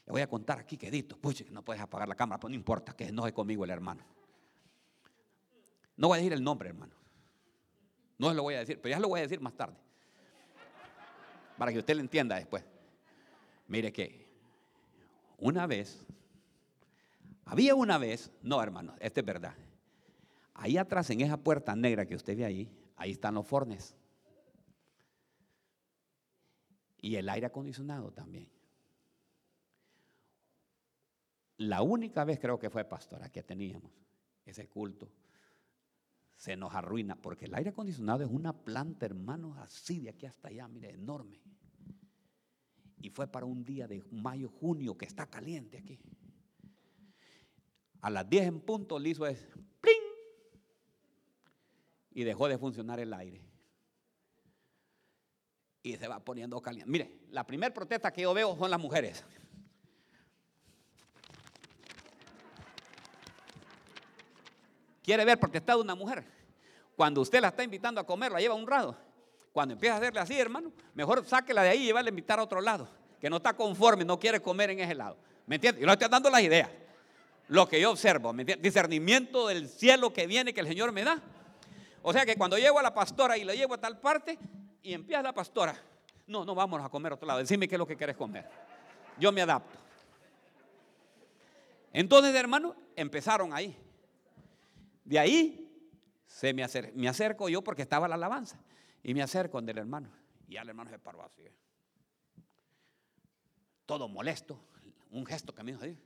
Le 0.06 0.12
voy 0.12 0.22
a 0.22 0.26
contar 0.26 0.58
aquí 0.58 0.76
quedito. 0.76 1.18
Pucha, 1.18 1.44
que 1.44 1.50
no 1.50 1.64
puedes 1.64 1.82
apagar 1.82 2.08
la 2.08 2.14
cámara, 2.14 2.40
pues 2.40 2.50
no 2.50 2.56
importa, 2.56 2.94
que 2.94 3.12
no 3.12 3.26
es 3.26 3.32
conmigo 3.32 3.64
el 3.64 3.70
hermano. 3.70 4.04
No 5.96 6.08
voy 6.08 6.16
a 6.16 6.18
decir 6.18 6.32
el 6.32 6.42
nombre, 6.42 6.68
hermano. 6.68 6.94
No 8.18 8.28
se 8.28 8.34
lo 8.34 8.42
voy 8.42 8.54
a 8.54 8.60
decir, 8.60 8.80
pero 8.80 8.94
ya 8.94 9.00
lo 9.00 9.08
voy 9.08 9.20
a 9.20 9.22
decir 9.22 9.40
más 9.40 9.54
tarde. 9.54 9.76
Para 11.56 11.72
que 11.72 11.78
usted 11.78 11.94
lo 11.94 12.00
entienda 12.00 12.36
después. 12.36 12.64
Mire 13.66 13.92
que 13.92 14.28
una 15.38 15.66
vez, 15.66 16.06
había 17.44 17.74
una 17.74 17.98
vez, 17.98 18.30
no 18.42 18.62
hermano, 18.62 18.94
esta 18.98 19.20
es 19.20 19.26
verdad. 19.26 19.54
Ahí 20.60 20.76
atrás, 20.76 21.08
en 21.10 21.20
esa 21.20 21.36
puerta 21.36 21.76
negra 21.76 22.04
que 22.04 22.16
usted 22.16 22.36
ve 22.36 22.44
ahí, 22.44 22.68
ahí 22.96 23.12
están 23.12 23.34
los 23.34 23.46
fornes. 23.46 23.94
Y 27.00 27.14
el 27.14 27.28
aire 27.28 27.46
acondicionado 27.46 28.10
también. 28.10 28.50
La 31.58 31.82
única 31.82 32.24
vez 32.24 32.40
creo 32.40 32.58
que 32.58 32.70
fue 32.70 32.84
pastora 32.84 33.30
que 33.30 33.44
teníamos 33.44 33.92
ese 34.44 34.66
culto, 34.66 35.08
se 36.34 36.56
nos 36.56 36.74
arruina, 36.74 37.14
porque 37.14 37.44
el 37.44 37.54
aire 37.54 37.70
acondicionado 37.70 38.24
es 38.24 38.30
una 38.30 38.52
planta, 38.52 39.06
hermanos, 39.06 39.56
así 39.58 40.00
de 40.00 40.10
aquí 40.10 40.26
hasta 40.26 40.48
allá, 40.48 40.66
mire, 40.66 40.90
enorme. 40.90 41.40
Y 43.00 43.10
fue 43.10 43.28
para 43.28 43.46
un 43.46 43.64
día 43.64 43.86
de 43.86 44.02
mayo, 44.10 44.48
junio, 44.48 44.98
que 44.98 45.04
está 45.04 45.26
caliente 45.26 45.78
aquí. 45.78 46.00
A 48.00 48.10
las 48.10 48.28
10 48.28 48.46
en 48.46 48.60
punto 48.60 48.98
le 48.98 49.10
hizo 49.10 49.24
es. 49.24 49.46
Y 52.12 52.24
dejó 52.24 52.48
de 52.48 52.58
funcionar 52.58 53.00
el 53.00 53.12
aire. 53.12 53.42
Y 55.82 55.96
se 55.96 56.08
va 56.08 56.20
poniendo 56.20 56.60
caliente. 56.60 56.90
Mire, 56.90 57.18
la 57.30 57.44
primera 57.44 57.72
protesta 57.72 58.12
que 58.12 58.22
yo 58.22 58.34
veo 58.34 58.56
son 58.56 58.70
las 58.70 58.80
mujeres. 58.80 59.24
quiere 65.08 65.24
ver 65.24 65.38
de 65.38 65.74
una 65.76 65.94
mujer. 65.94 66.22
Cuando 66.94 67.22
usted 67.22 67.40
la 67.40 67.48
está 67.48 67.64
invitando 67.64 67.98
a 67.98 68.04
comer, 68.04 68.30
la 68.30 68.40
lleva 68.40 68.54
un 68.54 68.68
lado. 68.68 68.94
Cuando 69.54 69.72
empieza 69.72 69.94
a 69.94 69.96
hacerle 69.96 70.20
así, 70.20 70.38
hermano, 70.38 70.70
mejor 70.92 71.24
sáquela 71.24 71.62
de 71.62 71.70
ahí 71.70 71.84
y 71.84 71.86
llevarle 71.86 72.08
a 72.08 72.12
invitar 72.12 72.38
a 72.38 72.42
otro 72.42 72.60
lado. 72.60 72.86
Que 73.18 73.30
no 73.30 73.38
está 73.38 73.54
conforme, 73.54 74.04
no 74.04 74.18
quiere 74.18 74.42
comer 74.42 74.68
en 74.68 74.80
ese 74.80 74.94
lado. 74.94 75.16
¿Me 75.46 75.54
entiende? 75.54 75.80
Yo 75.80 75.86
le 75.86 75.94
estoy 75.94 76.08
dando 76.10 76.28
las 76.28 76.42
ideas. 76.42 76.68
Lo 77.48 77.66
que 77.66 77.80
yo 77.80 77.90
observo, 77.90 78.34
discernimiento 78.34 79.46
del 79.46 79.70
cielo 79.70 80.12
que 80.12 80.26
viene, 80.26 80.52
que 80.52 80.60
el 80.60 80.68
Señor 80.68 80.92
me 80.92 81.04
da. 81.04 81.22
O 82.02 82.12
sea 82.12 82.24
que 82.24 82.36
cuando 82.36 82.56
llego 82.58 82.78
a 82.78 82.82
la 82.82 82.94
pastora 82.94 83.36
y 83.36 83.44
la 83.44 83.54
llevo 83.54 83.74
a 83.74 83.80
tal 83.80 83.98
parte 83.98 84.38
y 84.82 84.92
empieza 84.92 85.22
la 85.22 85.32
pastora, 85.32 85.76
no, 86.26 86.44
no 86.44 86.54
vamos 86.54 86.82
a 86.82 86.88
comer 86.88 87.12
a 87.12 87.14
otro 87.16 87.26
lado. 87.26 87.40
Decime 87.40 87.66
qué 87.66 87.74
es 87.74 87.78
lo 87.78 87.86
que 87.86 87.96
quieres 87.96 88.16
comer. 88.16 88.48
Yo 89.18 89.32
me 89.32 89.42
adapto. 89.42 89.78
Entonces, 91.92 92.34
hermano, 92.34 92.76
empezaron 92.94 93.52
ahí. 93.52 93.76
De 95.04 95.18
ahí 95.18 95.68
se 96.26 96.52
me, 96.52 96.62
acerco 97.08 97.48
yo 97.48 97.62
porque 97.62 97.82
estaba 97.82 98.06
la 98.06 98.14
alabanza. 98.14 98.60
Y 99.02 99.14
me 99.14 99.22
acerco 99.22 99.60
del 99.60 99.78
hermano. 99.78 100.10
Y 100.46 100.56
al 100.56 100.68
hermano 100.68 100.90
se 100.90 100.98
paró 100.98 101.22
así. 101.22 101.42
Todo 103.86 104.08
molesto. 104.08 104.60
Un 105.10 105.24
gesto 105.24 105.54
que 105.54 105.62
me 105.62 105.72
dijo 105.72 106.00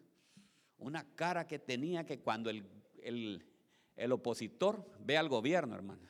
Una 0.78 1.04
cara 1.16 1.46
que 1.46 1.58
tenía 1.58 2.06
que 2.06 2.20
cuando 2.20 2.48
el 2.48 3.51
opositor 3.96 4.84
ve 5.00 5.16
al 5.18 5.28
gobierno, 5.28 5.74
hermano. 5.74 6.08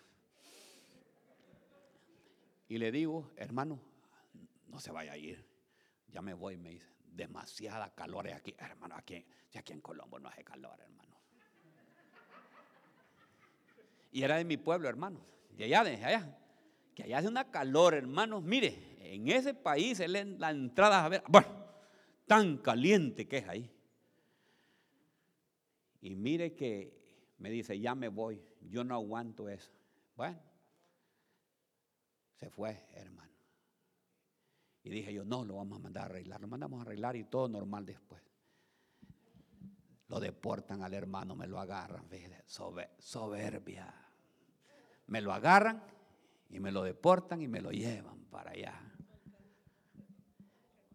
Y 2.68 2.78
le 2.78 2.90
digo, 2.90 3.30
hermano, 3.36 3.80
no 4.68 4.80
se 4.80 4.90
vaya 4.92 5.12
a 5.12 5.16
ir. 5.16 5.44
Ya 6.08 6.22
me 6.22 6.34
voy, 6.34 6.56
me 6.56 6.70
dice. 6.70 6.86
Demasiada 7.04 7.94
calor 7.94 8.28
aquí. 8.28 8.54
Hermano, 8.56 8.94
aquí, 8.96 9.26
aquí 9.54 9.72
en 9.72 9.80
Colombo 9.80 10.18
no 10.18 10.28
hace 10.28 10.42
calor, 10.42 10.80
hermano. 10.80 11.14
Y 14.10 14.22
era 14.22 14.36
de 14.36 14.44
mi 14.44 14.56
pueblo, 14.56 14.88
hermanos. 14.88 15.22
De 15.50 15.64
allá, 15.64 15.84
de 15.84 16.02
allá. 16.02 16.38
Que 16.94 17.02
allá 17.02 17.18
hace 17.18 17.28
una 17.28 17.50
calor, 17.50 17.94
hermanos. 17.94 18.42
Mire, 18.42 18.96
en 19.00 19.28
ese 19.28 19.52
país 19.52 20.00
es 20.00 20.08
la 20.08 20.50
entrada 20.50 21.04
a 21.04 21.08
ver. 21.08 21.22
Bueno, 21.28 21.48
tan 22.26 22.56
caliente 22.58 23.28
que 23.28 23.38
es 23.38 23.48
ahí. 23.48 23.70
Y 26.00 26.14
mire 26.14 26.54
que 26.54 27.01
me 27.42 27.50
dice, 27.50 27.78
ya 27.80 27.96
me 27.96 28.06
voy. 28.06 28.40
Yo 28.60 28.84
no 28.84 28.94
aguanto 28.94 29.48
eso. 29.48 29.72
Bueno, 30.14 30.38
se 32.36 32.48
fue, 32.48 32.86
hermano. 32.92 33.32
Y 34.84 34.90
dije 34.90 35.12
yo, 35.12 35.24
no, 35.24 35.44
lo 35.44 35.56
vamos 35.56 35.80
a 35.80 35.82
mandar 35.82 36.04
a 36.04 36.06
arreglar. 36.06 36.40
Lo 36.40 36.46
mandamos 36.46 36.78
a 36.78 36.82
arreglar 36.82 37.16
y 37.16 37.24
todo 37.24 37.48
normal 37.48 37.84
después. 37.84 38.22
Lo 40.06 40.20
deportan 40.20 40.82
al 40.82 40.94
hermano, 40.94 41.34
me 41.34 41.48
lo 41.48 41.58
agarran. 41.58 42.08
Soberbia 42.98 43.92
me 45.08 45.20
lo 45.20 45.32
agarran 45.32 45.82
y 46.48 46.60
me 46.60 46.70
lo 46.70 46.84
deportan 46.84 47.42
y 47.42 47.48
me 47.48 47.60
lo 47.60 47.72
llevan 47.72 48.24
para 48.30 48.52
allá. 48.52 48.80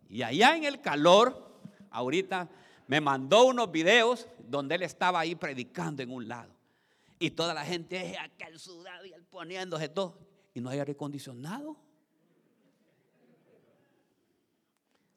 Y 0.08 0.22
allá 0.22 0.56
en 0.56 0.64
el 0.64 0.80
calor, 0.80 1.60
ahorita 1.92 2.50
me 2.88 3.02
mandó 3.02 3.46
unos 3.46 3.72
videos 3.72 4.28
donde 4.40 4.76
él 4.76 4.84
estaba 4.84 5.20
ahí 5.20 5.36
predicando 5.36 6.02
en 6.02 6.12
un 6.12 6.28
lado. 6.28 6.54
Y 7.20 7.32
toda 7.32 7.54
la 7.54 7.66
gente, 7.66 8.12
es 8.12 8.18
aquel 8.20 8.60
sudado 8.60 9.06
y 9.06 9.12
él 9.12 9.24
poniéndose 9.24 9.90
todo. 9.90 10.20
Y 10.54 10.62
no 10.62 10.70
hay 10.70 10.80
aire 10.80 10.94
acondicionado. 10.94 11.78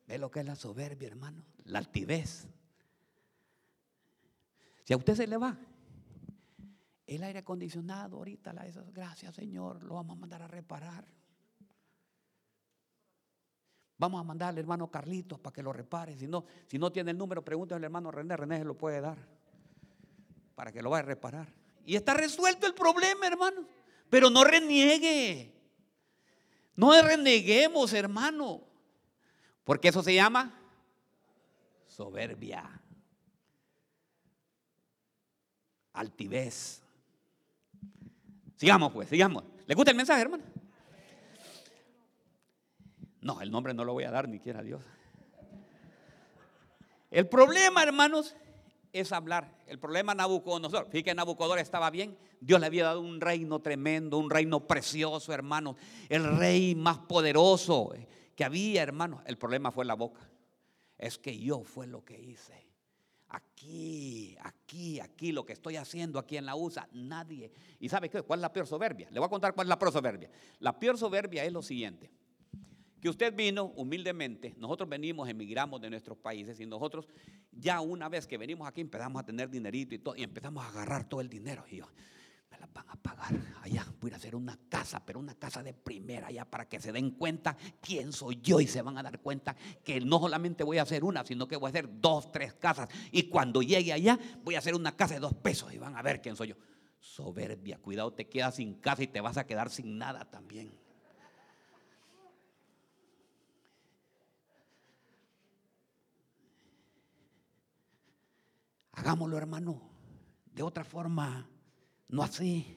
¿Ve 0.06 0.18
lo 0.18 0.30
que 0.30 0.40
es 0.40 0.46
la 0.46 0.56
soberbia, 0.56 1.08
hermano? 1.08 1.44
La 1.64 1.78
altivez. 1.78 2.48
Si 4.84 4.92
a 4.92 4.96
usted 4.96 5.14
se 5.14 5.26
le 5.26 5.36
va, 5.36 5.56
el 7.06 7.22
aire 7.22 7.40
acondicionado 7.40 8.16
ahorita, 8.16 8.52
la, 8.52 8.66
gracias 8.92 9.34
Señor, 9.34 9.82
lo 9.84 9.94
vamos 9.94 10.16
a 10.16 10.20
mandar 10.20 10.42
a 10.42 10.48
reparar. 10.48 11.04
Vamos 14.00 14.18
a 14.18 14.24
mandar 14.24 14.48
al 14.48 14.56
hermano 14.56 14.90
Carlitos 14.90 15.38
para 15.38 15.52
que 15.52 15.62
lo 15.62 15.74
repare. 15.74 16.16
Si 16.16 16.26
no, 16.26 16.42
si 16.66 16.78
no 16.78 16.90
tiene 16.90 17.10
el 17.10 17.18
número, 17.18 17.44
pregúntale 17.44 17.76
al 17.76 17.84
hermano 17.84 18.10
René. 18.10 18.34
René 18.34 18.56
se 18.56 18.64
lo 18.64 18.72
puede 18.72 18.98
dar 18.98 19.18
para 20.54 20.72
que 20.72 20.80
lo 20.80 20.88
vaya 20.88 21.02
a 21.02 21.06
reparar. 21.06 21.52
Y 21.84 21.96
está 21.96 22.14
resuelto 22.14 22.66
el 22.66 22.72
problema, 22.72 23.26
hermano. 23.26 23.66
Pero 24.08 24.30
no 24.30 24.42
reniegue. 24.42 25.52
No 26.76 26.98
reneguemos, 27.02 27.92
hermano. 27.92 28.62
Porque 29.64 29.88
eso 29.88 30.02
se 30.02 30.14
llama 30.14 30.58
soberbia. 31.86 32.80
Altivez. 35.92 36.80
Sigamos 38.56 38.94
pues, 38.94 39.10
sigamos. 39.10 39.44
¿Le 39.66 39.74
gusta 39.74 39.90
el 39.90 39.96
mensaje, 39.98 40.22
hermano? 40.22 40.44
No, 43.20 43.40
el 43.40 43.50
nombre 43.50 43.74
no 43.74 43.84
lo 43.84 43.92
voy 43.92 44.04
a 44.04 44.10
dar 44.10 44.28
ni 44.28 44.40
quiera 44.40 44.62
Dios. 44.62 44.82
El 47.10 47.28
problema, 47.28 47.82
hermanos, 47.82 48.36
es 48.92 49.12
hablar. 49.12 49.52
El 49.66 49.78
problema 49.78 50.14
Nabucodonosor. 50.14 50.84
Fíjate 50.86 51.02
que 51.02 51.14
Nabucodonosor 51.14 51.58
estaba 51.58 51.90
bien. 51.90 52.16
Dios 52.40 52.60
le 52.60 52.66
había 52.66 52.84
dado 52.84 53.00
un 53.00 53.20
reino 53.20 53.60
tremendo, 53.60 54.16
un 54.16 54.30
reino 54.30 54.66
precioso, 54.66 55.32
hermanos. 55.32 55.76
El 56.08 56.38
rey 56.38 56.74
más 56.74 56.98
poderoso 56.98 57.92
que 58.34 58.44
había, 58.44 58.82
hermanos. 58.82 59.22
El 59.26 59.36
problema 59.36 59.70
fue 59.70 59.84
la 59.84 59.94
boca. 59.94 60.20
Es 60.96 61.18
que 61.18 61.38
yo 61.38 61.62
fue 61.62 61.86
lo 61.86 62.04
que 62.04 62.18
hice. 62.18 62.68
Aquí, 63.28 64.36
aquí, 64.42 64.98
aquí, 64.98 65.30
lo 65.30 65.44
que 65.44 65.52
estoy 65.52 65.76
haciendo 65.76 66.18
aquí 66.18 66.36
en 66.36 66.46
la 66.46 66.56
USA, 66.56 66.88
nadie. 66.92 67.52
¿Y 67.78 67.88
sabe 67.88 68.08
qué? 68.08 68.22
¿Cuál 68.22 68.40
es 68.40 68.42
la 68.42 68.52
peor 68.52 68.66
soberbia? 68.66 69.08
Le 69.10 69.20
voy 69.20 69.26
a 69.26 69.30
contar 69.30 69.54
cuál 69.54 69.66
es 69.66 69.68
la 69.68 69.78
peor 69.78 69.92
soberbia. 69.92 70.30
La 70.58 70.78
peor 70.78 70.98
soberbia 70.98 71.44
es 71.44 71.52
lo 71.52 71.62
siguiente 71.62 72.10
que 73.00 73.08
usted 73.08 73.34
vino 73.34 73.64
humildemente, 73.76 74.54
nosotros 74.58 74.88
venimos, 74.88 75.28
emigramos 75.28 75.80
de 75.80 75.90
nuestros 75.90 76.18
países 76.18 76.60
y 76.60 76.66
nosotros 76.66 77.08
ya 77.50 77.80
una 77.80 78.08
vez 78.08 78.26
que 78.26 78.36
venimos 78.36 78.68
aquí 78.68 78.80
empezamos 78.80 79.22
a 79.22 79.24
tener 79.24 79.48
dinerito 79.48 79.94
y 79.94 79.98
todo 79.98 80.16
y 80.16 80.22
empezamos 80.22 80.64
a 80.64 80.68
agarrar 80.68 81.08
todo 81.08 81.20
el 81.20 81.28
dinero 81.28 81.64
y 81.70 81.76
yo, 81.76 81.86
me 82.50 82.58
las 82.58 82.72
van 82.72 82.88
a 82.90 82.96
pagar 82.96 83.32
allá, 83.62 83.86
voy 84.00 84.10
a 84.10 84.16
hacer 84.16 84.36
una 84.36 84.58
casa, 84.68 85.04
pero 85.04 85.18
una 85.18 85.34
casa 85.34 85.62
de 85.62 85.72
primera 85.72 86.26
allá 86.26 86.44
para 86.44 86.68
que 86.68 86.78
se 86.78 86.92
den 86.92 87.12
cuenta 87.12 87.56
quién 87.80 88.12
soy 88.12 88.38
yo 88.42 88.60
y 88.60 88.66
se 88.66 88.82
van 88.82 88.98
a 88.98 89.02
dar 89.02 89.20
cuenta 89.20 89.56
que 89.82 90.00
no 90.00 90.18
solamente 90.18 90.62
voy 90.62 90.78
a 90.78 90.82
hacer 90.82 91.02
una, 91.02 91.24
sino 91.24 91.48
que 91.48 91.56
voy 91.56 91.68
a 91.68 91.70
hacer 91.70 91.88
dos, 92.00 92.30
tres 92.30 92.52
casas 92.54 92.88
y 93.10 93.24
cuando 93.24 93.62
llegue 93.62 93.92
allá 93.92 94.18
voy 94.44 94.56
a 94.56 94.58
hacer 94.58 94.74
una 94.74 94.94
casa 94.94 95.14
de 95.14 95.20
dos 95.20 95.34
pesos 95.34 95.72
y 95.72 95.78
van 95.78 95.96
a 95.96 96.02
ver 96.02 96.20
quién 96.20 96.36
soy 96.36 96.48
yo. 96.48 96.56
Soberbia, 96.98 97.78
cuidado, 97.78 98.12
te 98.12 98.28
quedas 98.28 98.56
sin 98.56 98.74
casa 98.74 99.02
y 99.02 99.06
te 99.06 99.22
vas 99.22 99.38
a 99.38 99.46
quedar 99.46 99.70
sin 99.70 99.96
nada 99.96 100.26
también. 100.30 100.89
Hagámoslo, 109.00 109.38
hermano, 109.38 109.80
de 110.52 110.62
otra 110.62 110.84
forma, 110.84 111.48
no 112.08 112.22
así. 112.22 112.76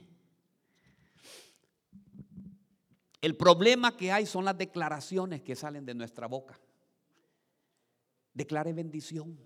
El 3.22 3.36
problema 3.36 3.98
que 3.98 4.10
hay 4.10 4.26
son 4.26 4.46
las 4.46 4.58
declaraciones 4.58 5.42
que 5.42 5.54
salen 5.54 5.86
de 5.86 5.94
nuestra 5.94 6.28
boca. 6.28 6.58
Declare 8.34 8.72
bendición. 8.72 9.38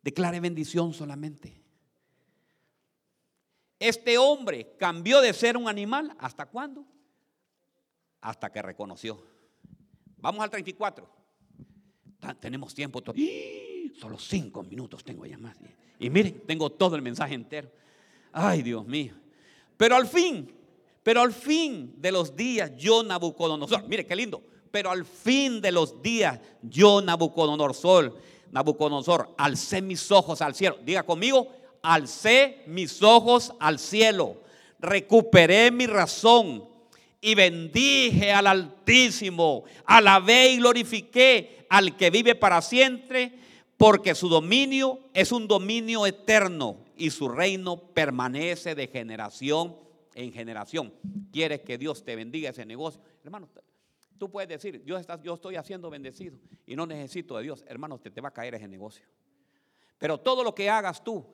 Declare 0.00 0.40
bendición 0.40 0.94
solamente. 0.94 1.62
Este 3.78 4.16
hombre 4.16 4.74
cambió 4.78 5.20
de 5.20 5.34
ser 5.34 5.58
un 5.58 5.68
animal. 5.68 6.16
¿Hasta 6.18 6.46
cuándo? 6.46 6.86
Hasta 8.22 8.50
que 8.50 8.62
reconoció. 8.62 9.22
Vamos 10.16 10.42
al 10.42 10.48
34. 10.48 11.06
Tenemos 12.40 12.74
tiempo. 12.74 13.02
todavía. 13.02 13.71
Solo 13.98 14.18
cinco 14.18 14.62
minutos 14.62 15.04
tengo 15.04 15.26
ya 15.26 15.38
más. 15.38 15.56
Y 15.98 16.10
miren, 16.10 16.42
tengo 16.46 16.70
todo 16.70 16.96
el 16.96 17.02
mensaje 17.02 17.34
entero. 17.34 17.70
Ay, 18.32 18.62
Dios 18.62 18.86
mío. 18.86 19.14
Pero 19.76 19.96
al 19.96 20.06
fin, 20.06 20.52
pero 21.02 21.20
al 21.20 21.32
fin 21.32 21.94
de 21.98 22.12
los 22.12 22.34
días, 22.34 22.72
yo 22.76 23.02
Nabucodonosor, 23.02 23.86
mire 23.88 24.06
qué 24.06 24.16
lindo. 24.16 24.42
Pero 24.70 24.90
al 24.90 25.04
fin 25.04 25.60
de 25.60 25.70
los 25.70 26.00
días, 26.02 26.40
yo 26.62 27.02
Nabucodonosor, 27.02 28.16
Nabucodonosor, 28.50 29.34
alcé 29.36 29.82
mis 29.82 30.10
ojos 30.10 30.40
al 30.40 30.54
cielo. 30.54 30.78
Diga 30.84 31.02
conmigo, 31.02 31.52
alcé 31.82 32.62
mis 32.66 33.02
ojos 33.02 33.52
al 33.60 33.78
cielo. 33.78 34.42
Recuperé 34.78 35.70
mi 35.70 35.86
razón 35.86 36.64
y 37.20 37.34
bendije 37.34 38.32
al 38.32 38.46
Altísimo. 38.46 39.64
Alabé 39.84 40.52
y 40.52 40.56
glorifiqué 40.56 41.66
al 41.68 41.96
que 41.96 42.10
vive 42.10 42.34
para 42.34 42.60
siempre 42.62 43.41
porque 43.82 44.14
su 44.14 44.28
dominio 44.28 45.00
es 45.12 45.32
un 45.32 45.48
dominio 45.48 46.06
eterno 46.06 46.84
y 46.96 47.10
su 47.10 47.28
reino 47.28 47.76
permanece 47.76 48.76
de 48.76 48.86
generación 48.86 49.76
en 50.14 50.32
generación. 50.32 50.94
¿Quieres 51.32 51.62
que 51.62 51.78
Dios 51.78 52.04
te 52.04 52.14
bendiga 52.14 52.50
ese 52.50 52.64
negocio? 52.64 53.00
Hermano, 53.24 53.48
tú 54.18 54.30
puedes 54.30 54.48
decir, 54.48 54.84
yo, 54.84 55.00
yo 55.24 55.34
estoy 55.34 55.56
haciendo 55.56 55.90
bendecido 55.90 56.38
y 56.64 56.76
no 56.76 56.86
necesito 56.86 57.36
de 57.36 57.42
Dios. 57.42 57.64
Hermano, 57.66 57.98
te, 57.98 58.12
te 58.12 58.20
va 58.20 58.28
a 58.28 58.32
caer 58.32 58.54
ese 58.54 58.68
negocio. 58.68 59.04
Pero 59.98 60.16
todo 60.16 60.44
lo 60.44 60.54
que 60.54 60.70
hagas 60.70 61.02
tú, 61.02 61.26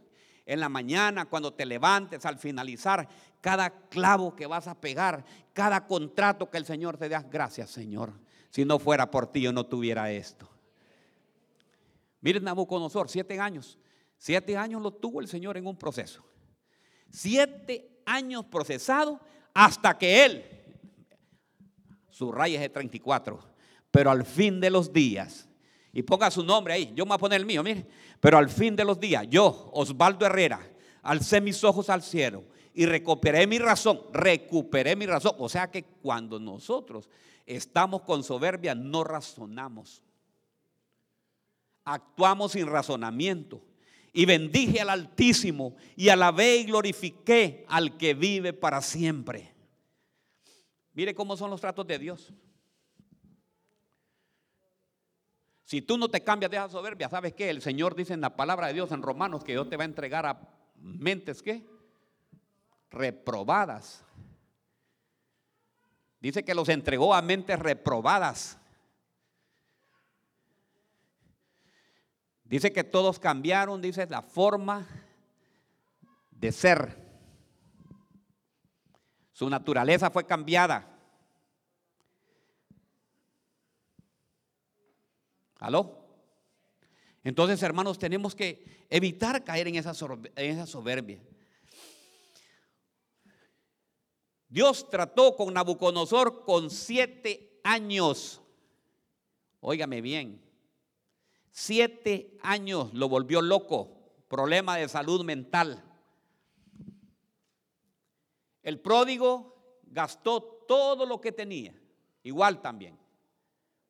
en 0.46 0.59
la 0.59 0.70
mañana, 0.70 1.26
cuando 1.26 1.53
te 1.53 1.66
levantes, 1.66 2.24
al 2.24 2.38
finalizar, 2.38 3.07
cada 3.42 3.88
clavo 3.90 4.34
que 4.34 4.46
vas 4.46 4.68
a 4.68 4.80
pegar, 4.80 5.22
cada 5.53 5.86
contrato 5.86 6.49
que 6.49 6.57
el 6.57 6.64
Señor 6.64 6.96
te 6.96 7.11
da, 7.11 7.20
gracias 7.30 7.68
Señor. 7.68 8.14
Si 8.49 8.64
no 8.64 8.78
fuera 8.78 9.11
por 9.11 9.30
ti, 9.30 9.42
yo 9.42 9.53
no 9.53 9.66
tuviera 9.66 10.11
esto. 10.11 10.49
Miren 12.20 12.44
Nabucodonosor, 12.44 13.08
siete 13.08 13.38
años. 13.38 13.78
Siete 14.16 14.56
años 14.56 14.82
lo 14.82 14.92
tuvo 14.92 15.20
el 15.20 15.28
Señor 15.28 15.56
en 15.56 15.66
un 15.66 15.76
proceso. 15.76 16.24
Siete 17.10 18.02
años 18.04 18.44
procesado 18.46 19.20
hasta 19.54 19.96
que 19.96 20.24
Él, 20.24 20.44
su 22.10 22.32
rayo 22.32 22.56
es 22.56 22.60
de 22.60 22.68
34, 22.68 23.38
pero 23.90 24.10
al 24.10 24.24
fin 24.24 24.60
de 24.60 24.70
los 24.70 24.92
días, 24.92 25.48
y 25.92 26.02
ponga 26.02 26.30
su 26.30 26.42
nombre 26.42 26.74
ahí, 26.74 26.92
yo 26.94 27.04
me 27.04 27.10
voy 27.10 27.16
a 27.16 27.18
poner 27.18 27.40
el 27.40 27.46
mío, 27.46 27.62
mire, 27.62 27.86
pero 28.20 28.38
al 28.38 28.48
fin 28.48 28.76
de 28.76 28.84
los 28.84 29.00
días, 29.00 29.26
yo, 29.28 29.70
Osvaldo 29.72 30.26
Herrera, 30.26 30.60
alcé 31.02 31.40
mis 31.40 31.62
ojos 31.64 31.88
al 31.88 32.02
cielo 32.02 32.44
y 32.74 32.86
recuperé 32.86 33.46
mi 33.46 33.58
razón, 33.58 34.02
recuperé 34.12 34.94
mi 34.94 35.06
razón. 35.06 35.34
O 35.38 35.48
sea 35.48 35.70
que 35.70 35.84
cuando 35.84 36.38
nosotros 36.38 37.08
estamos 37.46 38.02
con 38.02 38.22
soberbia, 38.22 38.74
no 38.74 39.02
razonamos 39.04 40.02
actuamos 41.93 42.53
sin 42.53 42.66
razonamiento. 42.66 43.62
Y 44.12 44.26
bendije 44.26 44.80
al 44.80 44.91
Altísimo 44.91 45.76
y 45.97 46.09
alabé 46.09 46.57
y 46.57 46.64
glorifiqué 46.64 47.64
al 47.68 47.97
que 47.97 48.14
vive 48.14 48.53
para 48.53 48.80
siempre. 48.80 49.55
Mire 50.93 51.14
cómo 51.14 51.36
son 51.36 51.51
los 51.51 51.61
tratos 51.61 51.86
de 51.86 51.99
Dios. 51.99 52.32
Si 55.64 55.82
tú 55.82 55.99
no 55.99 56.09
te 56.09 56.22
cambias 56.22 56.51
de 56.51 56.57
esa 56.57 56.70
soberbia, 56.70 57.09
¿sabes 57.09 57.34
qué? 57.34 57.51
El 57.51 57.61
Señor 57.61 57.95
dice 57.95 58.14
en 58.14 58.22
la 58.22 58.34
palabra 58.34 58.68
de 58.68 58.72
Dios 58.72 58.91
en 58.91 59.03
Romanos 59.03 59.45
que 59.45 59.53
Dios 59.53 59.68
te 59.68 59.76
va 59.76 59.84
a 59.84 59.86
entregar 59.86 60.24
a 60.24 60.41
mentes 60.76 61.43
¿qué? 61.43 61.62
reprobadas. 62.91 64.03
Dice 66.20 66.45
que 66.45 66.55
los 66.55 66.68
entregó 66.68 67.14
a 67.14 67.22
mentes 67.22 67.59
reprobadas. 67.59 68.59
Dice 72.49 72.72
que 72.72 72.82
todos 72.82 73.18
cambiaron, 73.18 73.82
dice, 73.82 74.07
la 74.07 74.22
forma 74.22 74.86
de 76.30 76.51
ser. 76.51 76.96
Su 79.32 79.51
naturaleza 79.51 80.11
fue 80.11 80.26
cambiada. 80.26 80.99
¿Aló? 85.59 85.99
Entonces, 87.22 87.62
hermanos, 87.62 87.99
tenemos 87.99 88.34
que 88.34 88.86
evitar 88.88 89.44
caer 89.44 89.68
en 89.68 89.74
esa, 89.74 89.92
soberbia. 89.92 91.20
Dios 94.49 94.88
trató 94.88 95.36
con 95.36 95.53
Nabucodonosor 95.53 96.46
con 96.46 96.70
siete 96.70 97.61
años. 97.62 98.40
Óigame 99.61 100.01
bien. 100.01 100.47
Siete 101.61 102.38
años 102.42 102.94
lo 102.94 103.09
volvió 103.09 103.42
loco, 103.42 103.90
problema 104.28 104.76
de 104.76 104.88
salud 104.88 105.24
mental. 105.24 105.82
El 108.62 108.78
pródigo 108.78 109.80
gastó 109.82 110.40
todo 110.40 111.04
lo 111.04 111.20
que 111.20 111.32
tenía, 111.32 111.74
igual 112.22 112.62
también, 112.62 112.96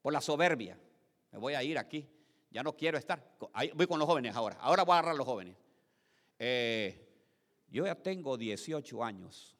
por 0.00 0.14
la 0.14 0.22
soberbia. 0.22 0.80
Me 1.30 1.38
voy 1.38 1.52
a 1.52 1.62
ir 1.62 1.76
aquí, 1.76 2.08
ya 2.50 2.62
no 2.62 2.74
quiero 2.74 2.96
estar. 2.96 3.36
voy 3.74 3.86
con 3.86 3.98
los 3.98 4.08
jóvenes 4.08 4.34
ahora, 4.34 4.56
ahora 4.62 4.82
voy 4.84 4.94
a 4.94 4.98
agarrar 5.00 5.14
a 5.14 5.18
los 5.18 5.26
jóvenes. 5.26 5.54
Eh, 6.38 7.06
yo 7.68 7.84
ya 7.84 7.94
tengo 7.94 8.38
18 8.38 9.04
años. 9.04 9.54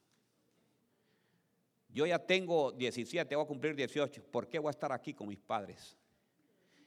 Yo 1.90 2.06
ya 2.06 2.18
tengo 2.18 2.72
17, 2.72 3.36
voy 3.36 3.44
a 3.44 3.46
cumplir 3.46 3.76
18. 3.76 4.22
¿Por 4.30 4.48
qué 4.48 4.58
voy 4.58 4.68
a 4.68 4.70
estar 4.70 4.92
aquí 4.92 5.12
con 5.12 5.28
mis 5.28 5.40
padres? 5.40 5.94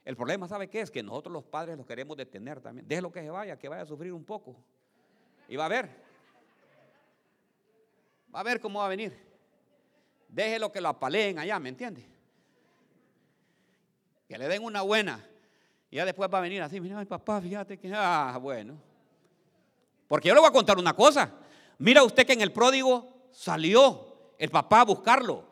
El 0.04 0.16
problema, 0.16 0.48
¿sabe 0.48 0.68
qué 0.68 0.82
es? 0.82 0.90
Que 0.90 1.04
nosotros 1.04 1.32
los 1.32 1.44
padres 1.44 1.78
los 1.78 1.86
queremos 1.86 2.18
detener 2.18 2.60
también. 2.60 2.88
Déjelo 2.88 3.12
que 3.12 3.22
se 3.22 3.30
vaya, 3.30 3.58
que 3.58 3.70
vaya 3.70 3.84
a 3.84 3.86
sufrir 3.86 4.12
un 4.14 4.24
poco. 4.24 4.56
Y 5.48 5.56
va 5.56 5.66
a 5.66 5.70
ver. 5.70 5.90
Va 8.34 8.40
a 8.40 8.44
ver 8.44 8.60
cómo 8.60 8.80
va 8.80 8.86
a 8.86 8.90
venir. 8.90 9.16
Déjelo 10.28 10.72
que 10.72 10.82
lo 10.82 10.90
apaleen 10.90 11.38
allá, 11.38 11.60
¿me 11.60 11.70
entiende? 11.70 12.06
Que 14.28 14.38
le 14.38 14.48
den 14.48 14.64
una 14.64 14.82
buena. 14.82 15.28
Y 15.92 15.98
ya 15.98 16.06
después 16.06 16.30
va 16.34 16.38
a 16.38 16.42
venir 16.42 16.62
así, 16.62 16.80
mira, 16.80 16.98
mi 16.98 17.06
papá, 17.06 17.42
fíjate 17.42 17.78
que, 17.78 17.92
ah, 17.94 18.40
bueno. 18.42 18.78
Porque 20.08 20.30
yo 20.30 20.34
le 20.34 20.40
voy 20.40 20.50
a 20.50 20.54
contar 20.54 20.78
una 20.78 20.94
cosa. 20.94 21.32
Mira 21.78 22.04
usted 22.04 22.26
que 22.26 22.34
en 22.34 22.42
el 22.42 22.54
pródigo 22.54 23.28
salió 23.32 24.34
el 24.38 24.50
papá 24.50 24.82
a 24.82 24.86
buscarlo. 24.86 25.51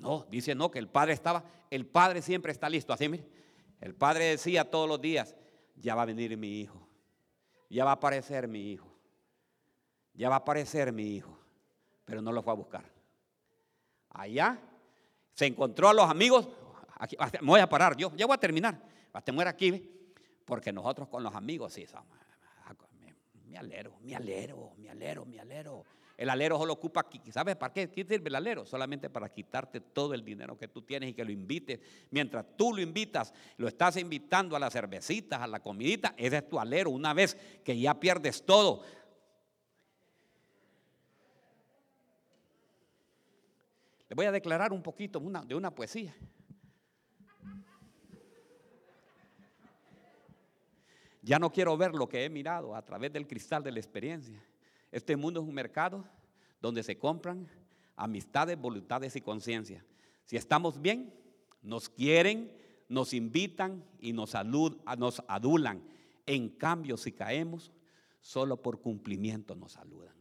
No, 0.00 0.26
dice 0.30 0.54
no, 0.54 0.70
que 0.70 0.78
el 0.78 0.88
padre 0.88 1.12
estaba, 1.12 1.44
el 1.68 1.86
padre 1.86 2.22
siempre 2.22 2.52
está 2.52 2.68
listo. 2.70 2.92
Así, 2.92 3.08
mire, 3.08 3.26
el 3.80 3.94
padre 3.94 4.24
decía 4.24 4.70
todos 4.70 4.88
los 4.88 5.00
días, 5.00 5.36
ya 5.76 5.94
va 5.94 6.02
a 6.02 6.06
venir 6.06 6.36
mi 6.38 6.60
hijo, 6.60 6.88
ya 7.68 7.84
va 7.84 7.90
a 7.92 7.94
aparecer 7.94 8.48
mi 8.48 8.72
hijo, 8.72 8.90
ya 10.14 10.30
va 10.30 10.36
a 10.36 10.38
aparecer 10.38 10.90
mi 10.92 11.16
hijo, 11.16 11.38
pero 12.06 12.22
no 12.22 12.32
lo 12.32 12.42
fue 12.42 12.52
a 12.54 12.56
buscar. 12.56 12.84
Allá 14.08 14.58
se 15.34 15.46
encontró 15.46 15.90
a 15.90 15.94
los 15.94 16.08
amigos, 16.08 16.48
aquí, 16.98 17.16
me 17.42 17.48
voy 17.48 17.60
a 17.60 17.68
parar, 17.68 17.94
yo 17.94 18.10
ya 18.16 18.26
voy 18.26 18.34
a 18.34 18.40
terminar, 18.40 18.82
hasta 19.12 19.32
muera 19.32 19.50
aquí, 19.50 19.86
porque 20.46 20.72
nosotros 20.72 21.08
con 21.08 21.22
los 21.22 21.34
amigos 21.34 21.74
sí 21.74 21.86
somos, 21.86 22.08
mi 23.44 23.56
alero, 23.56 23.98
mi 24.00 24.14
alero, 24.14 24.72
mi 24.78 24.88
alero, 24.88 25.26
mi 25.26 25.38
alero. 25.38 25.84
El 26.20 26.28
alero 26.28 26.58
solo 26.58 26.74
ocupa, 26.74 27.06
¿sabes 27.32 27.56
para 27.56 27.72
qué? 27.72 27.90
¿Qué 27.90 28.04
sirve 28.04 28.28
el 28.28 28.34
alero? 28.34 28.66
Solamente 28.66 29.08
para 29.08 29.30
quitarte 29.30 29.80
todo 29.80 30.12
el 30.12 30.22
dinero 30.22 30.58
que 30.58 30.68
tú 30.68 30.82
tienes 30.82 31.08
y 31.08 31.14
que 31.14 31.24
lo 31.24 31.32
invites. 31.32 31.80
Mientras 32.10 32.44
tú 32.58 32.74
lo 32.74 32.82
invitas, 32.82 33.32
lo 33.56 33.66
estás 33.66 33.96
invitando 33.96 34.54
a 34.54 34.58
las 34.58 34.70
cervecitas, 34.70 35.40
a 35.40 35.46
la 35.46 35.60
comidita, 35.60 36.12
ese 36.18 36.36
es 36.36 36.46
tu 36.46 36.60
alero. 36.60 36.90
Una 36.90 37.14
vez 37.14 37.38
que 37.64 37.80
ya 37.80 37.98
pierdes 37.98 38.44
todo, 38.44 38.82
Le 44.10 44.16
voy 44.16 44.26
a 44.26 44.32
declarar 44.32 44.72
un 44.72 44.82
poquito 44.82 45.20
de 45.20 45.54
una 45.54 45.72
poesía. 45.72 46.12
Ya 51.22 51.38
no 51.38 51.50
quiero 51.50 51.76
ver 51.76 51.94
lo 51.94 52.08
que 52.08 52.24
he 52.24 52.28
mirado 52.28 52.74
a 52.74 52.84
través 52.84 53.12
del 53.12 53.28
cristal 53.28 53.62
de 53.62 53.70
la 53.70 53.78
experiencia. 53.78 54.44
Este 54.92 55.16
mundo 55.16 55.40
es 55.40 55.46
un 55.46 55.54
mercado 55.54 56.04
donde 56.60 56.82
se 56.82 56.98
compran 56.98 57.48
amistades, 57.96 58.58
voluntades 58.60 59.14
y 59.16 59.20
conciencia. 59.20 59.84
Si 60.24 60.36
estamos 60.36 60.80
bien, 60.80 61.14
nos 61.62 61.88
quieren, 61.88 62.52
nos 62.88 63.12
invitan 63.12 63.84
y 63.98 64.12
nos, 64.12 64.34
nos 64.98 65.22
adulan. 65.28 65.82
En 66.26 66.48
cambio, 66.48 66.96
si 66.96 67.12
caemos, 67.12 67.72
solo 68.20 68.56
por 68.60 68.80
cumplimiento 68.80 69.54
nos 69.54 69.72
saludan. 69.72 70.14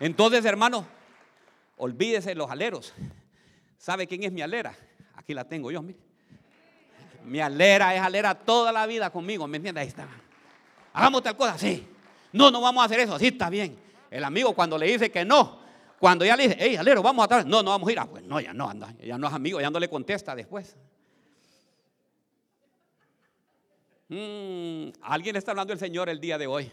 Entonces, 0.00 0.44
hermano, 0.44 0.86
olvídese 1.76 2.30
de 2.30 2.34
los 2.36 2.50
aleros. 2.50 2.94
¿Sabe 3.76 4.06
quién 4.06 4.22
es 4.22 4.32
mi 4.32 4.42
alera? 4.42 4.76
Aquí 5.14 5.34
la 5.34 5.44
tengo 5.44 5.70
yo, 5.70 5.82
mire. 5.82 6.07
Mi 7.24 7.40
alera 7.40 7.94
es 7.94 8.00
alera 8.00 8.34
toda 8.34 8.72
la 8.72 8.86
vida 8.86 9.10
conmigo, 9.10 9.46
¿me 9.46 9.56
entiendes? 9.56 9.82
Ahí 9.82 9.88
está. 9.88 10.08
Hagamos 10.92 11.22
tal 11.22 11.36
cosa, 11.36 11.58
sí. 11.58 11.86
No, 12.32 12.50
no 12.50 12.60
vamos 12.60 12.82
a 12.82 12.86
hacer 12.86 13.00
eso, 13.00 13.18
sí, 13.18 13.28
está 13.28 13.50
bien. 13.50 13.78
El 14.10 14.24
amigo 14.24 14.54
cuando 14.54 14.78
le 14.78 14.86
dice 14.86 15.10
que 15.10 15.24
no, 15.24 15.60
cuando 15.98 16.24
ya 16.24 16.36
le 16.36 16.44
dice, 16.44 16.56
hey, 16.58 16.76
alero, 16.76 17.02
vamos 17.02 17.22
a 17.22 17.24
estar, 17.24 17.46
no, 17.46 17.62
no 17.62 17.70
vamos 17.70 17.88
a 17.88 17.92
ir. 17.92 17.98
Ah, 17.98 18.06
pues 18.06 18.22
no, 18.24 18.40
ya 18.40 18.52
no 18.52 18.68
anda, 18.68 18.94
ya 19.02 19.18
no 19.18 19.28
es 19.28 19.34
amigo, 19.34 19.60
ya 19.60 19.70
no 19.70 19.78
le 19.78 19.88
contesta 19.88 20.34
después. 20.34 20.76
Mm, 24.08 24.88
alguien 25.02 25.36
está 25.36 25.50
hablando 25.50 25.72
el 25.72 25.78
Señor 25.78 26.08
el 26.08 26.20
día 26.20 26.38
de 26.38 26.46
hoy. 26.46 26.70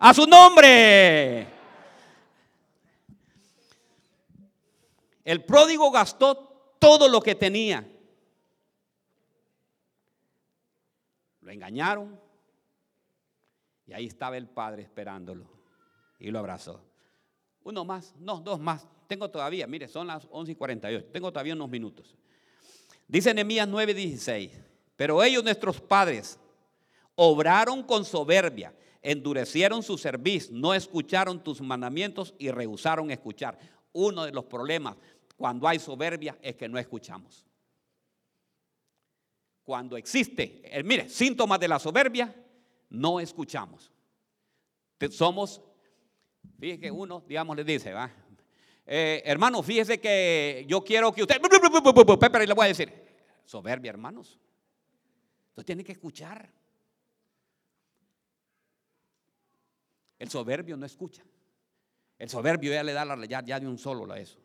A 0.00 0.12
su 0.12 0.26
nombre. 0.26 1.46
El 5.24 5.44
pródigo 5.44 5.90
gastó 5.90 6.74
todo 6.78 7.08
lo 7.08 7.20
que 7.20 7.34
tenía. 7.34 7.86
Lo 11.44 11.52
engañaron 11.52 12.18
y 13.86 13.92
ahí 13.92 14.06
estaba 14.06 14.36
el 14.36 14.48
padre 14.48 14.82
esperándolo 14.82 15.46
y 16.18 16.30
lo 16.30 16.38
abrazó. 16.38 16.80
Uno 17.62 17.84
más, 17.84 18.14
no, 18.18 18.40
dos 18.40 18.58
más. 18.58 18.88
Tengo 19.06 19.30
todavía, 19.30 19.66
mire, 19.66 19.86
son 19.86 20.06
las 20.06 20.26
11 20.30 20.52
y 20.52 20.54
48. 20.54 21.06
Tengo 21.12 21.30
todavía 21.30 21.54
unos 21.54 21.68
minutos. 21.68 22.16
Dice 23.06 23.34
Nehemías 23.34 23.68
9:16. 23.68 24.50
Pero 24.96 25.22
ellos, 25.22 25.44
nuestros 25.44 25.80
padres, 25.80 26.38
obraron 27.14 27.82
con 27.82 28.04
soberbia, 28.04 28.72
endurecieron 29.02 29.82
su 29.82 29.98
servicio, 29.98 30.54
no 30.54 30.72
escucharon 30.72 31.42
tus 31.42 31.60
mandamientos 31.60 32.34
y 32.38 32.50
rehusaron 32.50 33.10
escuchar. 33.10 33.58
Uno 33.92 34.24
de 34.24 34.32
los 34.32 34.44
problemas 34.44 34.96
cuando 35.36 35.68
hay 35.68 35.78
soberbia 35.78 36.38
es 36.40 36.56
que 36.56 36.68
no 36.68 36.78
escuchamos. 36.78 37.44
Cuando 39.64 39.96
existe, 39.96 40.60
eh, 40.64 40.82
mire, 40.82 41.08
síntomas 41.08 41.58
de 41.58 41.68
la 41.68 41.78
soberbia, 41.78 42.34
no 42.90 43.18
escuchamos. 43.18 43.90
Somos, 45.10 45.60
fíjese 46.60 46.80
que 46.80 46.90
uno, 46.90 47.24
digamos, 47.26 47.56
le 47.56 47.64
dice, 47.64 47.92
va, 47.92 48.10
eh, 48.86 49.22
hermano, 49.24 49.62
fíjese 49.62 49.98
que 49.98 50.64
yo 50.68 50.84
quiero 50.84 51.12
que 51.12 51.22
usted, 51.22 51.40
pero 51.40 52.44
le 52.44 52.54
voy 52.54 52.64
a 52.64 52.68
decir, 52.68 52.92
soberbia, 53.46 53.90
hermanos. 53.90 54.38
Entonces 55.48 55.66
tiene 55.66 55.84
que 55.84 55.92
escuchar. 55.92 56.50
El 60.18 60.28
soberbio 60.28 60.76
no 60.76 60.84
escucha. 60.84 61.24
El 62.18 62.28
soberbio 62.28 62.72
ya 62.72 62.82
le 62.82 62.92
da 62.92 63.04
la 63.04 63.24
ya, 63.26 63.42
ya 63.44 63.60
de 63.60 63.66
un 63.66 63.78
solo 63.78 64.10
a 64.12 64.18
eso. 64.18 64.43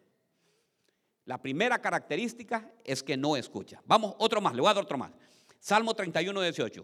La 1.30 1.38
primera 1.38 1.80
característica 1.80 2.74
es 2.84 3.04
que 3.04 3.16
no 3.16 3.38
escucha. 3.38 3.80
Vamos, 3.86 4.16
otro 4.18 4.42
más, 4.42 4.56
le 4.56 4.62
voy 4.62 4.72
a 4.72 4.74
dar 4.74 4.84
otro 4.84 4.98
más. 4.98 5.12
Salmo 5.60 5.94
31, 5.94 6.42
18. 6.42 6.84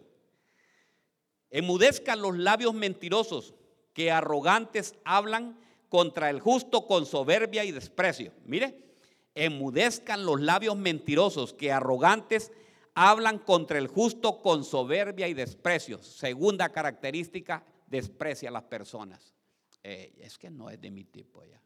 Emudezcan 1.50 2.22
los 2.22 2.38
labios 2.38 2.76
mentirosos 2.76 3.56
que 3.92 4.12
arrogantes 4.12 4.94
hablan 5.04 5.58
contra 5.90 6.30
el 6.30 6.42
justo 6.42 6.86
con 6.86 7.08
soberbia 7.08 7.64
y 7.64 7.72
desprecio. 7.72 8.34
Mire, 8.46 8.84
emudezcan 9.34 10.28
los 10.28 10.40
labios 10.40 10.78
mentirosos 10.78 11.52
que 11.52 11.72
arrogantes 11.72 12.52
hablan 12.94 13.40
contra 13.40 13.80
el 13.80 13.88
justo 13.88 14.44
con 14.44 14.64
soberbia 14.64 15.28
y 15.28 15.34
desprecio. 15.34 16.04
Segunda 16.04 16.70
característica, 16.70 17.66
desprecia 17.88 18.50
a 18.50 18.52
las 18.52 18.64
personas. 18.66 19.34
Eh, 19.82 20.14
es 20.20 20.38
que 20.38 20.52
no 20.52 20.70
es 20.70 20.80
de 20.80 20.92
mi 20.92 21.04
tipo 21.06 21.44
ya. 21.44 21.65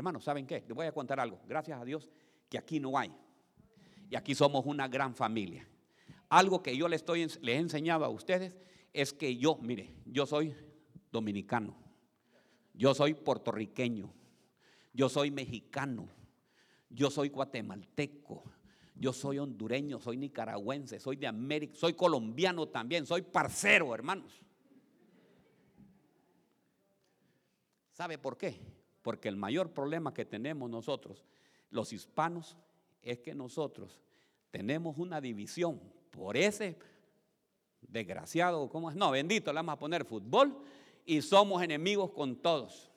Hermanos, 0.00 0.24
¿saben 0.24 0.46
qué? 0.46 0.64
Les 0.66 0.74
voy 0.74 0.86
a 0.86 0.92
contar 0.92 1.20
algo. 1.20 1.38
Gracias 1.46 1.78
a 1.78 1.84
Dios 1.84 2.08
que 2.48 2.56
aquí 2.56 2.80
no 2.80 2.96
hay. 2.96 3.14
Y 4.08 4.16
aquí 4.16 4.34
somos 4.34 4.64
una 4.64 4.88
gran 4.88 5.14
familia. 5.14 5.68
Algo 6.30 6.62
que 6.62 6.74
yo 6.74 6.88
les, 6.88 7.02
estoy, 7.02 7.26
les 7.42 7.42
he 7.42 7.58
enseñado 7.58 8.06
a 8.06 8.08
ustedes 8.08 8.56
es 8.94 9.12
que 9.12 9.36
yo, 9.36 9.56
mire, 9.56 9.94
yo 10.06 10.24
soy 10.24 10.56
dominicano, 11.12 11.76
yo 12.72 12.94
soy 12.94 13.12
puertorriqueño, 13.12 14.10
yo 14.94 15.10
soy 15.10 15.30
mexicano, 15.30 16.08
yo 16.88 17.10
soy 17.10 17.28
guatemalteco, 17.28 18.42
yo 18.94 19.12
soy 19.12 19.38
hondureño, 19.38 20.00
soy 20.00 20.16
nicaragüense, 20.16 20.98
soy 20.98 21.16
de 21.16 21.26
América, 21.26 21.74
soy 21.76 21.92
colombiano 21.92 22.68
también, 22.68 23.04
soy 23.04 23.20
parcero, 23.20 23.94
hermanos. 23.94 24.40
¿Sabe 27.92 28.16
por 28.16 28.38
qué? 28.38 28.79
Porque 29.02 29.28
el 29.28 29.36
mayor 29.36 29.72
problema 29.72 30.12
que 30.12 30.24
tenemos 30.24 30.68
nosotros, 30.70 31.24
los 31.70 31.92
hispanos, 31.92 32.56
es 33.02 33.18
que 33.20 33.34
nosotros 33.34 33.98
tenemos 34.50 34.98
una 34.98 35.20
división 35.20 35.80
por 36.10 36.36
ese 36.36 36.76
desgraciado, 37.80 38.68
¿cómo 38.68 38.90
es? 38.90 38.96
No, 38.96 39.10
bendito, 39.10 39.52
le 39.52 39.58
vamos 39.58 39.74
a 39.74 39.78
poner 39.78 40.04
fútbol 40.04 40.56
y 41.06 41.22
somos 41.22 41.62
enemigos 41.62 42.10
con 42.10 42.36
todos. 42.36 42.90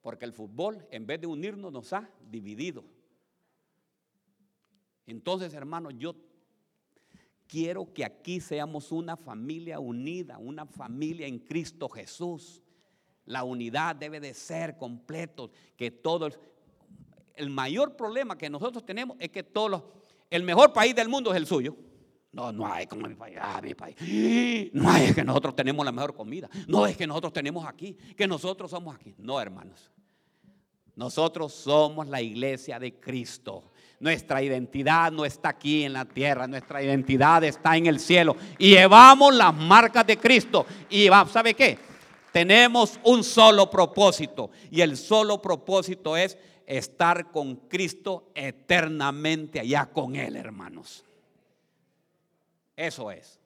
Porque 0.00 0.24
el 0.24 0.32
fútbol, 0.32 0.86
en 0.90 1.06
vez 1.06 1.20
de 1.20 1.26
unirnos, 1.26 1.72
nos 1.72 1.92
ha 1.92 2.08
dividido. 2.30 2.84
Entonces, 5.06 5.52
hermanos, 5.54 5.94
yo 5.98 6.14
quiero 7.46 7.92
que 7.92 8.04
aquí 8.04 8.40
seamos 8.40 8.92
una 8.92 9.16
familia 9.16 9.80
unida, 9.80 10.38
una 10.38 10.66
familia 10.66 11.26
en 11.26 11.38
Cristo 11.38 11.88
Jesús. 11.88 12.62
La 13.26 13.44
unidad 13.44 13.96
debe 13.96 14.20
de 14.20 14.34
ser 14.34 14.76
completo, 14.76 15.50
que 15.76 15.90
todos 15.90 16.38
el 17.36 17.50
mayor 17.50 17.96
problema 17.96 18.36
que 18.36 18.48
nosotros 18.48 18.84
tenemos 18.84 19.16
es 19.20 19.30
que 19.30 19.42
todos 19.42 19.82
el 20.30 20.42
mejor 20.42 20.72
país 20.72 20.94
del 20.94 21.08
mundo 21.08 21.30
es 21.30 21.36
el 21.36 21.46
suyo. 21.46 21.76
No, 22.32 22.52
no 22.52 22.66
hay 22.66 22.86
como 22.86 23.06
mi 23.06 23.14
país. 23.14 23.38
Ah, 23.40 23.60
mi 23.62 23.74
país. 23.74 23.96
No 24.72 24.90
hay, 24.90 25.06
es 25.06 25.14
que 25.14 25.24
nosotros 25.24 25.54
tenemos 25.54 25.84
la 25.84 25.92
mejor 25.92 26.14
comida. 26.14 26.50
No 26.66 26.86
es 26.86 26.96
que 26.96 27.06
nosotros 27.06 27.32
tenemos 27.32 27.66
aquí, 27.66 27.94
que 28.16 28.26
nosotros 28.26 28.70
somos 28.70 28.94
aquí. 28.94 29.14
No, 29.18 29.40
hermanos. 29.40 29.90
Nosotros 30.96 31.52
somos 31.52 32.08
la 32.08 32.20
iglesia 32.20 32.78
de 32.78 32.98
Cristo. 32.98 33.70
Nuestra 34.00 34.42
identidad 34.42 35.12
no 35.12 35.24
está 35.24 35.50
aquí 35.50 35.84
en 35.84 35.92
la 35.94 36.04
tierra, 36.04 36.46
nuestra 36.46 36.82
identidad 36.82 37.42
está 37.44 37.76
en 37.76 37.86
el 37.86 38.00
cielo. 38.00 38.36
Y 38.58 38.70
llevamos 38.70 39.34
las 39.34 39.54
marcas 39.54 40.06
de 40.06 40.18
Cristo. 40.18 40.66
Y 40.90 41.08
¿sabe 41.30 41.54
qué? 41.54 41.78
Tenemos 42.36 43.00
un 43.02 43.24
solo 43.24 43.70
propósito. 43.70 44.50
Y 44.70 44.82
el 44.82 44.98
solo 44.98 45.40
propósito 45.40 46.18
es 46.18 46.36
estar 46.66 47.30
con 47.30 47.56
Cristo 47.66 48.30
eternamente 48.34 49.58
allá 49.58 49.86
con 49.86 50.14
Él, 50.16 50.36
hermanos. 50.36 51.02
Eso 52.76 53.10
es. 53.10 53.40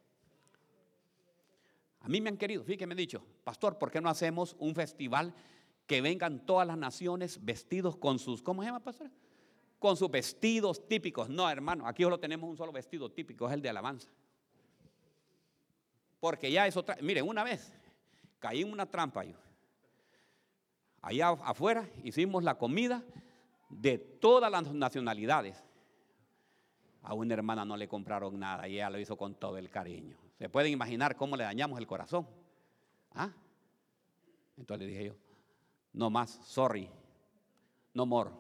A 2.01 2.09
mí 2.09 2.21
me 2.21 2.31
han 2.31 2.37
querido, 2.37 2.65
fíjate, 2.65 2.85
me 2.89 2.95
han 2.95 2.99
dicho, 2.99 3.25
pastor, 3.45 3.79
¿por 3.79 3.93
qué 3.93 4.01
no 4.01 4.09
hacemos 4.09 4.57
un 4.59 4.75
festival 4.75 5.35
que 5.87 6.01
vengan 6.01 6.45
todas 6.45 6.67
las 6.67 6.77
naciones 6.77 7.39
vestidos 7.45 7.97
con 7.97 8.19
sus, 8.19 8.43
¿cómo 8.43 8.63
se 8.63 8.71
llama, 8.71 8.81
pastor? 8.81 9.09
Con 9.79 9.97
sus 9.97 10.11
vestidos 10.11 10.89
típicos. 10.89 11.29
No, 11.29 11.49
hermano, 11.49 11.87
aquí 11.87 12.03
solo 12.03 12.19
tenemos 12.19 12.51
un 12.51 12.57
solo 12.57 12.73
vestido 12.73 13.09
típico, 13.09 13.47
es 13.47 13.55
el 13.55 13.63
de 13.63 13.69
alabanza. 13.69 14.09
Porque 16.19 16.51
ya 16.51 16.67
es 16.67 16.77
otra, 16.77 16.99
miren, 17.01 17.29
una 17.29 17.45
vez 17.45 17.73
caí 18.41 18.63
en 18.63 18.73
una 18.73 18.87
trampa 18.87 19.23
yo. 19.25 19.37
Allá 21.03 21.29
afuera 21.29 21.89
hicimos 22.03 22.43
la 22.43 22.57
comida 22.59 23.03
de 23.69 23.99
todas 23.99 24.51
las 24.51 24.73
nacionalidades. 24.73 25.63
A 27.03 27.15
una 27.15 27.33
hermana 27.33 27.65
no 27.65 27.77
le 27.77 27.89
compraron 27.89 28.39
nada 28.39 28.69
y 28.69 28.75
ella 28.75 28.91
lo 28.91 28.99
hizo 28.99 29.17
con 29.17 29.35
todo 29.35 29.57
el 29.57 29.71
cariño. 29.71 30.17
¿Se 30.39 30.49
pueden 30.49 30.73
imaginar 30.73 31.17
cómo 31.17 31.37
le 31.37 31.45
dañamos 31.45 31.79
el 31.79 31.87
corazón? 31.87 32.27
¿Ah? 33.15 33.31
Entonces 34.57 34.87
le 34.87 34.93
dije 34.93 35.07
yo, 35.07 35.15
no 35.93 36.11
más, 36.11 36.31
sorry, 36.45 36.91
no 37.95 38.05
more. 38.05 38.31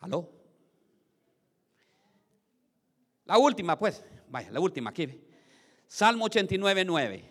¿Aló? 0.00 0.28
La 3.26 3.38
última, 3.38 3.78
pues, 3.78 4.04
vaya, 4.28 4.50
la 4.50 4.60
última 4.60 4.90
aquí. 4.90 5.08
Salmo 5.86 6.24
89, 6.24 6.84
9. 6.84 7.24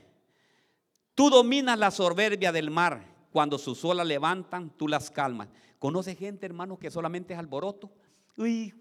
Tú 1.15 1.29
dominas 1.29 1.77
la 1.77 1.91
soberbia 1.91 2.51
del 2.51 2.71
mar. 2.71 3.05
Cuando 3.31 3.57
sus 3.57 3.83
olas 3.83 4.07
levantan, 4.07 4.69
tú 4.69 4.87
las 4.87 5.11
calmas. 5.11 5.49
¿Conoce 5.77 6.15
gente, 6.15 6.45
hermano, 6.45 6.79
que 6.79 6.89
solamente 6.89 7.33
es 7.33 7.39
alboroto? 7.39 7.91
Uy, 8.37 8.73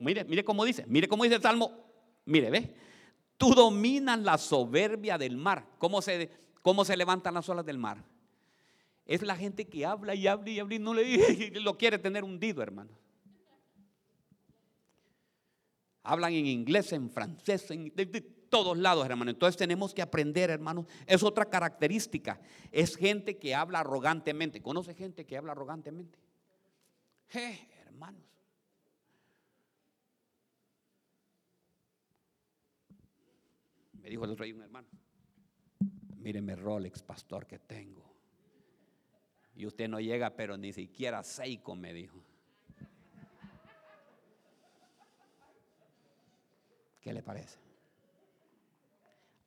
mire, 0.00 0.24
mire 0.24 0.44
cómo 0.44 0.64
dice, 0.64 0.84
mire 0.86 1.06
cómo 1.06 1.24
dice 1.24 1.36
el 1.36 1.42
Salmo. 1.42 1.72
Mire, 2.24 2.50
ve. 2.50 2.74
Tú 3.36 3.54
dominas 3.54 4.18
la 4.20 4.38
soberbia 4.38 5.18
del 5.18 5.36
mar. 5.36 5.66
¿Cómo 5.78 6.00
se, 6.00 6.30
cómo 6.62 6.84
se 6.84 6.96
levantan 6.96 7.34
las 7.34 7.48
olas 7.48 7.64
del 7.64 7.78
mar? 7.78 8.02
Es 9.10 9.22
la 9.22 9.34
gente 9.34 9.66
que 9.66 9.84
habla 9.84 10.14
y 10.14 10.28
habla 10.28 10.50
y 10.50 10.60
habla 10.60 10.74
y 10.76 10.78
no 10.78 10.94
le 10.94 11.50
lo 11.60 11.76
quiere 11.76 11.98
tener 11.98 12.22
hundido, 12.22 12.62
hermano. 12.62 12.92
Hablan 16.04 16.32
en 16.32 16.46
inglés, 16.46 16.92
en 16.92 17.10
francés, 17.10 17.68
en 17.72 17.92
de, 17.92 18.20
todos 18.48 18.78
lados, 18.78 19.04
hermano. 19.04 19.32
Entonces 19.32 19.56
tenemos 19.56 19.92
que 19.94 20.00
aprender, 20.00 20.48
hermano. 20.50 20.86
Es 21.08 21.24
otra 21.24 21.46
característica. 21.46 22.40
Es 22.70 22.94
gente 22.94 23.36
que 23.36 23.52
habla 23.52 23.80
arrogantemente. 23.80 24.62
¿Conoce 24.62 24.94
gente 24.94 25.26
que 25.26 25.36
habla 25.36 25.50
arrogantemente? 25.50 26.16
Eh, 27.34 27.68
hermanos. 27.86 28.22
Me 33.94 34.08
dijo 34.08 34.24
el 34.24 34.30
otro 34.30 34.44
día 34.44 34.54
un 34.54 34.62
hermano. 34.62 34.86
Míreme 36.18 36.54
Rolex, 36.54 37.02
pastor, 37.02 37.48
que 37.48 37.58
tengo. 37.58 38.09
Y 39.60 39.66
usted 39.66 39.90
no 39.90 40.00
llega, 40.00 40.30
pero 40.30 40.56
ni 40.56 40.72
siquiera 40.72 41.22
Seiko, 41.22 41.76
me 41.76 41.92
dijo. 41.92 42.18
¿Qué 46.98 47.12
le 47.12 47.22
parece? 47.22 47.58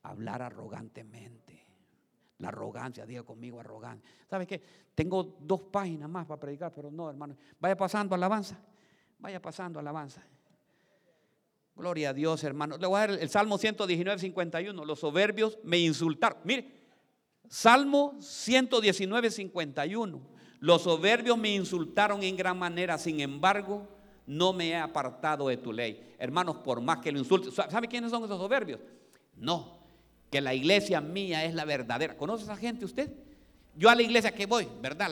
Hablar 0.03 0.43
arrogantemente. 0.43 1.65
La 2.37 2.49
arrogancia, 2.49 3.07
diga 3.07 3.23
conmigo 3.23 3.59
arrogancia. 3.59 4.07
¿Sabe 4.29 4.45
qué? 4.45 4.61
Tengo 4.93 5.23
dos 5.23 5.63
páginas 5.63 6.07
más 6.07 6.27
para 6.27 6.39
predicar, 6.39 6.71
pero 6.71 6.91
no, 6.91 7.09
hermano. 7.09 7.35
Vaya 7.59 7.75
pasando 7.75 8.13
alabanza. 8.13 8.59
Vaya 9.17 9.41
pasando 9.41 9.79
alabanza. 9.79 10.23
Gloria 11.75 12.11
a 12.11 12.13
Dios, 12.13 12.43
hermano. 12.43 12.77
Le 12.77 12.85
voy 12.85 12.97
a 12.97 13.07
dar 13.07 13.19
el 13.19 13.29
Salmo 13.29 13.57
119, 13.57 14.19
51. 14.19 14.85
Los 14.85 14.99
soberbios 14.99 15.57
me 15.63 15.79
insultaron. 15.79 16.37
Mire, 16.43 16.82
Salmo 17.47 18.15
119, 18.19 19.29
51. 19.31 20.21
Los 20.59 20.83
soberbios 20.83 21.37
me 21.37 21.53
insultaron 21.53 22.23
en 22.23 22.37
gran 22.37 22.57
manera, 22.57 22.97
sin 22.97 23.19
embargo, 23.19 23.87
no 24.25 24.53
me 24.53 24.69
he 24.69 24.75
apartado 24.75 25.49
de 25.49 25.57
tu 25.57 25.73
ley. 25.73 26.15
Hermanos, 26.17 26.57
por 26.57 26.79
más 26.81 26.99
que 26.99 27.11
lo 27.11 27.19
insulte, 27.19 27.51
¿sabe 27.51 27.87
quiénes 27.87 28.11
son 28.11 28.23
esos 28.23 28.39
soberbios? 28.39 28.79
No, 29.35 29.79
que 30.29 30.39
la 30.39 30.53
iglesia 30.53 31.01
mía 31.01 31.43
es 31.43 31.53
la 31.53 31.65
verdadera. 31.65 32.15
¿Conoce 32.15 32.43
a 32.43 32.45
esa 32.45 32.57
gente 32.57 32.85
usted? 32.85 33.11
Yo 33.75 33.89
a 33.89 33.95
la 33.95 34.03
iglesia 34.03 34.31
que 34.33 34.45
voy, 34.45 34.67
¿verdad? 34.81 35.09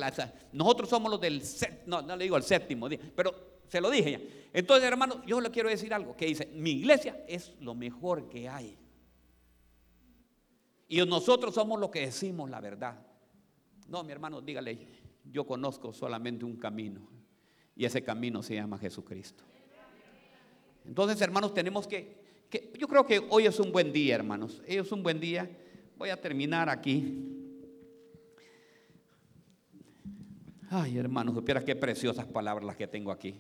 nosotros 0.52 0.90
somos 0.90 1.12
los 1.12 1.20
del, 1.20 1.44
no, 1.86 2.02
no 2.02 2.16
le 2.16 2.24
digo 2.24 2.38
el 2.38 2.44
séptimo 2.44 2.88
día, 2.88 3.00
pero 3.16 3.62
se 3.68 3.82
lo 3.82 3.90
dije 3.90 4.12
ya. 4.12 4.20
Entonces, 4.54 4.88
hermanos, 4.88 5.18
yo 5.26 5.42
le 5.42 5.50
quiero 5.50 5.70
decir 5.70 5.94
algo, 5.94 6.16
que 6.16 6.28
dice, 6.28 6.50
mi 6.54 6.72
iglesia 6.72 7.24
es 7.28 7.54
lo 7.60 7.74
mejor 7.74 8.30
que 8.30 8.48
hay. 8.48 8.78
Y 10.92 10.98
nosotros 11.06 11.56
somos 11.56 11.80
los 11.80 11.90
que 11.90 12.02
decimos 12.02 12.50
la 12.50 12.60
verdad. 12.60 13.00
No, 13.88 14.04
mi 14.04 14.12
hermano, 14.12 14.42
dígale, 14.42 14.78
yo 15.24 15.46
conozco 15.46 15.94
solamente 15.94 16.44
un 16.44 16.58
camino. 16.58 17.08
Y 17.78 17.86
ese 17.86 18.04
camino 18.04 18.44
se 18.44 18.56
llama 18.56 18.78
Jesucristo. 18.78 19.46
Entonces, 20.84 21.22
hermanos, 21.22 21.54
tenemos 21.54 21.88
que, 21.88 22.50
yo 22.78 22.90
creo 22.90 23.06
que 23.06 23.26
hoy 23.30 23.46
es 23.46 23.58
un 23.62 23.72
buen 23.72 23.94
día, 23.94 24.16
hermanos. 24.16 24.62
Hoy 24.68 24.76
es 24.76 24.92
un 24.92 25.02
buen 25.02 25.22
día. 25.22 25.50
Voy 25.98 26.10
a 26.10 26.20
terminar 26.20 26.68
aquí. 26.68 27.56
Ay, 30.70 30.98
hermanos, 30.98 31.36
supiera 31.36 31.64
qué 31.64 31.78
preciosas 31.78 32.26
palabras 32.26 32.66
las 32.66 32.76
que 32.76 32.88
tengo 32.88 33.14
aquí. 33.14 33.40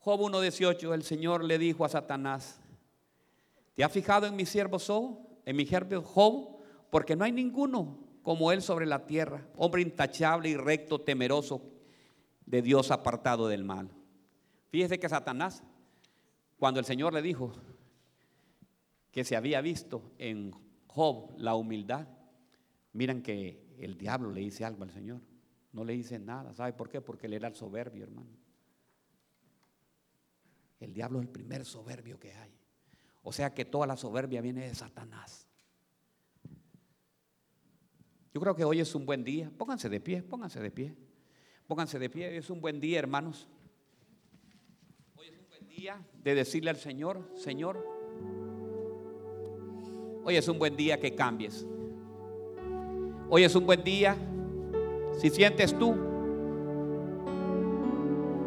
Job 0.00 0.20
1.18, 0.20 0.92
el 0.92 1.02
Señor 1.02 1.42
le 1.44 1.58
dijo 1.58 1.82
a 1.86 1.88
Satanás, 1.88 2.60
¿te 3.76 3.84
has 3.84 3.92
fijado 3.92 4.26
en 4.26 4.34
mi 4.34 4.44
siervo 4.44 4.78
Job, 4.80 5.18
en 5.44 5.54
mi 5.54 5.64
siervo 5.66 6.02
Job? 6.02 6.58
Porque 6.90 7.14
no 7.14 7.24
hay 7.24 7.30
ninguno 7.30 7.98
como 8.22 8.50
él 8.50 8.60
sobre 8.60 8.86
la 8.86 9.06
tierra, 9.06 9.46
hombre 9.56 9.82
intachable 9.82 10.48
y 10.48 10.56
recto, 10.56 11.00
temeroso 11.00 11.62
de 12.44 12.62
Dios 12.62 12.90
apartado 12.90 13.46
del 13.46 13.62
mal. 13.62 13.88
Fíjese 14.70 14.98
que 14.98 15.08
Satanás, 15.08 15.62
cuando 16.58 16.80
el 16.80 16.86
Señor 16.86 17.12
le 17.12 17.22
dijo 17.22 17.52
que 19.12 19.22
se 19.22 19.36
había 19.36 19.60
visto 19.60 20.10
en 20.18 20.52
Job 20.88 21.34
la 21.36 21.54
humildad, 21.54 22.08
miran 22.92 23.22
que 23.22 23.76
el 23.78 23.96
diablo 23.96 24.32
le 24.32 24.40
dice 24.40 24.64
algo 24.64 24.82
al 24.82 24.90
Señor. 24.90 25.20
No 25.72 25.84
le 25.84 25.92
dice 25.92 26.18
nada. 26.18 26.54
¿Sabe 26.54 26.72
por 26.72 26.88
qué? 26.88 27.02
Porque 27.02 27.26
él 27.26 27.34
era 27.34 27.48
el 27.48 27.54
soberbio, 27.54 28.04
hermano. 28.04 28.30
El 30.80 30.94
diablo 30.94 31.20
es 31.20 31.26
el 31.26 31.30
primer 31.30 31.64
soberbio 31.64 32.18
que 32.18 32.32
hay. 32.32 32.55
O 33.28 33.32
sea 33.32 33.52
que 33.52 33.64
toda 33.64 33.88
la 33.88 33.96
soberbia 33.96 34.40
viene 34.40 34.68
de 34.68 34.72
Satanás. 34.72 35.48
Yo 38.32 38.40
creo 38.40 38.54
que 38.54 38.64
hoy 38.64 38.78
es 38.78 38.94
un 38.94 39.04
buen 39.04 39.24
día. 39.24 39.50
Pónganse 39.58 39.88
de 39.88 39.98
pie, 39.98 40.22
pónganse 40.22 40.60
de 40.60 40.70
pie. 40.70 40.94
Pónganse 41.66 41.98
de 41.98 42.08
pie, 42.08 42.36
es 42.36 42.50
un 42.50 42.60
buen 42.60 42.78
día, 42.78 43.00
hermanos. 43.00 43.48
Hoy 45.16 45.26
es 45.26 45.40
un 45.40 45.48
buen 45.48 45.66
día 45.66 46.06
de 46.22 46.34
decirle 46.36 46.70
al 46.70 46.76
Señor, 46.76 47.28
Señor, 47.34 47.84
hoy 50.22 50.36
es 50.36 50.46
un 50.46 50.60
buen 50.60 50.76
día 50.76 51.00
que 51.00 51.16
cambies. 51.16 51.66
Hoy 53.28 53.42
es 53.42 53.56
un 53.56 53.66
buen 53.66 53.82
día, 53.82 54.16
si 55.18 55.30
sientes 55.30 55.76
tú 55.76 55.96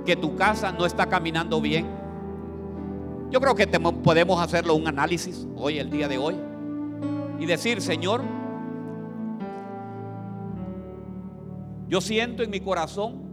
que 0.05 0.15
tu 0.15 0.38
casa 0.38 0.71
no 0.71 0.86
está 0.86 1.09
caminando 1.09 1.59
bien. 1.59 1.99
Yo 3.32 3.39
creo 3.39 3.55
que 3.55 3.67
podemos 3.67 4.41
hacerlo 4.41 4.75
un 4.75 4.88
análisis 4.88 5.47
hoy, 5.55 5.77
el 5.80 5.89
día 5.89 6.07
de 6.07 6.17
hoy, 6.17 6.36
y 7.39 7.45
decir, 7.45 7.82
Señor, 7.82 8.21
Yo 11.89 12.01
siento 12.01 12.43
en 12.43 12.51
mi 12.51 12.59
corazón 12.59 13.23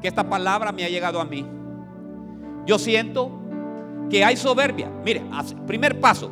que 0.00 0.06
esta 0.06 0.30
palabra 0.30 0.70
me 0.70 0.84
ha 0.84 0.88
llegado 0.88 1.20
a 1.20 1.24
mí. 1.24 1.44
Yo 2.64 2.78
siento 2.78 3.32
que 4.08 4.24
hay 4.24 4.36
soberbia. 4.36 4.88
Mire, 5.04 5.22
primer 5.66 5.98
paso, 5.98 6.30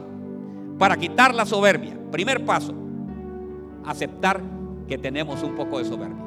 para 0.79 0.97
quitar 0.97 1.35
la 1.35 1.45
soberbia. 1.45 1.99
Primer 2.13 2.45
paso, 2.45 2.73
aceptar 3.85 4.41
que 4.87 4.97
tenemos 4.97 5.43
un 5.43 5.57
poco 5.57 5.79
de 5.79 5.85
soberbia. 5.85 6.25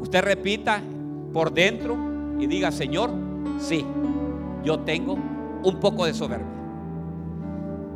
Usted 0.00 0.22
repita 0.22 0.80
por 1.36 1.52
dentro 1.52 1.94
y 2.40 2.46
diga, 2.46 2.72
Señor, 2.72 3.10
sí, 3.58 3.84
yo 4.64 4.78
tengo 4.78 5.18
un 5.64 5.78
poco 5.80 6.06
de 6.06 6.14
soberbia. 6.14 6.46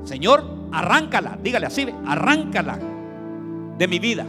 Señor, 0.04 0.44
arráncala, 0.70 1.38
dígale 1.42 1.64
así, 1.64 1.86
arráncala 2.04 2.78
de 3.78 3.88
mi 3.88 3.98
vida. 3.98 4.26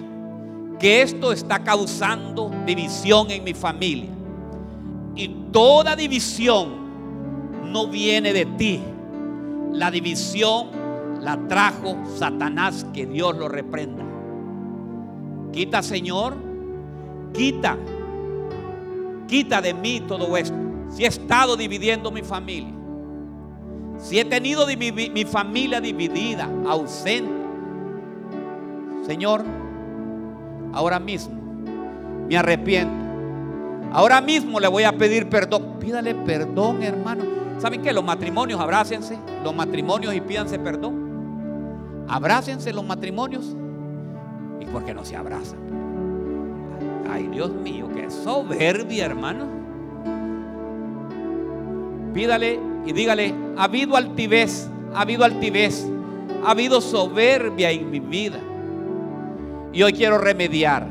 Que 0.80 1.02
esto 1.02 1.34
está 1.34 1.62
causando 1.62 2.52
división 2.66 3.30
en 3.32 3.44
mi 3.44 3.54
familia. 3.54 4.12
Y 5.18 5.28
toda 5.52 5.98
división 5.98 6.70
no 7.70 7.88
viene 7.90 8.32
de 8.32 8.46
ti. 8.46 8.80
La 9.74 9.92
división 9.92 10.68
la 11.20 11.50
trajo 11.50 11.98
Satanás, 12.16 12.86
que 12.94 13.06
Dios 13.08 13.38
lo 13.38 13.50
reprenda. 13.50 14.06
Quita, 15.52 15.84
Señor, 15.84 16.38
quita, 17.34 17.78
quita 19.32 19.62
de 19.62 19.74
mí 19.74 20.02
todo 20.02 20.36
esto. 20.36 20.58
Si 20.90 21.06
he 21.06 21.08
estado 21.08 21.56
dividiendo 21.56 22.12
mi 22.12 22.22
familia, 22.22 22.74
si 23.98 24.20
he 24.20 24.26
tenido 24.26 24.68
mi, 24.68 24.92
mi 24.92 25.24
familia 25.24 25.80
dividida, 25.80 26.50
ausente, 26.68 27.32
Señor, 29.08 29.46
ahora 30.74 31.00
mismo 31.00 31.34
me 32.28 32.38
arrepiento. 32.38 32.94
Ahora 33.94 34.20
mismo 34.20 34.60
le 34.60 34.68
voy 34.68 34.84
a 34.84 34.98
pedir 34.98 35.30
perdón. 35.30 35.78
Pídale 35.80 36.14
perdón, 36.14 36.84
hermano. 36.84 37.24
¿Saben 37.58 37.82
qué? 37.82 37.94
Los 37.94 38.04
matrimonios, 38.04 38.60
abrácense. 38.60 39.18
Los 39.46 39.56
matrimonios 39.56 40.14
y 40.14 40.20
pídanse 40.20 40.60
perdón. 40.60 42.06
Abrácense 42.10 42.74
los 42.74 42.86
matrimonios. 42.86 43.56
¿Y 44.60 44.66
por 44.66 44.84
qué 44.84 44.94
no 44.94 45.06
se 45.06 45.16
abrazan? 45.16 45.61
Ay, 47.12 47.28
Dios 47.28 47.52
mío, 47.52 47.90
qué 47.94 48.10
soberbia, 48.10 49.06
hermano. 49.06 49.46
Pídale 52.14 52.58
y 52.86 52.94
dígale, 52.94 53.36
ha 53.58 53.66
habido 53.66 53.98
altivez, 53.98 54.70
ha 54.94 55.02
habido 55.02 55.26
altivez, 55.26 55.86
ha 56.46 56.52
habido 56.52 56.80
soberbia 56.80 57.70
en 57.70 57.92
mi 57.92 58.00
vida. 58.00 58.40
Y 59.74 59.84
hoy 59.84 59.92
quiero 59.92 60.20
remediar. 60.20 60.88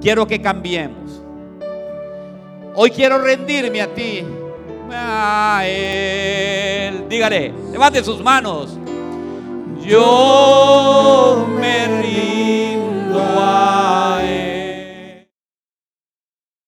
Quiero 0.00 0.26
que 0.26 0.40
cambiemos. 0.40 1.22
Hoy 2.74 2.90
quiero 2.90 3.18
rendirme 3.18 3.82
a 3.82 3.94
ti. 3.94 4.24
A 4.92 5.62
él. 5.64 7.04
Dígale, 7.08 7.52
levante 7.70 8.02
sus 8.02 8.20
manos. 8.20 8.76
Yo 9.86 11.46
me 11.60 12.02
río. 12.02 12.30